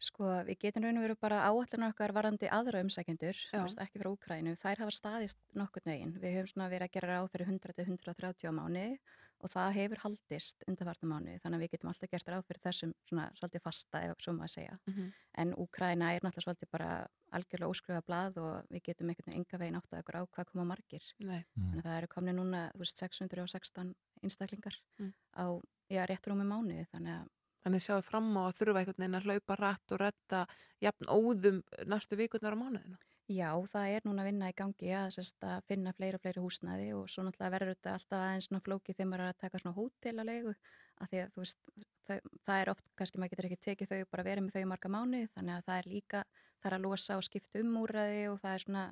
[0.00, 4.52] Sko við getum raun og veru bara áallunar okkar varandi aðra umsækjendur, ekki frá Úkrænu,
[4.60, 6.12] þær hafa staðist nokkur nögin.
[6.20, 8.98] Við höfum svona verið að gera ráð fyrir 100-130 á mánuði
[9.40, 12.92] og það hefur haldist undarvartum mánuði þannig að við getum alltaf gert ráð fyrir þessum
[13.08, 14.76] svona svolítið fasta ef svo maður segja.
[14.86, 15.10] Mm -hmm.
[15.42, 16.90] En Úkræna er náttúrulega svolítið bara
[17.32, 20.46] algjörlega óskrifa blað og við getum einhvern veginn enga veginn átt að okkur á hvað
[20.52, 21.04] koma margir.
[21.18, 21.44] Nei.
[21.54, 25.12] Þannig að það eru komni núna veist, 616 einstaklingar mm.
[25.36, 25.46] á
[25.88, 27.28] já, réttur um mánuði þannig að
[27.60, 30.38] Þannig sjáum við fram á að þurfa einhvern veginn að hlaupa rætt og retta
[30.80, 31.58] jafn óðum
[31.92, 32.98] næstu vikurnar á mánuðina.
[33.30, 36.42] Já, það er núna að vinna í gangi að, sérst, að finna fleiri og fleiri
[36.42, 39.60] húsnæði og svo náttúrulega verður þetta alltaf aðeins svona flókið þegar maður er að taka
[39.62, 40.54] svona hótelalegu
[41.00, 41.60] að því að þú veist,
[42.08, 42.16] þau,
[42.48, 45.22] það er oft, kannski maður getur ekki tekið þau bara verið með þau marga mánu
[45.36, 46.24] þannig að það er líka,
[46.58, 48.84] það er að losa og skipta um úræði og það er svona,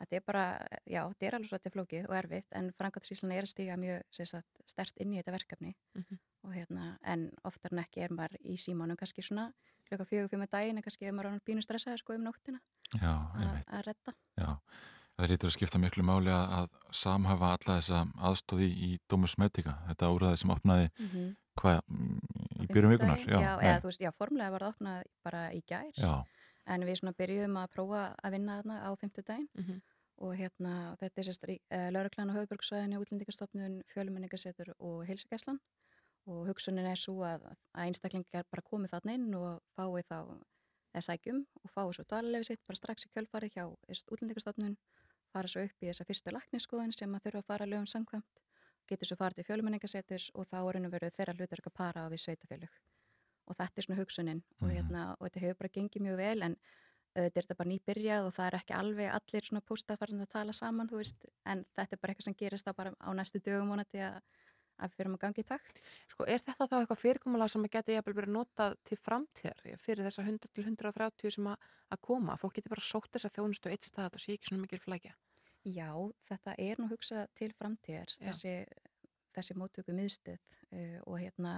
[0.00, 0.46] þetta er bara,
[0.80, 4.24] já, þetta er alveg svolítið flókið og erfitt en Frankværtarsíslan er að stiga mjög
[4.64, 6.24] stert inn í þetta verkefni mm -hmm.
[6.48, 9.50] og hérna, en oftar en ekki er maður í símánum kannski svona
[9.88, 12.60] klukka fjögur fyrir með daginn en kannski er maður bínu stressaði sko um nóttina
[13.00, 13.14] Já,
[13.66, 14.14] að redda.
[14.38, 14.50] Já,
[15.14, 19.36] það er eitthvað að skipta miklu máli að, að samhafa alla þessa aðstóði í Domus
[19.40, 21.32] Medica, þetta úræði sem opnaði mm -hmm.
[21.60, 21.80] hvað
[22.64, 23.24] í byrjum vikunar?
[23.24, 26.14] Já, já, eða, veist, já, formlega var það opnað bara í gær, já.
[26.66, 29.80] en við svona byrjuðum að prófa að vinna þarna á fymtudaginn mm -hmm.
[30.26, 35.60] og hérna þetta er sérst uh, lauruglan og höfuborgsvæðinni, útlendingastofnun, fjölumenningasetur og heilsugæslan
[36.30, 40.18] og hugsunin er svo að, að einstaklingar bara komið þarna inn og fái þá
[41.02, 44.76] sækjum og fái svo dvalarlefi sitt bara strax í kjölfari hjá útlendingastofnun
[45.34, 48.42] fara svo upp í þessa fyrstu lakniskoðun sem að þurfa að fara lögum samkvæmt
[48.88, 52.12] getur svo farið til fjölumenningaseturs og þá er henni verið þeirra hlutur að para á
[52.12, 52.80] við sveitafélug
[53.48, 54.62] og þetta er svona hugsunin mm.
[54.62, 56.56] og, hérna, og þetta hefur bara gengið mjög vel en
[57.14, 60.56] þetta er þetta bara nýbyrjað og það er ekki alveg allir svona póstafarinn að tala
[60.56, 64.20] saman veist, en þetta er bara eitthvað sem gerist á, á næstu dögum vonandi að
[64.78, 65.80] að við fyrir að gangi í takt.
[66.10, 70.08] Sko er þetta þá eitthvað fyrirkomulega sem að geta jæfnvel verið notað til framtíðar fyrir
[70.08, 72.36] þessar 100-130 sem að, að koma?
[72.40, 75.14] Fólk getur bara sótt þess að þjónustu eitt stað og sé ekki svona mikil flækja?
[75.64, 75.92] Já,
[76.28, 78.52] þetta er nú hugsað til framtíðar, þessi,
[79.32, 81.54] þessi móttöku miðstöð uh, og, hérna,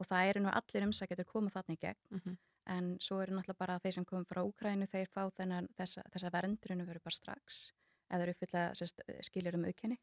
[0.00, 2.38] og það eru nú allir umsækjadur komað þarna í gegn mm -hmm.
[2.76, 6.32] en svo eru náttúrulega bara þeir sem komum frá Úkrænu þeir fá þennan, þessa, þessa
[6.32, 7.72] verndurinu verið bara strax
[8.08, 8.62] eða eru fulla
[9.20, 9.98] skilir um auðkenni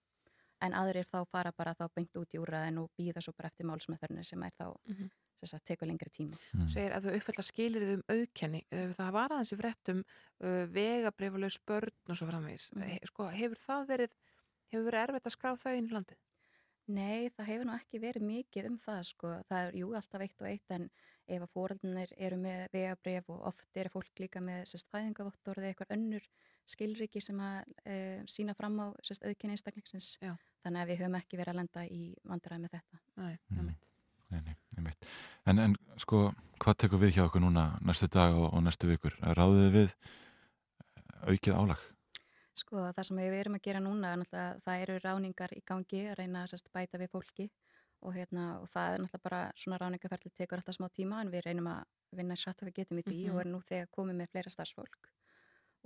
[0.66, 3.68] en aðrir þá fara bara þá beint út í úrraðin og býða svo bara eftir
[3.70, 5.12] málsmeðferðinu sem er þá mm -hmm.
[5.40, 6.38] sem sagt, tekur lengri tíma.
[6.54, 6.70] Mm.
[6.70, 8.64] Segir að þau uppfælla skilir um auðkenni,
[8.98, 12.82] það var aðeins í frettum uh, vegabrifalög spörn og svo framvegis, Mm.
[12.82, 14.18] He, sko, hefur það verið
[14.72, 16.20] hefur verið erfitt að skrá þau inn í landið?
[16.90, 20.42] Nei, það hefur nú ekki verið mikið um það sko, það er jú alltaf eitt
[20.42, 20.88] og eitt en
[21.30, 25.70] ef að fóröldinir eru með vegabrif og oft eru fólk líka með sérst fæðingavottor eða
[25.70, 26.26] eitthvað önnur
[26.70, 27.98] skilriki sem að e,
[28.30, 30.34] sína fram á sérst auðkenni einstaklingsins Já.
[30.64, 33.02] Þannig að við höfum ekki verið að lenda í vandræði með þetta.
[33.20, 33.70] Nei, mm.
[34.30, 34.96] nei, nei, nei,
[35.46, 36.24] en, en sko
[36.60, 39.16] hvað tekur við hjá okkur núna næstu dag og, og næstu vikur?
[39.22, 41.88] Ráðið þið við eh, aukið álag?
[42.60, 46.18] Sko það sem við erum að gera núna er það eru ráningar í gangi að
[46.20, 47.48] reyna að bæta við fólki
[48.00, 51.46] og, hérna, og það er náttúrulega bara svona ráningaferðli tekur alltaf smá tíma en við
[51.48, 51.88] reynum að
[52.20, 53.32] vinna satt og við getum í því Mhm.
[53.34, 55.10] og erum nú þegar komið með fleira starfsfólk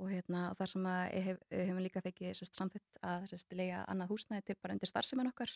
[0.01, 4.13] og hérna það sem að ég hef, hefum líka fekið samþitt að sérst, lega annað
[4.13, 5.53] húsnæði til bara undir starfsemin okkar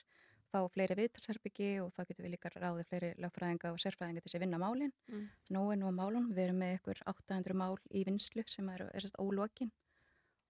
[0.48, 4.38] þá fleiri viðtalsherbyggi og þá getum við líka ráðið fleiri lögfræðinga og sérfræðinga til þess
[4.40, 5.26] að vinna málin Mm.
[5.52, 9.04] nú er nú málun, við erum með ykkur 800 mál í vinslu sem eru er
[9.04, 9.72] sérst ólókin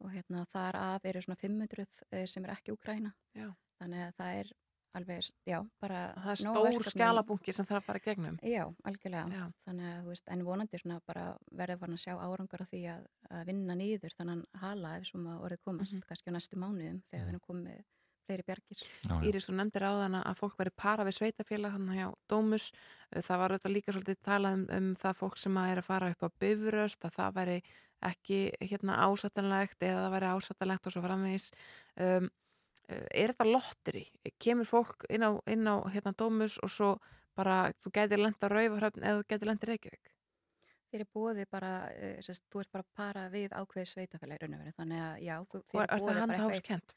[0.03, 3.49] og hérna þar af eru svona 500 eh, sem er ekki Úkræna Já.
[3.79, 4.51] þannig að það er
[4.97, 8.39] alveg, já, bara Það er stór skjalabunki sem þarf að fara gegnum.
[8.43, 9.25] Já, algjörlega.
[9.37, 9.45] Já.
[9.67, 12.81] Þannig að, þú veist, en vonandi svona bara verður farin að sjá árangur af því
[12.95, 16.07] að, að vinna nýður þannig hala ef svo maður orðið komast Mhm.
[16.09, 17.85] kannski á næstu mánuðum þegar við erum komið með
[18.27, 18.79] fleiri bjargir.
[19.23, 22.65] Íris, þú nefndir á þann að fólk veri para við sveitafélag hann hjá Dómus.
[23.15, 26.09] Það var auðvitað líka svolítið talað um, um það fólk sem að er að fara
[26.11, 27.55] upp á bifröst, að það væri
[28.03, 31.47] ekki hérna ásættanlegt eða það væri ásættanlegt og svo framvegis.
[32.03, 32.27] Um,
[32.87, 34.03] er þetta lotteri?
[34.39, 36.91] Kemur fólk inn á, inn á hérna Dómus og svo
[37.37, 40.13] bara þú gæti lenda rauvarhöfn eða þú gæti lenda Reykjavík?
[40.87, 44.75] Þeir eru bóðið bara, uh, sérst, þú ert bara að para við ákveðið sveitafélagi raunverið,
[44.77, 46.95] þannig að já, þú, Og er það handahófskennt?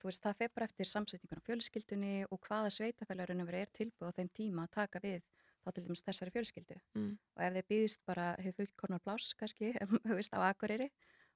[0.00, 4.12] Þú veist, það fer bara eftir samsetningun á fjölskyldunni og hvaða sveitafélagi raunverið er tilbúið
[4.12, 5.24] á þeim tíma að taka við
[5.64, 6.78] þá til dæmis þessari fjölskyldu.
[6.98, 7.10] Mm.
[7.16, 9.72] Og ef þeir býðist bara hefur fullkornar pláss kannski,
[10.04, 10.90] þú veist, á Akureyri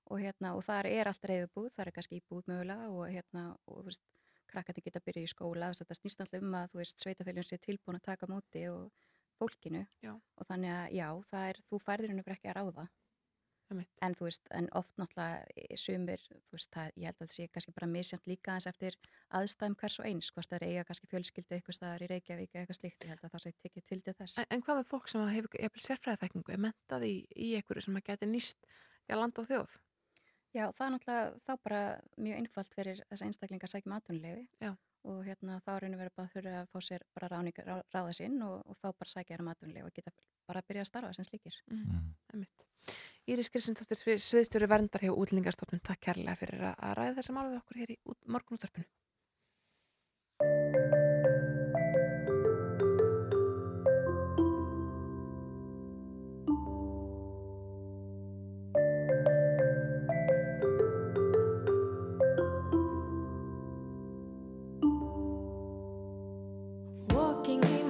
[0.08, 3.82] og hérna, og þar er allt reyðubúð, þar er kannski íbúð mögulega og hérna, og
[3.82, 4.04] þú veist,
[4.48, 7.02] krakkandi geta að byrja í skóla, þess að þetta snýst alltaf um að þú veist,
[7.04, 9.04] sveitafélagun sé tilbúin að taka móti og
[9.38, 10.14] fólkinu Já.
[10.16, 12.88] og þannig að já, það er, þú færður henni bara ekki að ráða
[14.02, 17.32] en þú veist, en oft náttúrulega eh, sumir, þú veist, það, ég held að það
[17.34, 18.96] sé kannski bara misjant líka eins eftir
[19.36, 22.78] aðstæðum hvers og eins, hvort það er eiga kannski fjölskyldu eitthvað staðar í Reykjavík eitthvað
[22.80, 24.38] slíkt, ég held að það sé tekið til til þess.
[24.40, 28.06] En, en hvað með fólk sem hefur sérfræðaþekkingu, er mentað í, í einhverju sem að
[28.08, 29.78] geti nýst í að landa á þjóð?
[30.56, 31.80] Já, það er náttúrulega þá bara
[32.16, 34.70] mjög einfalt fyrir þessa einstaklingar að sækja matunleifi Já.
[35.10, 38.38] og hérna þá raunum verið bara þurfa að fá sér bara ráning, rá, ráða sinn
[38.46, 40.14] og, og þá bara sækja þér matunleifi og geta
[40.48, 41.58] bara að byrja að starfa sem slíkir.
[41.68, 42.46] Mm.
[43.28, 47.60] Íris Kristindóttir, sviðstjóri verndar hjá útlendingastofnun, takk kærlega fyrir að, að ræða þessa málu við
[47.60, 48.88] okkur hér í út, morgunúttarpinu.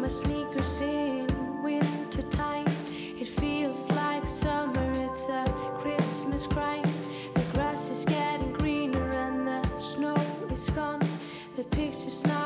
[0.08, 1.26] Sneakers in
[1.62, 2.66] winter time.
[3.20, 5.44] It feels like summer, it's a
[5.80, 6.82] Christmas cry.
[7.34, 10.16] The grass is getting greener and the snow
[10.50, 11.06] is gone.
[11.56, 12.37] The picture's now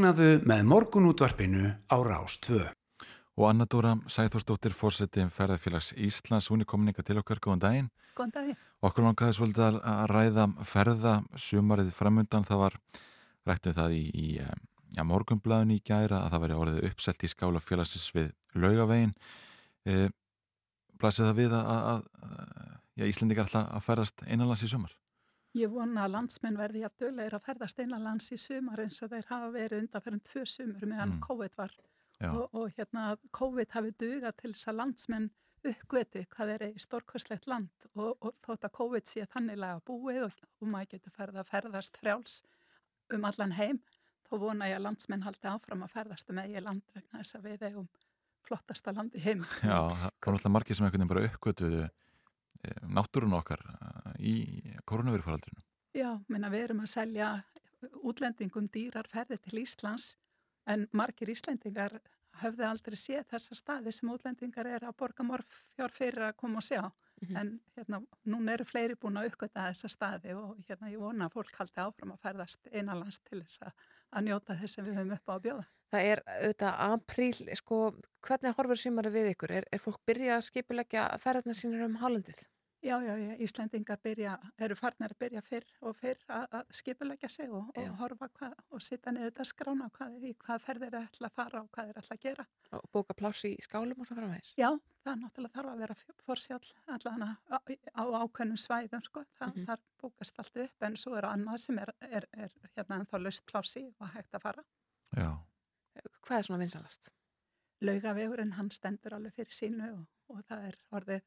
[0.00, 1.62] Vaknaðu með morgunútvarpinu
[1.92, 2.56] á Rás 2.
[3.36, 7.90] Og Anna Dóra Sæþórsdóttir, fórseti ferðarfélags Íslands, hún er komin til okkar, góðan daginn.
[8.16, 8.56] Góðan daginn.
[8.80, 12.78] Okkur langaði svolítið að- ræða ferða sumarið framundan, það var
[13.44, 14.54] rættið það í, í eh,
[14.96, 19.14] ja, morgunblæðinu í gæra að það væri orðið uppselt í skála félagsins við laugavegin.
[19.84, 20.08] E,
[20.96, 24.96] Blasið það við að, að, að ja, Íslendingar ætla að ferðast einanlands í sumar?
[25.58, 29.26] Ég vona að landsmenn verði að dölegir að ferðast innanlands í sumar eins og þeir
[29.32, 31.22] hafa verið undanferðin tvö sumur meðan Mm.
[31.26, 31.72] COVID var
[32.28, 35.30] og, og hérna að COVID hafi dugað til þess að landsmenn
[35.70, 40.36] uppgötu hvað er í stórkvæslegt land og, og þótt að COVID sé þannilega búið og,
[40.60, 42.36] og maður getur ferða að ferðast frjáls
[43.12, 43.80] um allan heim
[44.28, 47.48] þá vona ég að landsmenn haldi áfram að ferðast um eigi land vegna þess að
[47.48, 47.88] við eigum
[48.46, 49.42] flottasta land í heim.
[49.60, 51.82] Já, það var alltaf margir sem einhvern veginn bara uppgötuðu
[52.86, 54.34] náttúrun okkar eh, í
[54.88, 55.62] koronavirfaraldrinu.
[55.96, 57.30] Já, minna við erum að selja
[58.06, 60.14] útlendingum dýrar ferði til Íslands
[60.70, 61.98] en margir Íslendingar
[62.40, 66.66] höfðu aldrei séð þessa staði sem útlendingar er að borga morfjár fyrir að koma og
[66.66, 66.82] sjá.
[67.36, 67.98] En hérna,
[68.32, 71.82] núna eru fleiri búin að uppgöta þessa staði og hérna ég vona að fólk haldi
[71.82, 73.74] áfram að ferðast einanlands til þess að,
[74.16, 75.66] að njóta þess sem við höfum upp á að bjóða.
[75.90, 77.80] Það er auðvitað apríl, sko,
[78.26, 79.56] hvernig horfur sumari við ykkur?
[79.58, 82.46] Er, er fólk byrjað að skipulegja ferðarna sínur um hálendið?
[82.80, 87.50] Já, já, já, Íslendingar byrja, eru farnir að byrja fyrr og fyrr að, skipulegja sig
[87.52, 91.28] og, og horfa hvað og sita niður þetta skrána hvað, í hvað ferðir er ætla
[91.28, 92.46] að fara og hvað er ætla að gera.
[92.78, 94.54] Og bóka pláss í skálum og svo framvegis?
[94.56, 94.70] Já,
[95.04, 97.58] það er náttúrulega þarf að vera fórsjálf allan á,
[98.00, 99.66] á ákveðnum svæðum, sko, Þa, Mhm.
[99.68, 103.44] þar bókast allt upp en svo er annað sem er, er, er hérna ennþá löst
[103.44, 104.64] plássi og hægt að fara.
[105.20, 105.34] Já.
[106.30, 107.08] Hvað er svona vinsalast?
[107.82, 111.24] Laugavegurinn, hann stendur alveg fyrir sínu og, og það er orðið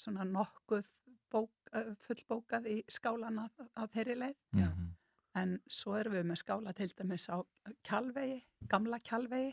[0.00, 0.86] svona nokkuð
[1.28, 1.68] bók,
[2.06, 3.44] fullbókað í skálana
[3.76, 4.38] á þeirri leið.
[4.56, 4.70] Já.
[5.42, 7.36] En svo erum við með skála til dæmis á
[7.84, 8.40] kjálvegi,
[8.72, 9.52] gamla kjálvegi,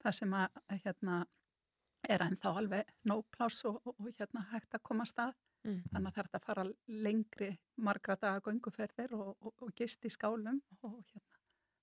[0.00, 1.20] það sem að hérna
[2.08, 5.40] er ennþá alveg nógplás og, og, og hérna hægt að koma að stað.
[5.68, 5.82] Mm.
[5.92, 6.64] Þannig að það er að fara
[7.04, 11.29] lengri margra daga gönguferðir og, og, og gist í skálum og hérna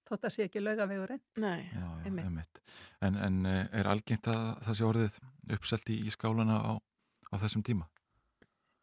[0.08, 1.22] þótt að sé ekki laugavegurinn.
[1.44, 2.62] Nei, Já, já, einmitt.
[3.02, 5.20] En, en eh, er algengt að það sé orðið
[5.58, 6.74] uppselt í, í skálana á,
[7.32, 7.88] á þessum tíma?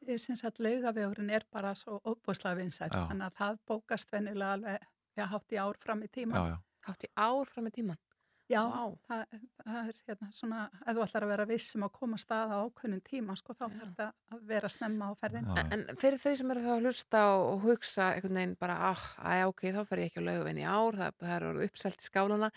[0.05, 3.07] Ég syns að laugavegurinn er bara svo óbúslega vinsætt, Já.
[3.09, 6.37] þannig að það bókast venjulega alveg, já, hátt í ár fram í tíma.
[6.37, 6.59] Já, já.
[6.85, 8.01] Hátt í ár fram í tíman?
[8.45, 8.93] Já, Vá.
[9.09, 12.59] það, það er hérna svona, ef þú ætlar að vera vissum að koma að staða
[12.61, 15.49] á ákveðnum tíma, sko, þá þarf þetta að vera snemma á ferðin.
[15.55, 19.07] En, en fyrir þau sem eru þá að hlusta og, hugsa einhvern veginn bara, ah,
[19.33, 22.05] að ok, þá fer ég ekki á laugavinn í ár, það, það er orðið uppselt
[22.05, 22.51] í skálana.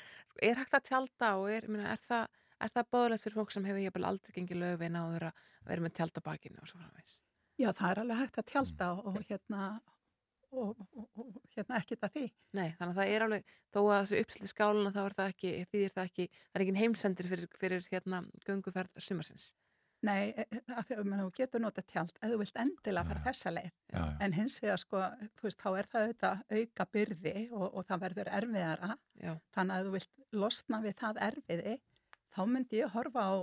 [0.50, 3.72] Er hægt að tjálta og er, minna, er það, er það bóðilegt fyrir fólk sem
[3.72, 7.20] hefur jafnvel aldrei gengið laugavinn áður að vera með tjaldabakinu og svo framvegs?
[7.58, 9.62] Já, það er alveg hægt að tjálta og, og hérna,
[10.52, 12.26] og, og, og hérna ekkert að því.
[12.58, 15.32] Nei, þannig að það er alveg, þó að þessu uppselt í skálana þá er það
[15.34, 19.54] ekki, þýðir það ekki, það er ekki heimsendir fyrir, fyrir hérna gönguferð sumarsins.
[20.06, 23.24] Nei, e, e, af því að þú getur nota tjald ef þú vilt endilega fara
[23.26, 23.72] þessa leið.
[23.90, 24.18] Já, já.
[24.22, 25.04] En hins vegar, sko,
[25.40, 28.92] þú veist, þá er það auðvitað auka byrði og, og það verður erfiðara.
[29.24, 29.34] Já.
[29.58, 31.78] Þannig að ef þú vilt losna við það erfiði,
[32.36, 33.36] þá myndi ég horfa á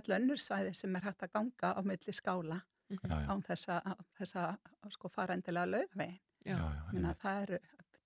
[0.00, 2.60] öll önnur svæði sem er hægt að ganga á milli skála.
[2.98, 6.20] Án þess að, þess að sko, fara endilega laugvegin.
[6.40, 7.58] Já, já, Minna, það eru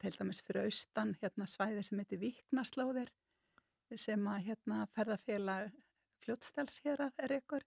[0.03, 3.13] til dæmis fyrir austan hérna, svæði sem heitir Víknaslóðir
[4.01, 5.71] sem að hérna, ferðafélag
[6.25, 7.67] fljótstels hér að er ykkur.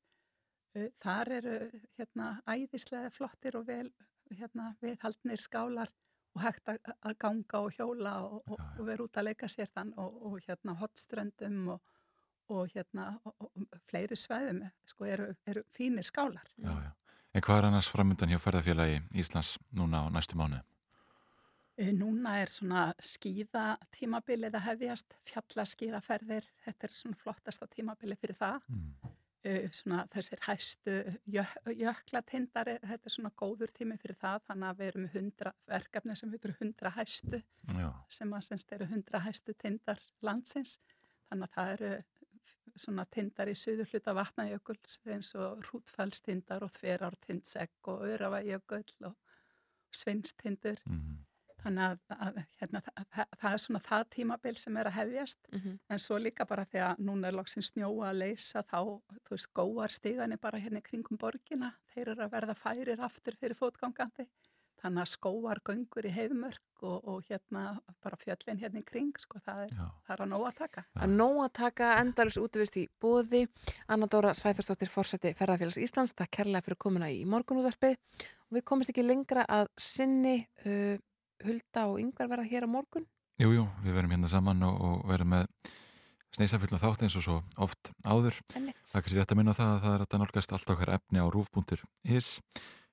[1.01, 1.55] Þar eru
[1.97, 3.87] hérna, æðislega flottir og vel
[4.35, 5.93] hérna, viðhaldnir skálar
[6.35, 9.71] og hægt að, að ganga og hjóla og, og, og vera út að leika sér
[9.73, 11.95] þann og, og hérna hotströndum og,
[12.53, 16.51] og hérna og, og fleiri sveðum sko eru, eru fínir skálar.
[16.59, 16.91] Já, já.
[17.37, 20.57] En hvað er annars framöndan hjá ferðarfélagi Íslands núna á næstu mánu?
[21.77, 28.39] Eh, Núna er svona skíða tímabilið að hefjast, fjallaskíðaferðir, þetta er svona flottasta tímabilið fyrir
[28.39, 28.63] það.
[28.73, 29.11] Mm.
[29.45, 30.95] Eh, Svona þessir hæstu
[31.29, 31.43] jö,
[31.77, 36.17] jöklatindar, er- þetta er svona góður tími fyrir það, þannig að við erum hundra verkefni
[36.17, 37.43] sem við erum hundra hæstu,
[37.77, 37.93] Já.
[38.09, 40.79] sem að semst eru hundra hæstu tindar landsins.
[41.29, 42.03] Þannig að það eru
[42.77, 49.15] svona tindar í suður hluta vatnajökuls eins og rútfælstindar og þverártindsegg og örafajökull og
[49.93, 50.81] svinstindur.
[50.85, 51.23] Mhm.
[51.57, 55.79] Þannig að, að hérna, það, það, er svona það tímabil sem er að hefjast Mhm.
[55.89, 59.89] en svo líka bara þegar núna er loksins snjóa að leysa þá, þú veist, góar
[59.89, 64.27] stíganir bara hérna í kringum borgina, þeir eru að verða færir aftur fyrir fótgangandi
[64.81, 67.63] þannig að skóar göngur í heimörk og, og hérna
[68.03, 69.73] bara fjöllin hérna í kring sko það er,
[70.05, 70.83] það er að nóa að taka.
[70.97, 73.43] Að nóa að taka, endalus útvist í bóði
[73.87, 78.93] Anna Dóra Sæþurstóttir fórseti Ferðarfélags Íslands, það kærlega fyrir komuna í morgunúðarpið og við komist
[78.93, 80.95] ekki lengra að sinni uh,
[81.45, 83.05] Hulda og Yngvar verða hér á morgun.
[83.37, 85.75] Jújú, jú, við verðum hérna saman og, og verðum með
[86.37, 88.39] sneisafull að þátt eins og svo oft áður.
[88.49, 91.25] Það er rétt að minna það að það er að nálgast allt okkar efni á
[91.33, 92.37] rúfbúndir his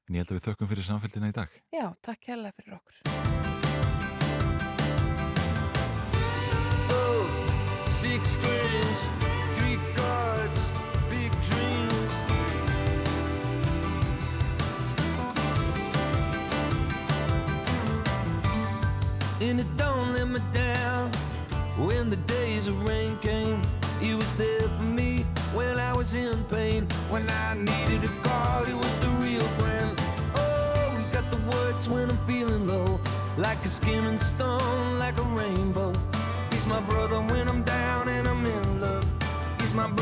[0.08, 1.60] En ég held að við þökkum fyrir samfélgina í dag.
[1.72, 3.63] Já, takk hella fyrir okkur.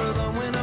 [0.02, 0.61] over the winter.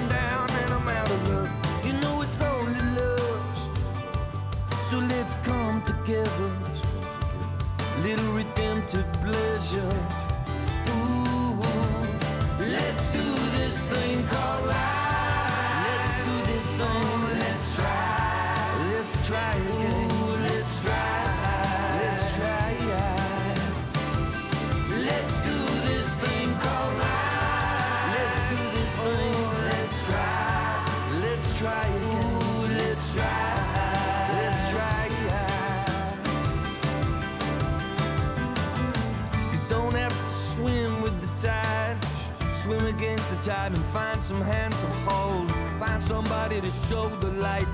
[46.70, 47.66] to show the light.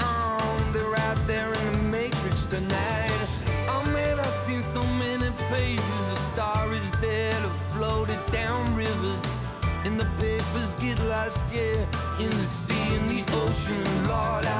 [0.00, 3.28] Oh, they're out there in the matrix tonight.
[3.68, 6.08] Oh man, I've seen so many pages.
[6.12, 9.24] A star is dead, have floated down rivers.
[9.84, 11.80] And the papers get lost, yeah,
[12.20, 14.51] in the sea, in the ocean, Lord.